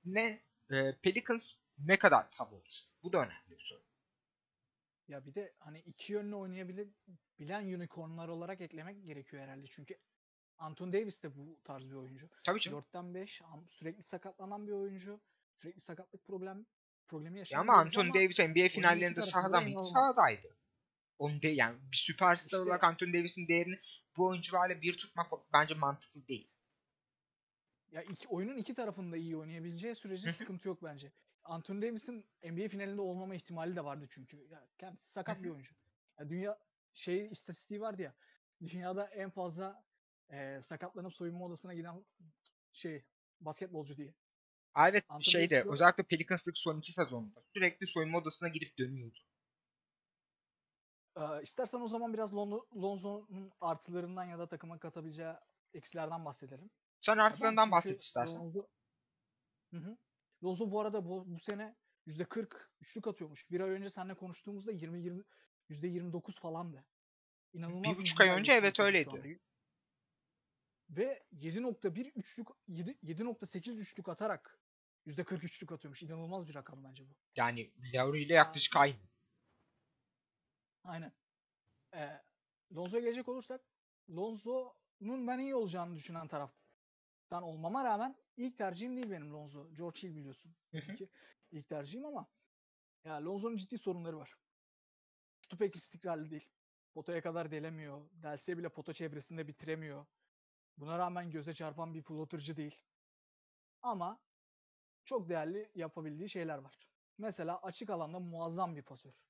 ne 0.05 0.41
e, 0.71 0.95
Pelicans 1.01 1.55
ne 1.79 1.97
kadar 1.99 2.31
tav 2.31 2.51
olur? 2.51 2.73
Bu 3.03 3.13
da 3.13 3.17
önemli 3.17 3.49
bir 3.49 3.59
soru. 3.69 3.81
Ya 5.07 5.25
bir 5.25 5.35
de 5.35 5.53
hani 5.59 5.79
iki 5.79 6.13
yönlü 6.13 6.35
oynayabilen 6.35 6.93
bilen 7.39 7.63
unicornlar 7.65 8.27
olarak 8.27 8.61
eklemek 8.61 9.05
gerekiyor 9.05 9.43
herhalde. 9.43 9.67
Çünkü 9.67 9.97
Anthony 10.57 10.93
Davis 10.93 11.23
de 11.23 11.35
bu 11.37 11.59
tarz 11.63 11.89
bir 11.89 11.95
oyuncu. 11.95 12.29
Tabii 12.43 12.59
canım. 12.59 12.79
4'ten 12.79 13.13
5 13.13 13.41
sürekli 13.69 14.03
sakatlanan 14.03 14.67
bir 14.67 14.71
oyuncu. 14.71 15.19
Sürekli 15.61 15.81
sakatlık 15.81 16.25
problem 16.25 16.65
problemi 17.07 17.37
Ya 17.37 17.39
yaşayan 17.39 17.59
ama 17.59 17.73
bir 17.73 17.79
oyuncu 17.79 17.99
Anthony 17.99 18.23
Davis 18.23 18.39
NBA 18.39 18.69
finallerinde 18.69 19.15
tarafında 19.19 19.31
sahada 19.41 19.53
da 19.53 19.57
mıydı? 19.61 19.69
inanılmaz. 19.71 19.91
Sahadaydı. 19.91 20.55
Onun 21.19 21.41
de, 21.41 21.47
yani 21.47 21.77
bir 21.91 21.97
süperstar 21.97 22.45
İşte- 22.57 22.57
olarak 22.57 22.83
Anthony 22.83 23.13
Davis'in 23.13 23.47
değerini 23.47 23.79
bu 24.17 24.27
oyuncularla 24.27 24.81
bir 24.81 24.97
tutmak 24.97 25.31
bence 25.53 25.75
mantıklı 25.75 26.27
değil. 26.27 26.51
Ya 27.91 28.01
iki, 28.01 28.27
oyunun 28.27 28.57
iki 28.57 28.73
tarafında 28.73 29.17
iyi 29.17 29.37
oynayabileceği 29.37 29.95
sürece 29.95 30.33
sıkıntı 30.33 30.67
yok 30.67 30.83
bence. 30.83 31.11
Anthony 31.43 31.81
Davis'in 31.81 32.25
NBA 32.43 32.67
finalinde 32.69 33.01
olmama 33.01 33.35
ihtimali 33.35 33.75
de 33.75 33.83
vardı 33.83 34.05
çünkü. 34.09 34.37
Ya 34.51 34.67
kendisi 34.77 35.11
sakat 35.11 35.43
bir 35.43 35.49
oyuncu. 35.49 35.75
Ya 36.19 36.29
dünya 36.29 36.59
şey 36.93 37.27
istatistiği 37.27 37.81
vardı 37.81 38.01
ya. 38.01 38.13
Dünyada 38.61 39.05
en 39.05 39.29
fazla 39.29 39.83
eee 40.31 40.61
sakatlanıp 40.61 41.13
soyunma 41.13 41.45
odasına 41.45 41.73
giden 41.73 42.05
şey 42.71 43.03
basketbolcu 43.41 43.97
diye. 43.97 44.13
Evet 44.75 45.05
Anthony 45.09 45.31
şeyde 45.31 45.55
Davis 45.55 45.67
bu- 45.69 45.73
özellikle 45.73 46.03
Pelicans'lık 46.03 46.57
son 46.57 46.79
iki 46.79 46.93
sezonunda 46.93 47.43
sürekli 47.53 47.87
soyunma 47.87 48.17
odasına 48.17 48.49
gidip 48.49 48.77
dönüyordu. 48.77 49.19
Eee 51.19 51.39
istersen 51.41 51.81
o 51.81 51.87
zaman 51.87 52.13
biraz 52.13 52.33
Lon- 52.33 52.81
Lonzo'nun 52.81 53.51
artılarından 53.61 54.23
ya 54.25 54.39
da 54.39 54.47
takıma 54.47 54.79
katabileceği 54.79 55.33
eksilerden 55.73 56.25
bahsedelim. 56.25 56.69
Sen 57.01 57.17
artılarından 57.17 57.65
çünkü 57.65 57.71
bahset 57.71 57.99
istersen. 58.01 58.39
Lonzo, 58.39 58.67
Hı 59.73 59.77
hı. 59.77 59.97
Lonzo 60.43 60.71
bu 60.71 60.81
arada 60.81 61.05
bu, 61.05 61.23
bu 61.27 61.39
sene 61.39 61.75
%40 62.07 62.69
üçlük 62.81 63.07
atıyormuş. 63.07 63.51
Bir 63.51 63.61
ay 63.61 63.69
önce 63.69 63.89
seninle 63.89 64.13
konuştuğumuzda 64.13 64.71
20 64.71 65.01
20 65.01 65.23
%29 65.69 66.39
falandı. 66.39 66.85
İnanılmaz 67.53 67.95
Bir 67.95 68.01
buçuk 68.01 68.21
ay 68.21 68.29
önce 68.29 68.51
evet 68.51 68.79
öyleydi. 68.79 69.39
Ve 70.89 71.23
7.1 71.31 72.11
üçlük 72.15 72.47
7 72.67 72.91
7.8 73.03 73.77
üçlük 73.77 74.09
atarak 74.09 74.59
%40 75.05 75.43
üçlük 75.43 75.71
atıyormuş. 75.71 76.03
İnanılmaz 76.03 76.47
bir 76.47 76.55
rakam 76.55 76.83
bence 76.83 77.03
bu. 77.09 77.13
Yani 77.35 77.71
Lowry 77.95 78.23
ile 78.23 78.33
yaklaşık 78.33 78.75
aynı. 78.75 78.97
Aynen. 80.89 81.13
Ee, 81.95 82.21
Lonzo'ya 82.75 83.03
gelecek 83.03 83.29
olursak 83.29 83.61
Lonzo'nun 84.09 85.27
ben 85.27 85.39
iyi 85.39 85.55
olacağını 85.55 85.95
düşünen 85.95 86.27
taraftan 86.27 87.43
olmama 87.43 87.83
rağmen 87.83 88.15
ilk 88.37 88.57
tercihim 88.57 88.95
değil 88.95 89.11
benim 89.11 89.33
Lonzo. 89.33 89.73
George 89.73 90.03
Hill 90.03 90.15
biliyorsun. 90.15 90.55
Ki 90.97 91.09
ilk 91.51 91.69
tercihim 91.69 92.05
ama 92.05 92.27
ya 93.03 93.25
Lonzo'nun 93.25 93.55
ciddi 93.55 93.77
sorunları 93.77 94.17
var. 94.17 94.35
Şutu 95.41 95.57
pek 95.57 95.75
istikrarlı 95.75 96.29
değil. 96.31 96.49
Potaya 96.93 97.21
kadar 97.21 97.51
delemiyor. 97.51 98.09
Delse 98.11 98.57
bile 98.57 98.69
pota 98.69 98.93
çevresinde 98.93 99.47
bitiremiyor. 99.47 100.05
Buna 100.77 100.97
rağmen 100.99 101.31
göze 101.31 101.53
çarpan 101.53 101.93
bir 101.93 102.01
floater'cı 102.01 102.57
değil. 102.57 102.81
Ama 103.81 104.19
çok 105.05 105.29
değerli 105.29 105.71
yapabildiği 105.75 106.29
şeyler 106.29 106.57
var. 106.57 106.87
Mesela 107.17 107.61
açık 107.61 107.89
alanda 107.89 108.19
muazzam 108.19 108.75
bir 108.75 108.83
pasör. 108.83 109.28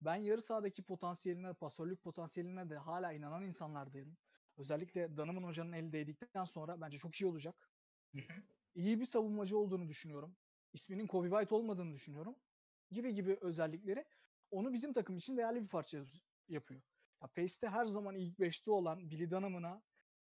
Ben 0.00 0.16
yarı 0.16 0.42
sahadaki 0.42 0.82
potansiyeline, 0.82 1.54
pasörlük 1.54 2.02
potansiyeline 2.02 2.70
de 2.70 2.76
hala 2.76 3.12
inanan 3.12 3.42
insanlardayım. 3.44 4.16
Özellikle 4.56 5.16
Danımın 5.16 5.42
hocanın 5.42 5.72
eli 5.72 5.92
değdikten 5.92 6.44
sonra 6.44 6.80
bence 6.80 6.98
çok 6.98 7.20
iyi 7.20 7.26
olacak. 7.26 7.70
İyi 8.74 9.00
bir 9.00 9.04
savunmacı 9.04 9.58
olduğunu 9.58 9.88
düşünüyorum. 9.88 10.36
İsminin 10.72 11.06
Kobe 11.06 11.30
White 11.30 11.54
olmadığını 11.54 11.92
düşünüyorum. 11.94 12.36
Gibi 12.90 13.14
gibi 13.14 13.38
özellikleri 13.40 14.04
onu 14.50 14.72
bizim 14.72 14.92
takım 14.92 15.16
için 15.16 15.36
değerli 15.36 15.62
bir 15.62 15.68
parça 15.68 15.98
yap- 15.98 16.08
yapıyor. 16.48 16.82
Ya 17.22 17.28
Pace'te 17.28 17.68
her 17.68 17.84
zaman 17.84 18.14
ilk 18.16 18.38
5'te 18.38 18.70
olan 18.70 19.10
Billy 19.10 19.30
Dunham'ına, 19.30 19.82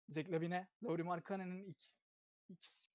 Zach 0.09 0.29
Lavin'e, 0.31 0.67
Lauri 0.83 1.03
Markkanen'in 1.03 1.63
ilk 1.63 1.83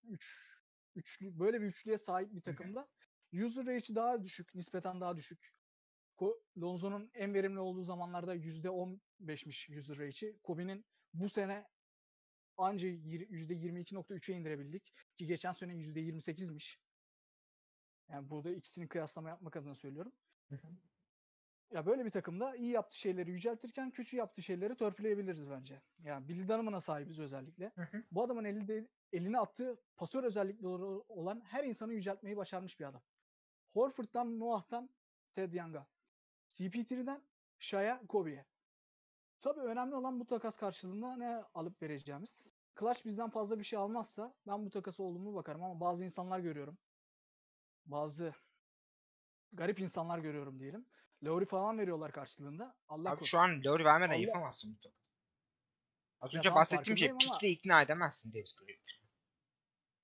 3 0.05 0.59
üçlü 0.97 1.39
böyle 1.39 1.61
bir 1.61 1.66
üçlüye 1.66 1.99
sahip 1.99 2.35
bir 2.35 2.43
takımda 2.43 2.89
user 3.33 3.66
rate'i 3.66 3.97
daha 3.97 4.22
düşük, 4.24 4.55
nispeten 4.55 5.01
daha 5.01 5.16
düşük. 5.16 5.58
Lonzo'nun 6.61 7.11
en 7.14 7.35
verimli 7.35 7.59
olduğu 7.61 7.83
zamanlarda 7.83 8.37
%15'miş 8.37 9.77
user 9.77 9.99
rate'i. 9.99 10.39
Kobe'nin 10.43 10.85
bu 11.14 11.29
sene 11.29 11.66
anca 12.57 12.89
yir- 12.89 13.29
%22.3'e 13.29 14.35
indirebildik 14.35 14.95
ki 15.16 15.27
geçen 15.27 15.53
sene 15.53 15.73
%28'miş. 15.73 16.79
Yani 18.09 18.31
burada 18.31 18.51
ikisini 18.51 18.89
kıyaslama 18.89 19.29
yapmak 19.29 19.57
adına 19.57 19.75
söylüyorum. 19.75 20.12
Hı 20.49 20.55
hı. 20.55 20.69
Ya 21.71 21.87
böyle 21.87 22.05
bir 22.05 22.11
takımda 22.11 22.57
iyi 22.57 22.71
yaptığı 22.71 22.99
şeyleri 22.99 23.31
yüceltirken 23.31 23.91
kötü 23.91 24.16
yaptığı 24.16 24.43
şeyleri 24.43 24.77
törpüleyebiliriz 24.77 25.51
bence. 25.51 25.83
Yani 26.05 26.29
Billy 26.29 26.49
Dunham'ına 26.49 26.81
sahibiz 26.81 27.19
özellikle. 27.19 27.73
Hı 27.75 27.83
hı. 27.83 28.05
Bu 28.11 28.23
adamın 28.23 28.45
elinde, 28.45 28.89
eline 29.12 29.39
attığı 29.39 29.83
pasör 29.97 30.25
özellikleri 30.25 30.83
olan 31.09 31.41
her 31.41 31.64
insanı 31.64 31.95
yüceltmeyi 31.95 32.37
başarmış 32.37 32.81
bir 32.81 32.85
adam. 32.85 33.03
Horford'dan 33.73 34.41
Noah'tan 34.41 34.91
Ted 35.35 35.53
Young'a. 35.53 35.87
CP3'den 36.49 37.23
Sha'ya 37.59 38.03
Kobe'ye. 38.09 38.47
Tabii 39.41 39.61
önemli 39.61 39.95
olan 39.95 40.21
bu 40.21 40.27
takas 40.27 40.57
karşılığında 40.57 41.17
ne 41.17 41.45
alıp 41.55 41.83
vereceğimiz. 41.83 42.53
Clutch 42.81 43.05
bizden 43.05 43.31
fazla 43.31 43.59
bir 43.59 43.65
şey 43.65 43.79
almazsa 43.79 44.35
ben 44.47 44.67
bu 44.67 44.71
takasa 44.71 45.03
olumlu 45.03 45.35
bakarım 45.35 45.63
ama 45.63 45.81
bazı 45.81 46.05
insanlar 46.05 46.39
görüyorum. 46.41 46.79
Bazı 47.87 48.35
garip 49.53 49.81
insanlar 49.81 50.19
görüyorum 50.19 50.61
diyelim. 50.61 50.87
Lowry 51.25 51.45
falan 51.45 51.79
veriyorlar 51.79 52.13
karşılığında. 52.13 52.77
Allah 52.89 53.09
Abi 53.11 53.17
korusun. 53.19 53.27
şu 53.27 53.39
an 53.39 53.51
Lowry 53.65 53.85
vermeden 53.85 54.15
Allah- 54.15 54.21
yapamazsın 54.27 54.75
bu 54.75 54.81
takımı. 54.81 54.99
Az 56.21 56.35
Ya 56.35 56.39
önce 56.39 56.55
bahsettiğim 56.55 56.99
şey 56.99 57.11
ama- 57.11 57.19
pikle 57.19 57.49
ikna 57.49 57.83
edemezsin 57.83 58.33
Davis 58.33 58.55
Green. 58.57 58.79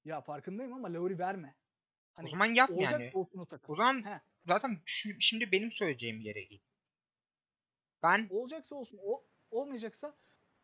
Ya 0.05 0.21
farkındayım 0.21 0.73
ama 0.73 0.93
Lowry 0.95 1.19
verme. 1.19 1.57
Hani 2.15 2.27
o 2.27 2.31
zaman 2.31 2.49
olacak 2.51 2.71
yani. 2.71 3.13
O 3.69 3.77
zaman 3.77 4.05
He, 4.05 4.21
zaten 4.47 4.83
şimdi 5.21 5.53
benim 5.53 5.73
söyleyeceğim 5.73 6.21
yere 6.21 6.43
gel. 6.43 6.61
Ben 8.03 8.27
olacaksa 8.31 8.75
olsun. 8.75 8.99
O, 9.03 9.25
olmayacaksa 9.51 10.17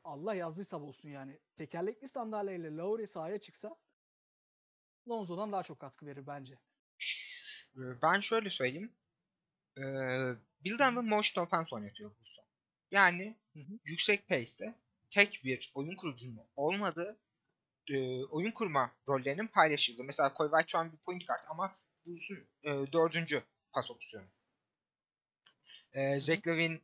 Allah 0.04 0.34
yazdıysa 0.34 0.80
olsun 0.80 1.08
yani. 1.08 1.38
Tekerlekli 1.56 2.08
sandalyeyle 2.08 2.76
Lowry 2.76 3.06
sahaya 3.06 3.38
çıksa 3.38 3.76
Lonzo'dan 5.08 5.52
daha 5.52 5.62
çok 5.62 5.80
katkı 5.80 6.06
verir 6.06 6.26
bence. 6.26 6.54
Ben 7.76 8.20
şöyle 8.20 8.50
söyleyeyim. 8.50 8.92
Ee, 9.78 9.82
Bill 10.64 10.78
Donovan 10.78 11.04
motion 11.04 11.44
offense 11.44 11.74
oynatıyor 11.74 12.10
bu 12.10 12.24
son. 12.24 12.44
Yani 12.90 13.36
Hı 13.52 13.60
hı. 13.60 13.78
yüksek 13.84 14.28
pace'te 14.28 14.74
tek 15.10 15.40
bir 15.44 15.72
oyun 15.74 15.96
kurucunun 15.96 16.40
olmadığı 16.56 17.20
e, 17.88 18.24
oyun 18.24 18.50
kurma 18.50 18.92
rollerinin 19.08 19.46
paylaşıldığı. 19.46 20.04
Mesela 20.04 20.34
White 20.36 20.68
şu 20.68 20.78
an 20.78 20.92
bir 20.92 20.98
point 20.98 21.26
guard 21.26 21.40
ama 21.48 21.76
bu 22.06 22.18
e, 22.62 22.92
dördüncü 22.92 23.42
pas 23.72 23.90
opsiyonu. 23.90 24.26
E, 25.92 26.20
Zach 26.20 26.46
Lavin 26.46 26.82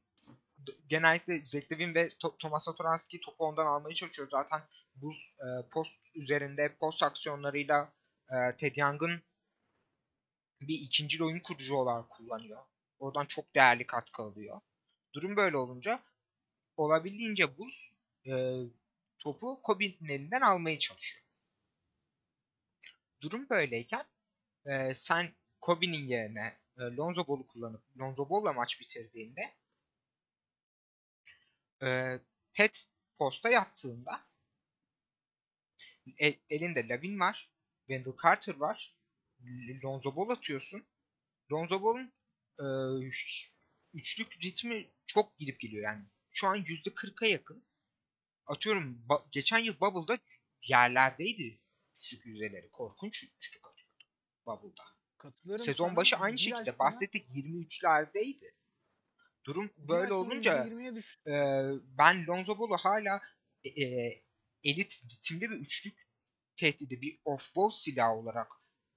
d- 0.58 0.72
genellikle 0.88 1.46
Zach 1.46 1.72
Lavin 1.72 1.94
ve 1.94 2.08
Thomas 2.38 2.64
Satoranski 2.64 3.20
topu 3.20 3.44
ondan 3.44 3.66
almaya 3.66 3.94
çalışıyor. 3.94 4.28
Zaten 4.30 4.62
bu 4.96 5.12
e, 5.38 5.46
post 5.70 5.94
üzerinde 6.14 6.76
post 6.76 7.02
aksiyonlarıyla 7.02 7.92
e, 8.30 8.56
Ted 8.56 8.76
Young'ın 8.76 9.22
bir 10.60 10.74
ikinci 10.80 11.24
oyun 11.24 11.40
kurucu 11.40 11.76
olarak 11.76 12.10
kullanıyor. 12.10 12.62
Oradan 12.98 13.26
çok 13.26 13.54
değerli 13.54 13.86
katkı 13.86 14.22
alıyor. 14.22 14.60
Durum 15.14 15.36
böyle 15.36 15.56
olunca 15.56 16.00
olabildiğince 16.76 17.58
Bulls 17.58 17.74
e, 18.26 18.32
topu 19.18 19.62
Kobe'nin 19.62 20.08
elinden 20.08 20.40
almaya 20.40 20.78
çalışıyor. 20.78 21.24
Durum 23.20 23.48
böyleyken 23.50 24.04
e, 24.66 24.94
sen 24.94 25.32
Kobe'nin 25.60 26.08
yerine 26.08 26.56
e, 26.78 26.82
Lonzo 26.82 27.26
Ball'u 27.28 27.46
kullanıp 27.46 27.82
Lonzo 28.00 28.30
Ball'la 28.30 28.52
maç 28.52 28.80
bitirdiğinde 28.80 29.54
e, 31.82 32.20
Ted 32.52 32.74
posta 33.18 33.48
yattığında 33.50 34.26
e, 36.20 36.34
elinde 36.50 36.88
Lavin 36.88 37.20
var, 37.20 37.50
Wendell 37.86 38.22
Carter 38.22 38.54
var, 38.56 38.96
Lonzo 39.84 40.16
Ball 40.16 40.30
atıyorsun. 40.30 40.86
Lonzo 41.52 41.82
Ball'un 41.82 42.12
e, 42.58 42.64
üç- 43.06 43.52
üçlük 43.94 44.44
ritmi 44.44 44.90
çok 45.06 45.38
gidip 45.38 45.60
geliyor 45.60 45.84
yani. 45.84 46.04
Şu 46.30 46.48
an 46.48 46.56
%40'a 46.56 47.26
yakın. 47.28 47.64
Atıyorum 48.46 49.06
geçen 49.32 49.58
yıl 49.58 49.80
Bubble'da 49.80 50.18
yerlerdeydi 50.62 51.60
üçlük 51.96 52.26
yüzdeleri. 52.26 52.70
Korkunç 52.70 53.24
üçlük 53.24 53.64
atıyordu 53.66 54.04
Bubble'da. 54.46 54.95
Katılıyorum 55.18 55.64
Sezon 55.64 55.96
başı 55.96 56.16
aynı 56.16 56.34
Bir 56.34 56.40
şekilde 56.40 56.58
yaşta 56.58 56.78
bahsettik 56.78 57.26
23'lerdeydi. 57.34 58.52
Durum 59.44 59.70
böyle 59.78 60.14
olunca 60.14 60.64
%20'ye 60.64 60.94
düştü. 60.94 61.30
e, 61.30 61.34
ben 61.98 62.26
Lonzo 62.26 62.58
Ball'u 62.58 62.76
hala 62.76 63.20
e, 63.64 63.68
e, 63.84 64.22
elit 64.64 65.02
ritimli 65.12 65.50
bir 65.50 65.56
üçlük 65.56 65.98
tehdidi, 66.56 67.00
bir 67.02 67.18
off-ball 67.24 67.70
silahı 67.82 68.12
olarak 68.14 68.48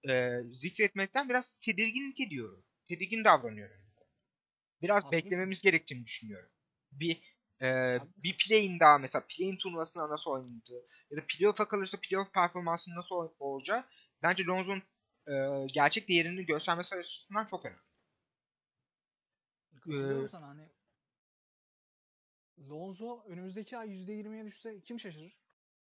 e, 0.10 0.40
zikretmekten 0.54 1.30
biraz 1.30 1.54
tedirgin 1.60 2.16
ediyorum. 2.28 2.66
Tedirgin 2.88 3.24
davranıyorum. 3.24 3.78
Biraz 4.82 5.04
Haklısın. 5.04 5.12
beklememiz 5.12 5.62
gerektiğini 5.62 6.06
düşünüyorum. 6.06 6.50
Bir 6.92 7.22
e, 7.62 8.00
bir 8.24 8.38
play'in 8.38 8.80
daha 8.80 8.98
mesela 8.98 9.26
play'in 9.30 9.58
turnuvasında 9.58 10.10
nasıl 10.10 10.32
oynadığı 10.32 10.88
ya 11.12 11.18
da 11.18 11.26
playoff'a 11.28 11.68
kalırsa 11.68 11.98
playoff 12.02 12.34
performansının 12.34 12.96
nasıl 12.96 13.16
ol- 13.16 13.34
olacağı 13.40 13.84
bence 14.24 14.46
Lonzo'nun 14.46 14.84
e, 15.30 15.68
gerçek 15.74 16.10
değerini 16.10 16.46
göstermesi 16.46 16.96
açısından 16.96 17.46
çok 17.46 17.66
önemli. 17.66 17.80
Katılıyorum 19.76 20.26
Ee, 20.26 20.30
sana 20.30 20.48
hani 20.48 20.70
Lonzo 22.70 23.24
önümüzdeki 23.28 23.78
ay 23.78 23.90
%20'ye 23.90 24.46
düşse 24.46 24.82
kim 24.82 25.00
şaşırır? 25.00 25.38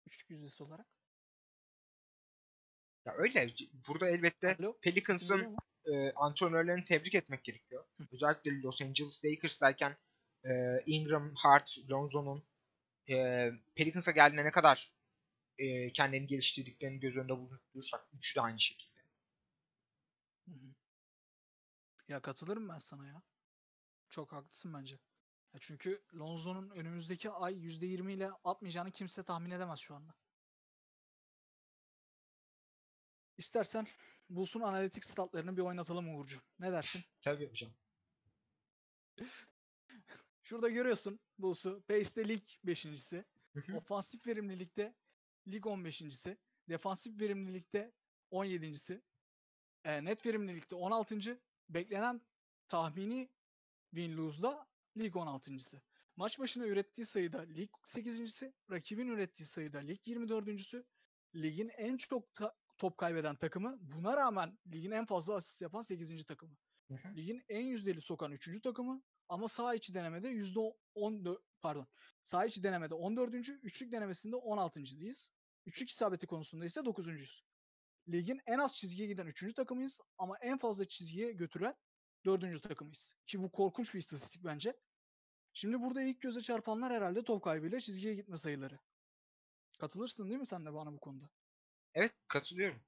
Üçlük 0.08 0.30
yüzdesi 0.30 0.64
olarak. 0.64 0.86
Ya 3.06 3.14
öyle. 3.18 3.54
Burada 3.88 4.10
elbette 4.10 4.56
Alo, 4.60 4.78
Pelicans'ın 4.82 5.58
e, 5.86 6.12
antrenörlerini 6.12 6.84
tebrik 6.86 7.16
etmek 7.16 7.44
gerekiyor. 7.44 7.86
Hı. 7.98 8.08
Özellikle 8.12 8.62
Los 8.62 8.82
Angeles 8.82 9.26
Lakers 9.26 9.62
derken 9.62 9.98
e, 10.46 10.84
Ingram, 10.86 11.36
Hart, 11.36 11.78
Lonzo'nun 11.90 12.44
e, 13.10 13.50
Pelicans'a 13.76 14.12
geldiğinde 14.12 14.46
ne 14.46 14.52
kadar 14.52 14.94
e, 15.58 15.94
kendini 15.94 16.28
geliştirdiklerini 16.28 17.00
göz 17.00 17.16
önünde 17.16 17.38
bulundurursak 17.38 18.08
üçü 18.14 18.36
de 18.36 18.42
aynı 18.42 18.60
şekilde. 18.60 18.89
Hı 20.50 20.54
hı. 20.54 20.74
Ya 22.08 22.22
katılırım 22.22 22.70
ben 22.70 22.78
sana 22.78 23.08
ya. 23.08 23.22
Çok 24.10 24.32
haklısın 24.32 24.74
bence. 24.74 24.96
Ya 25.54 25.60
çünkü 25.60 26.02
Lonzo'nun 26.14 26.70
önümüzdeki 26.70 27.30
ay 27.30 27.54
%20 27.54 28.14
ile 28.14 28.32
atmayacağını 28.44 28.92
kimse 28.92 29.24
tahmin 29.24 29.52
edemez 29.52 29.80
şu 29.80 29.96
anda. 29.96 30.16
İstersen 33.38 33.88
Bulls'un 34.30 34.62
analitik 34.62 35.06
statlarını 35.06 35.58
bir 35.58 35.62
oynatalım 35.62 36.16
Uğurcu. 36.16 36.40
Ne 36.60 36.72
dersin? 36.72 37.02
Tabii 37.22 37.50
hocam. 37.50 37.72
Şurada 40.44 40.70
görüyorsun 40.70 41.20
Bulls'u. 41.38 41.84
Pace'de 41.88 42.28
lig 42.28 42.44
5.si. 42.66 43.26
Hı 43.54 43.60
hı. 43.60 43.78
Ofansif 43.78 44.28
verimlilikte 44.28 44.96
lig 45.48 45.66
15.si. 45.66 46.38
Defansif 46.70 47.20
verimlilikte 47.20 47.92
17.si. 48.32 49.02
E, 49.84 50.06
net 50.06 50.26
verimlilikte 50.26 50.76
16. 50.76 51.42
Beklenen 51.70 52.22
tahmini 52.68 53.30
win 53.96 54.18
lose'da 54.18 54.68
lig 54.98 55.16
16.sı. 55.16 55.82
Maç 56.16 56.40
başına 56.40 56.66
ürettiği 56.66 57.06
sayıda 57.06 57.40
lig 57.42 57.70
8.si. 57.84 58.54
Rakibin 58.72 59.08
ürettiği 59.08 59.48
sayıda 59.48 59.78
lig 59.80 60.00
24.sü. 60.08 60.86
Ligin 61.36 61.70
en 61.78 61.98
çok 61.98 62.34
ta- 62.34 62.56
top 62.78 62.98
kaybeden 62.98 63.36
takımı. 63.36 63.78
Buna 63.82 64.18
rağmen 64.18 64.58
ligin 64.68 64.92
en 64.92 65.06
fazla 65.06 65.36
asist 65.36 65.62
yapan 65.62 65.82
8. 65.82 66.24
takımı. 66.26 66.56
Ligin 67.16 67.44
en 67.50 67.62
yüzdeli 67.66 68.02
sokan 68.02 68.32
3. 68.32 68.62
takımı 68.62 69.02
ama 69.30 69.48
sağ 69.48 69.74
içi 69.74 69.94
denemede 69.94 70.30
%14 70.30 71.38
pardon. 71.62 71.88
Sağ 72.24 72.46
içi 72.46 72.64
denemede 72.64 72.96
14. 72.96 73.50
Üçlük 73.50 73.92
denemesinde 73.92 74.36
16.dayız. 74.36 75.32
Üçlük 75.66 75.90
isabeti 75.90 76.28
konusunda 76.28 76.66
ise 76.66 76.80
9.yüz. 76.80 77.44
Ligin 78.08 78.42
en 78.46 78.60
az 78.60 78.76
çizgiye 78.78 79.08
giden 79.08 79.28
3. 79.28 79.54
takımıyız 79.54 80.02
ama 80.18 80.38
en 80.42 80.58
fazla 80.58 80.86
çizgiye 80.86 81.32
götüren 81.32 81.76
4. 82.26 82.62
takımıyız. 82.64 83.14
Ki 83.26 83.44
bu 83.44 83.52
korkunç 83.52 83.94
bir 83.94 84.00
istatistik 84.00 84.44
bence. 84.44 84.74
Şimdi 85.54 85.82
burada 85.82 86.02
ilk 86.02 86.22
göze 86.22 86.42
çarpanlar 86.42 86.94
herhalde 86.94 87.24
top 87.24 87.44
kaybıyla 87.44 87.80
çizgiye 87.80 88.16
gitme 88.16 88.38
sayıları. 88.38 88.80
Katılırsın 89.80 90.30
değil 90.30 90.40
mi 90.40 90.46
sen 90.46 90.66
de 90.66 90.74
bana 90.74 90.94
bu 90.94 91.00
konuda? 91.00 91.30
Evet 91.94 92.14
katılıyorum. 92.28 92.82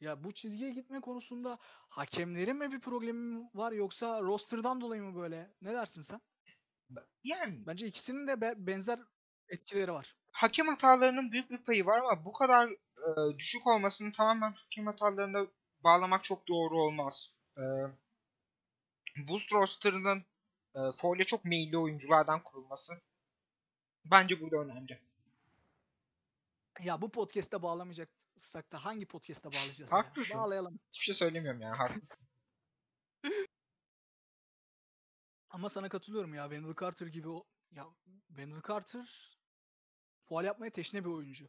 Ya 0.00 0.24
bu 0.24 0.32
çizgiye 0.34 0.70
gitme 0.70 1.00
konusunda 1.00 1.58
hakemlerin 1.88 2.56
mi 2.56 2.72
bir 2.72 2.80
problemi 2.80 3.50
var 3.54 3.72
yoksa 3.72 4.22
roster'dan 4.22 4.80
dolayı 4.80 5.02
mı 5.02 5.14
böyle? 5.20 5.54
Ne 5.62 5.72
dersin 5.74 6.02
sen? 6.02 6.20
Yani 7.24 7.66
Bence 7.66 7.86
ikisinin 7.86 8.26
de 8.26 8.40
be- 8.40 8.54
benzer 8.56 9.00
etkileri 9.48 9.92
var. 9.92 10.16
hakem 10.30 10.68
hatalarının 10.68 11.32
büyük 11.32 11.50
bir 11.50 11.58
payı 11.64 11.86
var 11.86 11.98
ama 11.98 12.24
bu 12.24 12.32
kadar 12.32 12.70
e, 13.04 13.38
düşük 13.38 13.66
olmasını 13.66 14.12
tamamen 14.12 14.52
hakem 14.52 14.86
hatalarına 14.86 15.46
bağlamak 15.84 16.24
çok 16.24 16.48
doğru 16.48 16.82
olmaz. 16.82 17.32
E, 17.58 17.62
Boost 19.28 19.52
rosterının 19.52 20.24
e, 20.74 20.78
foul'e 20.96 21.24
çok 21.24 21.44
meyilli 21.44 21.78
oyunculardan 21.78 22.42
kurulması 22.42 22.92
bence 24.04 24.40
burada 24.40 24.56
önemli. 24.56 25.00
Ya 26.80 27.00
bu 27.02 27.10
podcast'te 27.10 27.62
bağlamayacaksak 27.62 28.72
da 28.72 28.84
hangi 28.84 29.06
podcast'te 29.06 29.48
bağlayacağız 29.48 29.92
ya? 29.92 29.98
Haklısın. 29.98 30.38
Bağlayalım. 30.38 30.78
Hiçbir 30.92 31.04
şey 31.04 31.14
söylemiyorum 31.14 31.60
yani 31.60 31.76
haklısın. 31.76 32.26
Ama 35.50 35.68
sana 35.68 35.88
katılıyorum 35.88 36.34
ya. 36.34 36.44
Wendell 36.44 36.74
Carter 36.80 37.06
gibi 37.06 37.28
o 37.28 37.44
ya 37.70 37.86
Wendell 38.28 38.62
Carter 38.68 39.38
faul 40.24 40.44
yapmaya 40.44 40.70
teşne 40.70 41.04
bir 41.04 41.10
oyuncu. 41.10 41.48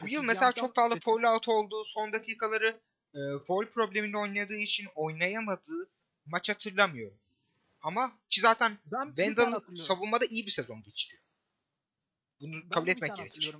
Bu 0.00 0.08
yıl 0.08 0.22
mesela 0.22 0.52
çok 0.52 0.74
fazla 0.74 1.00
foul 1.00 1.22
out 1.22 1.48
olduğu 1.48 1.84
son 1.84 2.12
dakikaları 2.12 2.80
e, 3.14 3.18
foul 3.46 3.66
problemiyle 3.66 4.16
oynadığı 4.18 4.56
için 4.56 4.88
oynayamadığı 4.94 5.90
maç 6.26 6.48
hatırlamıyorum. 6.48 7.18
Ama 7.80 8.12
ki 8.30 8.40
zaten 8.40 8.78
hatırlıyorum. 9.50 9.86
savunmada 9.86 10.24
iyi 10.24 10.46
bir 10.46 10.50
sezon 10.50 10.82
geçiriyor. 10.82 11.22
Bunu 12.40 12.62
Ben 12.62 12.68
kabul 12.68 12.88
etmek 12.88 13.16
gerekir. 13.16 13.56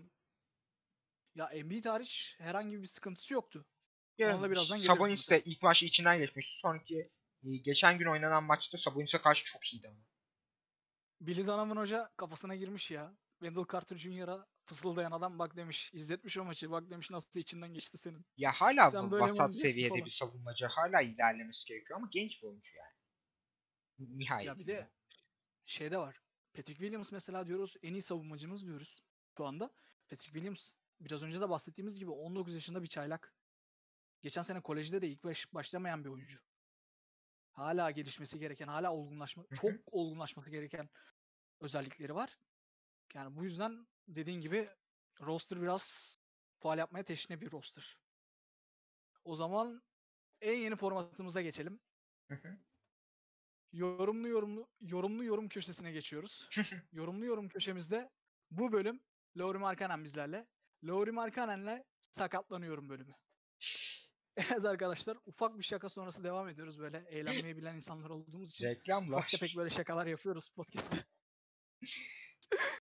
Ya 1.35 1.47
Embiid 1.47 1.85
hariç 1.85 2.37
herhangi 2.39 2.83
bir 2.83 2.87
sıkıntısı 2.87 3.35
yoktu. 3.35 3.65
Ya, 4.19 4.37
Ona 4.37 4.43
da 4.43 4.51
birazdan 4.51 4.79
Sabonis 4.79 5.31
de 5.31 5.43
ilk 5.45 5.63
maçı 5.63 5.87
içinden 5.87 6.19
geçmişti. 6.19 6.53
Sonraki 6.63 7.11
e, 7.43 7.57
geçen 7.57 7.99
gün 7.99 8.07
oynanan 8.07 8.45
maçta 8.45 8.79
Sabonis'e 8.79 9.19
karşı 9.19 9.45
çok 9.45 9.73
iyiydi 9.73 9.89
ama. 9.89 9.99
Billy 11.21 11.47
Donovan 11.47 11.77
hoca 11.77 12.11
kafasına 12.17 12.57
girmiş 12.57 12.91
ya. 12.91 13.13
Wendell 13.41 13.65
Carter 13.73 13.99
Jr.'a 13.99 14.47
fısıldayan 14.69 15.11
adam 15.13 15.39
bak 15.39 15.57
demiş. 15.57 15.91
izletmiş 15.95 16.39
o 16.39 16.45
maçı. 16.45 16.71
Bak 16.71 16.91
demiş 16.91 17.11
nasıl 17.11 17.41
içinden 17.41 17.75
geçti 17.75 17.99
senin. 17.99 18.27
Ya 18.37 18.53
hala 18.53 18.87
Sen 18.87 19.07
bu 19.07 19.11
böyle 19.11 19.25
vasat 19.25 19.55
seviyede 19.55 19.89
falan. 19.89 20.05
bir 20.05 20.11
savunmacı. 20.11 20.67
Hala 20.67 21.03
ilerlemesi 21.03 21.69
gerekiyor 21.69 21.99
ama 21.99 22.09
genç 22.11 22.43
bir 22.43 22.49
oyuncu 22.49 22.77
yani. 22.77 22.93
Nihayet. 24.19 24.47
Ya 24.47 24.59
bir 24.59 24.67
de 24.67 24.91
şey 25.67 25.91
de 25.91 25.99
var. 25.99 26.21
Patrick 26.53 26.81
Williams 26.81 27.13
mesela 27.13 27.47
diyoruz 27.47 27.77
en 27.83 27.93
iyi 27.93 28.03
savunmacımız 28.03 28.67
diyoruz 28.67 29.03
şu 29.37 29.47
anda. 29.47 29.71
Patrick 30.09 30.33
Williams 30.33 30.75
biraz 31.01 31.23
önce 31.23 31.41
de 31.41 31.51
bahsettiğimiz 31.51 31.99
gibi 31.99 32.11
19 32.11 32.55
yaşında 32.55 32.83
bir 32.83 32.89
çaylak. 32.89 33.35
Geçen 34.23 34.43
sene 34.43 34.61
kolejde 34.61 35.03
de 35.03 35.09
ilk 35.09 35.25
baş, 35.25 35.55
başlamayan 35.55 36.05
bir 36.05 36.11
oyuncu. 36.11 36.39
Hala 37.53 37.91
gelişmesi 37.91 38.39
gereken, 38.39 38.69
hala 38.69 38.93
olgunlaşma, 38.93 39.45
çok 39.55 39.71
olgunlaşması 39.87 40.51
gereken 40.51 40.89
özellikleri 41.61 42.15
var. 42.15 42.39
Yani 43.15 43.37
bu 43.37 43.45
yüzden 43.45 43.87
dediğin 44.09 44.41
gibi 44.41 44.67
roster 45.21 45.63
biraz 45.63 46.17
faal 46.59 46.79
yapmaya 46.79 47.05
teşne 47.05 47.41
bir 47.41 47.51
roster. 47.53 47.99
O 49.25 49.35
zaman 49.35 49.83
en 50.41 50.57
yeni 50.57 50.77
formatımıza 50.77 51.43
geçelim. 51.43 51.81
Hı 52.29 52.35
hı. 52.35 52.59
Yorumlu 53.73 54.29
yorumlu 54.29 54.69
yorumlu 54.81 55.25
yorum 55.25 55.49
köşesine 55.49 55.93
geçiyoruz. 55.93 56.49
yorumlu 56.93 57.27
yorum 57.27 57.49
köşemizde 57.49 58.11
bu 58.51 58.73
bölüm 58.73 59.01
Lauri 59.37 59.59
Markkanen 59.59 60.05
bizlerle. 60.05 60.47
Lauri 60.85 61.13
Markkanen'le 61.13 61.85
sakatlanıyorum 62.11 62.89
bölümü. 62.89 63.15
Evet 64.37 64.65
arkadaşlar 64.65 65.19
ufak 65.27 65.59
bir 65.59 65.63
şaka 65.63 65.89
sonrası 65.89 66.25
devam 66.25 66.49
ediyoruz 66.49 66.81
böyle 66.81 67.05
eğlenmeyi 67.09 67.57
bilen 67.57 67.77
insanlar 67.77 68.11
olduğumuz 68.11 68.51
için. 68.51 68.65
Reklamlar. 68.65 69.19
Ufak 69.19 69.31
tefek 69.31 69.57
böyle 69.57 69.71
şakalar 69.71 70.07
yapıyoruz 70.07 70.49
podcast'te. 70.49 71.05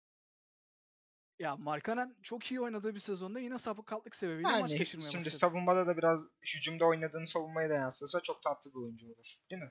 ya 1.42 1.56
Markanen 1.56 2.14
çok 2.22 2.50
iyi 2.50 2.60
oynadığı 2.60 2.94
bir 2.94 3.00
sezonda 3.00 3.40
yine 3.40 3.58
sapıkatlık 3.58 4.16
sebebiyle 4.16 4.48
maç 4.48 4.70
Yani 4.70 4.78
kaçırmaya 4.78 5.10
şimdi 5.10 5.24
başladı. 5.24 5.38
savunmada 5.38 5.86
da 5.86 5.96
biraz 5.96 6.20
hücumda 6.42 6.84
oynadığını 6.84 7.26
savunmaya 7.26 7.70
da 7.70 7.74
yansısa 7.74 8.20
çok 8.20 8.42
tatlı 8.42 8.70
bir 8.70 8.78
oyuncu 8.78 9.06
olur. 9.06 9.36
Değil 9.50 9.62
mi? 9.62 9.70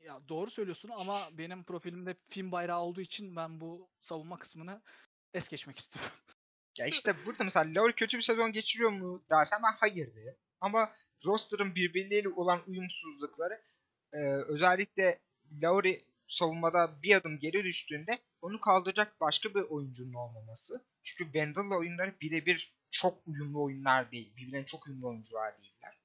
Ya 0.00 0.28
doğru 0.28 0.50
söylüyorsun 0.50 0.90
ama 0.96 1.28
benim 1.32 1.64
profilimde 1.64 2.16
film 2.30 2.52
bayrağı 2.52 2.80
olduğu 2.80 3.00
için 3.00 3.36
ben 3.36 3.60
bu 3.60 3.88
savunma 4.00 4.38
kısmını 4.38 4.82
es 5.34 5.48
geçmek 5.48 5.78
istiyorum. 5.78 6.12
Ya 6.78 6.86
işte 6.86 7.14
burada 7.26 7.44
mesela 7.44 7.74
Lowry 7.74 7.92
kötü 7.92 8.16
bir 8.16 8.22
sezon 8.22 8.52
geçiriyor 8.52 8.90
mu 8.90 9.24
dersen 9.30 9.60
ben 9.62 9.76
hayır 9.80 10.14
diye. 10.14 10.36
Ama 10.60 10.92
roster'ın 11.24 11.74
birbirleriyle 11.74 12.28
olan 12.28 12.60
uyumsuzlukları 12.66 13.62
e, 14.12 14.18
özellikle 14.26 15.20
Lowry 15.62 16.04
savunmada 16.28 17.02
bir 17.02 17.14
adım 17.14 17.38
geri 17.38 17.64
düştüğünde 17.64 18.18
onu 18.44 18.60
kaldıracak 18.60 19.20
başka 19.20 19.54
bir 19.54 19.62
oyuncunun 19.62 20.14
olmaması. 20.14 20.84
Çünkü 21.02 21.24
Wendell'la 21.24 21.76
oyunları 21.78 22.14
birebir 22.20 22.74
çok 22.90 23.26
uyumlu 23.26 23.62
oyunlar 23.62 24.10
değil. 24.12 24.36
Birbirine 24.36 24.66
çok 24.66 24.86
uyumlu 24.86 25.08
oyuncular 25.08 25.58
değiller. 25.58 25.98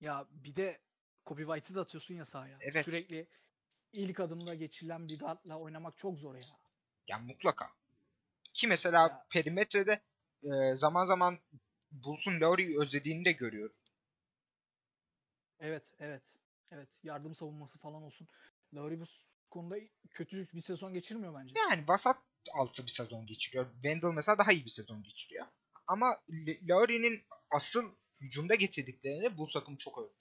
Ya 0.00 0.26
bir 0.30 0.56
de 0.56 0.80
Kobe 1.24 1.42
White'ı 1.42 1.76
da 1.76 1.80
atıyorsun 1.80 2.14
ya 2.14 2.24
sahaya. 2.24 2.58
Evet. 2.60 2.84
Sürekli 2.84 3.26
ilk 3.92 4.20
adımda 4.20 4.54
geçilen 4.54 5.08
bir 5.08 5.20
dartla 5.20 5.58
oynamak 5.58 5.96
çok 5.96 6.18
zor 6.18 6.34
ya. 6.34 6.40
Yani 7.08 7.26
mutlaka. 7.26 7.70
Ki 8.54 8.66
mesela 8.66 9.02
Ya. 9.02 9.26
perimetrede 9.30 10.00
e, 10.42 10.76
zaman 10.76 11.06
zaman 11.06 11.38
Bulls'un 11.92 12.40
Lowry'yi 12.40 12.80
özlediğini 12.80 13.24
de 13.24 13.32
görüyorum. 13.32 13.76
Evet, 15.60 15.92
evet. 15.98 16.36
Evet, 16.70 16.88
yardım 17.02 17.34
savunması 17.34 17.78
falan 17.78 18.02
olsun. 18.02 18.28
Lowry 18.74 19.00
bu 19.00 19.04
konuda 19.50 19.76
kötü 20.10 20.48
bir 20.54 20.60
sezon 20.60 20.92
geçirmiyor 20.92 21.34
bence. 21.34 21.54
Yani 21.70 21.88
vasat 21.88 22.18
altı 22.54 22.82
bir 22.86 22.90
sezon 22.90 23.26
geçiriyor. 23.26 23.72
Wendell 23.72 24.08
mesela 24.14 24.38
daha 24.38 24.52
iyi 24.52 24.64
bir 24.64 24.70
sezon 24.70 25.02
geçiriyor. 25.02 25.46
Ama 25.86 26.16
L- 26.30 26.68
Lowry'nin 26.68 27.22
asıl 27.50 27.92
hücumda 28.20 28.54
getirdiklerini 28.54 29.38
bu 29.38 29.48
takım 29.50 29.76
çok 29.76 29.98
övüyor. 29.98 30.14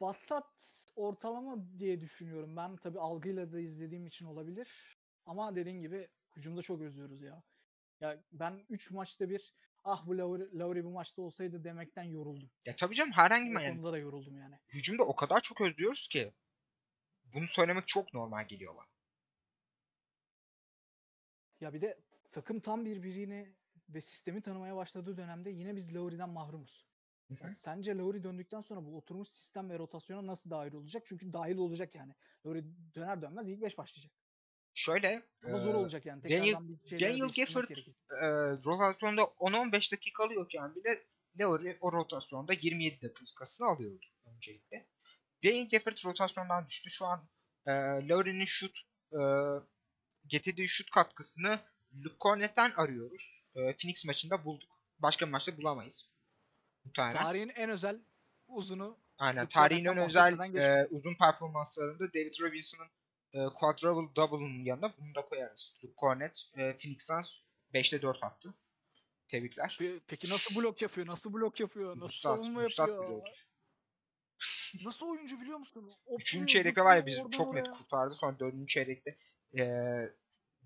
Vasat 0.00 0.86
ortalama 0.96 1.78
diye 1.78 2.00
düşünüyorum. 2.00 2.56
Ben 2.56 2.76
tabii 2.76 3.00
algıyla 3.00 3.52
da 3.52 3.60
izlediğim 3.60 4.06
için 4.06 4.26
olabilir. 4.26 4.98
Ama 5.26 5.56
dediğin 5.56 5.80
gibi 5.80 6.08
hücumda 6.36 6.62
çok 6.62 6.80
özlüyoruz 6.80 7.22
ya. 7.22 7.42
Ya 8.00 8.22
ben 8.32 8.66
3 8.68 8.90
maçta 8.90 9.30
bir 9.30 9.54
ah 9.88 10.06
bu 10.06 10.18
Lowry, 10.18 10.58
Lowry 10.58 10.84
bu 10.84 10.90
maçta 10.90 11.22
olsaydı 11.22 11.64
demekten 11.64 12.02
yoruldum. 12.02 12.50
Ya 12.64 12.76
tabii 12.76 12.94
canım 12.94 13.12
herhangi 13.12 13.50
bir 13.50 13.60
yani 13.60 13.82
da 13.82 13.98
yoruldum 13.98 14.36
yani. 14.36 14.54
hücumda 14.68 15.02
o 15.02 15.16
kadar 15.16 15.40
çok 15.40 15.60
özlüyoruz 15.60 16.08
ki 16.08 16.32
bunu 17.34 17.48
söylemek 17.48 17.88
çok 17.88 18.14
normal 18.14 18.48
geliyor 18.48 18.76
bana. 18.76 18.86
Ya 21.60 21.74
bir 21.74 21.80
de 21.80 21.98
takım 22.30 22.60
tam 22.60 22.84
birbirini 22.84 23.54
ve 23.88 24.00
sistemi 24.00 24.42
tanımaya 24.42 24.76
başladığı 24.76 25.16
dönemde 25.16 25.50
yine 25.50 25.76
biz 25.76 25.94
Lowry'den 25.94 26.30
mahrumuz. 26.30 26.88
Ya 27.42 27.50
sence 27.50 27.94
Lowry 27.94 28.24
döndükten 28.24 28.60
sonra 28.60 28.84
bu 28.84 28.96
oturmuş 28.96 29.28
sistem 29.28 29.70
ve 29.70 29.78
rotasyona 29.78 30.26
nasıl 30.26 30.50
dahil 30.50 30.72
olacak? 30.72 31.02
Çünkü 31.06 31.32
dahil 31.32 31.56
olacak 31.56 31.94
yani. 31.94 32.14
Lowry 32.46 32.64
döner 32.94 33.22
dönmez 33.22 33.50
ilk 33.50 33.62
5 33.62 33.78
başlayacak. 33.78 34.12
Şöyle 34.78 35.22
Ama 35.44 35.58
zor 35.58 35.74
olacak 35.74 36.06
yani. 36.06 36.22
Daniel- 36.22 36.68
bir 36.68 37.00
Daniel 37.00 37.28
gerekecek. 37.28 37.88
e, 38.10 38.26
rotasyonda 38.66 39.22
10-15 39.22 39.92
dakika 39.92 40.24
alıyorken 40.24 40.74
bile 40.74 41.02
Lowry 41.40 41.76
o 41.80 41.92
rotasyonda 41.92 42.52
27 42.52 43.02
dakikasını 43.02 43.66
alıyordu 43.66 44.06
öncelikle. 44.24 44.86
Daniel 45.44 45.68
Gafford 45.70 46.04
rotasyondan 46.04 46.66
düştü. 46.66 46.90
Şu 46.90 47.06
an 47.06 47.28
e, 47.66 47.70
Lowry'nin 48.08 48.44
şut 48.44 48.78
e, 49.12 49.20
getirdiği 50.26 50.68
şut 50.68 50.90
katkısını 50.90 51.58
Luke 52.04 52.16
Cornett'ten 52.20 52.72
arıyoruz. 52.76 53.44
E, 53.54 53.60
Phoenix 53.76 54.04
maçında 54.06 54.44
bulduk. 54.44 54.70
Başka 54.98 55.26
bir 55.26 55.30
maçta 55.30 55.56
bulamayız. 55.56 56.10
Muhtemelen. 56.84 57.12
Tarihin 57.12 57.48
en 57.48 57.70
özel 57.70 58.00
uzunu 58.48 58.98
Aynen. 59.18 59.42
Luke 59.42 59.52
Tarihin 59.54 59.84
en 59.84 59.98
özel 59.98 60.54
e, 60.56 60.86
uzun 60.86 61.14
performanslarında 61.14 62.08
David 62.14 62.40
Robinson'ın 62.40 62.88
e, 63.32 63.46
quadruple 63.46 64.16
double'ın 64.16 64.64
yanına 64.64 64.94
bunu 64.98 65.14
da 65.14 65.22
koyarız. 65.22 65.74
Luke 65.84 65.94
Cornett, 66.00 66.42
e, 66.54 66.76
Phoenix 66.76 67.06
Suns 67.06 67.30
5'te 67.74 68.02
4 68.02 68.24
attı. 68.24 68.54
Tebrikler. 69.28 69.76
Pe- 69.80 70.00
Peki 70.06 70.30
nasıl 70.30 70.56
blok 70.56 70.82
yapıyor? 70.82 71.06
Nasıl 71.06 71.32
blok 71.32 71.60
yapıyor? 71.60 72.00
Nasıl 72.00 72.14
Üstad, 72.14 72.30
savunma 72.36 72.64
üstad 72.64 72.88
yapıyor? 72.88 73.46
Nasıl 74.84 75.06
oyuncu 75.06 75.40
biliyor 75.40 75.58
musun? 75.58 75.92
O 76.06 76.16
Üçüncü 76.18 76.46
çeyrekte 76.46 76.84
var 76.84 76.96
ya 76.96 77.06
bizi 77.06 77.30
çok 77.30 77.54
net 77.54 77.70
kurtardı. 77.70 78.14
Sonra 78.14 78.38
dördüncü 78.38 78.66
çeyrekte 78.66 79.18
e, 79.58 79.64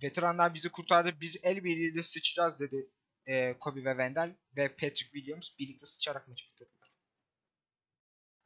veteranlar 0.03 0.55
bizi 0.55 0.69
kurtardı. 0.69 1.21
Biz 1.21 1.37
el 1.43 1.65
birliğiyle 1.65 2.03
sıçacağız 2.03 2.61
dedi 2.61 2.91
e, 3.27 3.59
Kobe 3.59 3.85
ve 3.85 3.91
Wendell 3.91 4.37
ve 4.57 4.69
Patrick 4.69 5.05
Williams 5.05 5.49
birlikte 5.59 5.87
sıçarak 5.87 6.29
maçı 6.29 6.47
bitirdiler. 6.47 6.93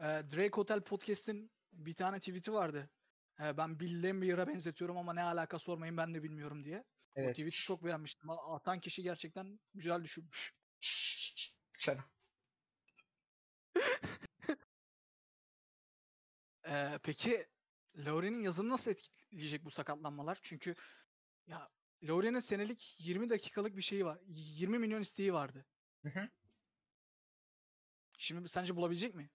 Ee, 0.01 0.05
Drake 0.05 0.57
Hotel 0.57 0.81
Podcast'in 0.81 1.51
bir 1.73 1.95
tane 1.95 2.19
tweet'i 2.19 2.53
vardı. 2.53 2.91
Ee, 3.41 3.57
ben 3.57 3.81
Bill 3.81 4.03
Lambier'a 4.03 4.47
benzetiyorum 4.49 4.97
ama 4.97 5.13
ne 5.15 5.23
alaka 5.23 5.59
sormayın 5.59 5.97
ben 5.97 6.15
de 6.15 6.23
bilmiyorum 6.23 6.65
diye. 6.65 6.79
O 6.79 6.85
Evet. 7.21 7.37
tweet'i 7.37 7.51
çok 7.51 7.85
beğenmiştim. 7.85 8.31
Atan 8.31 8.81
kişi 8.81 9.03
gerçekten 9.03 9.61
güzel 9.75 10.05
düşünmüş. 10.05 10.53
Selam. 11.79 12.05
Ee, 16.69 16.99
peki 17.03 17.47
Lowry'nin 17.99 18.41
yazını 18.43 18.69
nasıl 18.69 18.91
etkileyecek 18.91 19.65
bu 19.65 19.71
sakatlanmalar? 19.71 20.39
Çünkü 20.43 20.75
ya 21.47 21.65
Lowry'nin 22.05 22.41
senelik 22.41 22.97
20 23.01 23.31
dakikalık 23.31 23.77
bir 23.77 23.83
şeyi 23.83 24.05
var. 24.05 24.19
20 24.27 24.79
milyon 24.79 25.01
isteği 25.01 25.33
vardı. 25.33 25.67
Hı 26.05 26.09
hı. 26.09 26.29
Şimdi 28.19 28.49
sence 28.49 28.77
bulabilecek 28.77 29.15
mi? 29.15 29.31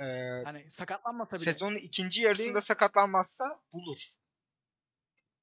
E, 0.00 0.04
Hani 0.44 0.70
sakatlanmasa 0.70 1.36
bile 1.36 1.44
sezonun 1.44 1.76
ikinci 1.76 2.22
yarısında 2.22 2.58
Play- 2.58 2.62
sakatlanmazsa 2.64 3.60
bulur. 3.72 3.98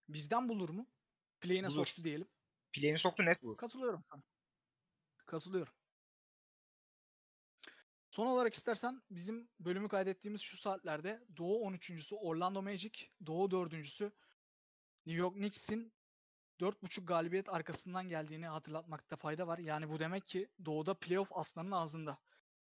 bizden 0.09 0.49
bulur 0.49 0.69
mu? 0.69 0.87
Play'ine 1.41 1.67
Bulur. 1.67 1.85
soktu 1.85 2.03
diyelim. 2.03 2.27
Play'ini 2.73 2.99
soktu 2.99 3.25
net 3.25 3.43
bulur. 3.43 3.57
Katılıyorum 3.57 4.03
sana. 4.11 4.21
Katılıyorum. 5.25 5.73
Son 8.09 8.25
olarak 8.27 8.53
istersen 8.53 9.01
bizim 9.09 9.49
bölümü 9.59 9.87
kaydettiğimiz 9.89 10.41
şu 10.41 10.57
saatlerde 10.57 11.23
Doğu 11.37 11.63
13.sü 11.63 12.15
Orlando 12.15 12.61
Magic, 12.61 13.05
Doğu 13.25 13.51
4.sü 13.51 14.11
New 15.05 15.21
York 15.21 15.33
Knicks'in 15.35 15.93
4.5 16.59 17.05
galibiyet 17.05 17.49
arkasından 17.49 18.09
geldiğini 18.09 18.47
hatırlatmakta 18.47 19.15
fayda 19.15 19.47
var. 19.47 19.57
Yani 19.57 19.89
bu 19.89 19.99
demek 19.99 20.25
ki 20.25 20.49
Doğu'da 20.65 20.93
playoff 20.93 21.29
aslanın 21.37 21.71
ağzında. 21.71 22.17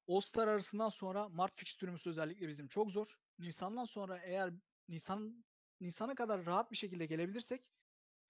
All-Star 0.08 0.47
arasından 0.47 0.89
sonra 0.89 1.30
Mart 1.30 1.56
fikstürümüz 1.56 2.08
özellikle 2.08 2.47
bizim 2.47 2.68
çok 2.68 2.91
zor. 2.91 3.20
Nisan'dan 3.39 3.86
sonra 3.86 4.18
eğer 4.18 4.53
Nisan 4.89 5.45
Nisan'a 5.82 6.16
kadar 6.16 6.45
rahat 6.45 6.72
bir 6.72 6.78
şekilde 6.78 7.06
gelebilirsek 7.06 7.62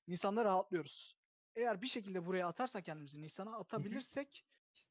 Nisan'da 0.07 0.45
rahatlıyoruz. 0.45 1.17
Eğer 1.55 1.81
bir 1.81 1.87
şekilde 1.87 2.25
buraya 2.25 2.47
atarsak 2.47 2.85
kendimizi 2.85 3.21
Nisan'a 3.21 3.57
atabilirsek 3.59 4.45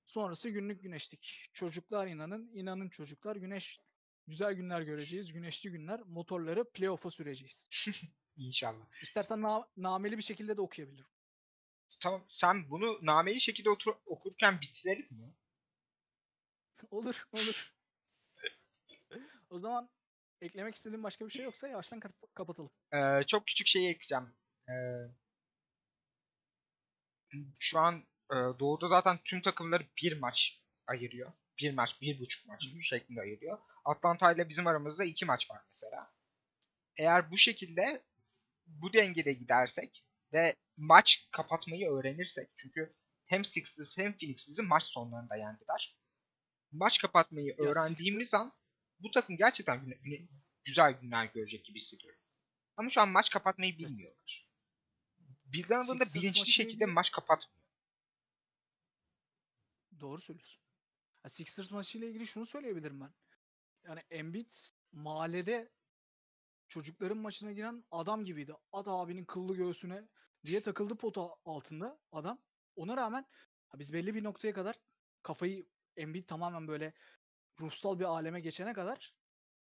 sonrası 0.07 0.51
günlük 0.51 0.83
güneşlik. 0.83 1.51
Çocuklar 1.53 2.07
inanın, 2.07 2.51
inanın 2.55 2.89
çocuklar 2.89 3.37
güneş 3.37 3.81
güzel 4.27 4.53
günler 4.55 4.83
göreceğiz. 4.83 5.33
Güneşli 5.33 5.71
günler. 5.71 6.01
Motorları 6.01 6.71
playoff'a 6.71 7.11
süreceğiz. 7.11 7.69
İnşallah. 8.37 9.03
İstersen 9.03 9.43
na- 9.43 9.69
nameli 9.77 10.17
bir 10.19 10.23
şekilde 10.23 10.57
de 10.57 10.61
okuyabilirim. 10.61 11.07
Tamam 12.03 12.25
sen 12.29 12.71
bunu 12.71 12.99
nameli 13.03 13.41
şekilde 13.41 13.69
otur- 13.71 13.99
okurken 14.07 14.61
bitirelim 14.61 15.07
mi? 15.11 15.35
olur, 16.91 17.27
olur. 17.33 17.73
o 19.51 19.59
zaman 19.59 19.89
eklemek 20.41 20.75
istediğin 20.75 21.03
başka 21.03 21.27
bir 21.27 21.31
şey 21.31 21.45
yoksa 21.45 21.69
yavaştan 21.69 22.01
kap- 22.01 22.35
kapatalım. 22.35 22.71
Ee, 22.93 23.23
çok 23.27 23.47
küçük 23.47 23.67
şey 23.67 23.91
ekleyeceğim. 23.91 24.35
Ee, 24.69 24.75
şu 27.59 27.79
an 27.81 27.95
e, 28.31 28.35
Doğu'da 28.35 28.89
zaten 28.89 29.19
tüm 29.25 29.43
takımları 29.43 29.87
bir 30.03 30.19
maç 30.19 30.61
ayırıyor. 30.87 31.33
Bir 31.59 31.75
maç, 31.75 32.01
bir 32.01 32.21
buçuk 32.21 32.47
maç 32.47 32.69
şeklinde 32.81 33.21
ayırıyor. 33.21 33.59
Atlanta 33.85 34.33
ile 34.33 34.49
bizim 34.49 34.67
aramızda 34.67 35.05
iki 35.05 35.25
maç 35.25 35.51
var 35.51 35.61
mesela. 35.69 36.13
Eğer 36.97 37.31
bu 37.31 37.37
şekilde 37.37 38.03
bu 38.67 38.93
dengede 38.93 39.33
gidersek 39.33 40.05
ve 40.33 40.57
maç 40.77 41.29
kapatmayı 41.33 41.91
öğrenirsek 41.91 42.49
çünkü 42.57 42.95
hem 43.27 43.45
Sixers 43.45 43.99
hem 43.99 44.19
Phoenix 44.19 44.49
bizi 44.49 44.63
maç 44.63 44.83
sonlarında 44.83 45.37
yendiler. 45.37 45.97
Maç 46.75 46.99
kapatmayı 46.99 47.55
öğrendiğimiz 47.59 48.35
an 48.35 48.53
bu 49.01 49.11
takım 49.11 49.37
gerçekten 49.37 49.85
güne- 49.85 49.99
güne- 50.03 50.29
güzel 50.65 50.93
günler 50.93 51.25
görecek 51.27 51.65
gibi 51.65 51.79
hissediyorum. 51.79 52.21
Ama 52.77 52.91
şu 52.91 53.01
an 53.01 53.09
maç 53.09 53.31
kapatmayı 53.31 53.79
bilmiyorlar. 53.79 54.49
Bizden 55.45 55.81
da 55.81 55.85
Sixers 55.85 56.15
bilinçli 56.15 56.53
şekilde 56.53 56.87
maç 56.87 57.11
kapatmıyor. 57.13 57.65
Doğru 60.01 60.21
söylüyorsun. 60.21 60.63
Ya 61.25 61.31
Sixers 61.31 61.71
maçıyla 61.71 62.09
ilgili 62.09 62.27
şunu 62.27 62.47
söyleyebilirim 62.47 63.01
ben. 63.01 63.15
Yani 63.85 64.03
Embiid 64.11 64.51
mahallede 64.93 65.73
çocukların 66.69 67.19
maçına 67.19 67.53
giren 67.53 67.85
adam 67.91 68.25
gibiydi. 68.25 68.55
At 68.73 68.89
abinin 68.89 69.25
kıllı 69.25 69.57
göğsüne 69.57 70.09
diye 70.45 70.63
takıldı 70.63 70.97
pota 70.97 71.37
altında 71.45 71.99
adam. 72.13 72.39
Ona 72.77 72.97
rağmen 72.97 73.27
biz 73.75 73.93
belli 73.93 74.15
bir 74.15 74.25
noktaya 74.25 74.53
kadar 74.55 74.77
kafayı 75.23 75.67
Embiid 75.97 76.29
tamamen 76.29 76.69
böyle 76.69 76.93
ruhsal 77.61 77.99
bir 77.99 78.05
aleme 78.05 78.41
geçene 78.41 78.73
kadar 78.73 79.15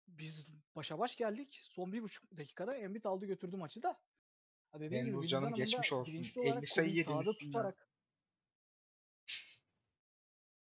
biz 0.08 0.48
başa 0.76 0.98
baş 0.98 1.16
geldik. 1.16 1.60
Son 1.62 1.92
bir 1.92 2.02
buçuk 2.02 2.36
dakikada 2.36 2.76
Embiid 2.76 3.04
aldı 3.04 3.26
götürdü 3.26 3.56
maçı 3.56 3.82
da. 3.82 4.00
Ha 4.72 4.80
dediğim 4.80 4.90
gibi 4.92 5.04
Memnun 5.04 5.22
Billy 5.22 5.30
canım, 5.30 5.54
geçmiş 5.54 5.92
olsun. 5.92 6.14
bilinçli 6.14 6.40
50 6.40 6.50
olarak 6.50 6.68
sayı 6.68 6.90
üstünden. 6.90 7.32
tutarak 7.34 7.88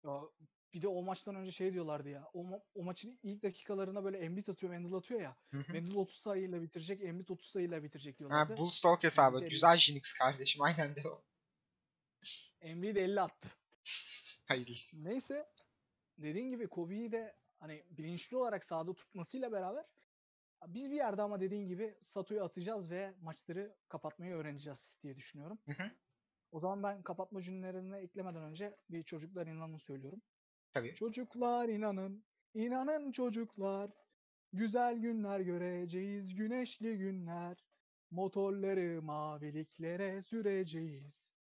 ya 0.05 0.21
bir 0.75 0.83
de 0.83 0.89
o 0.89 1.03
maçtan 1.03 1.35
önce 1.35 1.53
şey 1.53 1.73
diyorlardı 1.73 2.09
ya. 2.09 2.31
O, 2.33 2.45
ma- 2.45 2.63
o 2.75 2.83
maçın 2.83 3.19
ilk 3.23 3.43
dakikalarına 3.43 4.05
böyle 4.05 4.19
Embiid 4.19 4.47
atıyor, 4.49 4.73
Mendel 4.73 4.93
atıyor 4.95 5.21
ya. 5.21 5.37
Hı 5.51 5.59
hı. 5.59 5.73
Mendel 5.73 5.95
30 5.95 6.17
sayıyla 6.17 6.63
bitirecek, 6.63 7.03
Embiid 7.03 7.29
30 7.29 7.49
sayıyla 7.49 7.83
bitirecek 7.83 8.15
Ha, 8.15 8.19
diyorlardı. 8.19 8.57
Bulls 8.57 8.81
Talk 8.81 9.03
hesabı. 9.03 9.37
Embiid 9.37 9.51
Güzel 9.51 9.77
Jinx 9.77 10.13
kardeşim. 10.13 10.63
Aynen 10.63 10.97
de 10.97 11.09
o. 11.09 11.25
Embiid 12.61 12.97
50 12.97 13.21
attı. 13.21 13.49
Hayırlısı. 14.45 15.05
Neyse 15.05 15.49
dediğin 16.19 16.51
gibi 16.51 16.69
Kobe'yi 16.69 17.13
de 17.13 17.37
hani 17.59 17.85
bilinçli 17.91 18.37
olarak 18.37 18.65
sahada 18.65 18.95
tutmasıyla 18.95 19.53
beraber 19.53 19.85
biz 20.67 20.91
bir 20.91 20.97
yerde 20.97 21.23
ama 21.23 21.41
dediğin 21.41 21.69
gibi 21.69 21.95
Sato'yu 22.01 22.45
atacağız 22.45 22.91
ve 22.91 23.15
maçları 23.23 23.77
kapatmayı 23.89 24.35
öğreneceğiz 24.35 24.99
diye 25.03 25.17
düşünüyorum. 25.17 25.59
Hı 25.67 25.73
hı. 25.73 25.91
O 26.53 26.61
zaman 26.61 26.83
ben 26.83 27.03
kapatma 27.03 27.43
cümlelerine 27.43 27.99
eklemeden 27.99 28.43
önce 28.43 28.77
bir 28.91 29.03
çocuklar 29.03 29.47
inanın 29.47 29.79
söylüyorum. 29.79 30.23
Tabii. 30.73 30.95
Çocuklar 30.95 31.69
inanın, 31.69 32.25
inanın 32.55 33.13
çocuklar. 33.13 33.91
Güzel 34.53 34.99
günler 34.99 35.41
göreceğiz, 35.41 36.35
güneşli 36.35 36.99
günler. 36.99 37.65
Motorları 38.11 39.03
maviliklere 39.03 40.23
süreceğiz. 40.23 41.33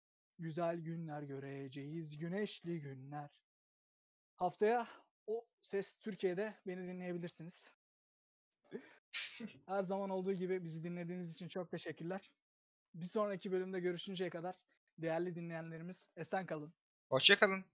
Güzel 0.41 0.77
günler 0.77 1.23
göreceğiz, 1.23 2.17
güneşli 2.17 2.81
günler. 2.81 3.29
Haftaya 4.35 4.87
o 5.27 5.45
ses 5.61 5.99
Türkiye'de 5.99 6.55
beni 6.67 6.87
dinleyebilirsiniz. 6.87 7.73
Her 9.65 9.83
zaman 9.83 10.09
olduğu 10.09 10.33
gibi 10.33 10.63
bizi 10.63 10.83
dinlediğiniz 10.83 11.33
için 11.33 11.47
çok 11.47 11.71
teşekkürler. 11.71 12.31
Bir 12.93 13.05
sonraki 13.05 13.51
bölümde 13.51 13.79
görüşünceye 13.79 14.29
kadar 14.29 14.55
değerli 14.97 15.35
dinleyenlerimiz 15.35 16.09
esen 16.15 16.45
kalın. 16.45 16.73
Hoşçakalın. 17.09 17.65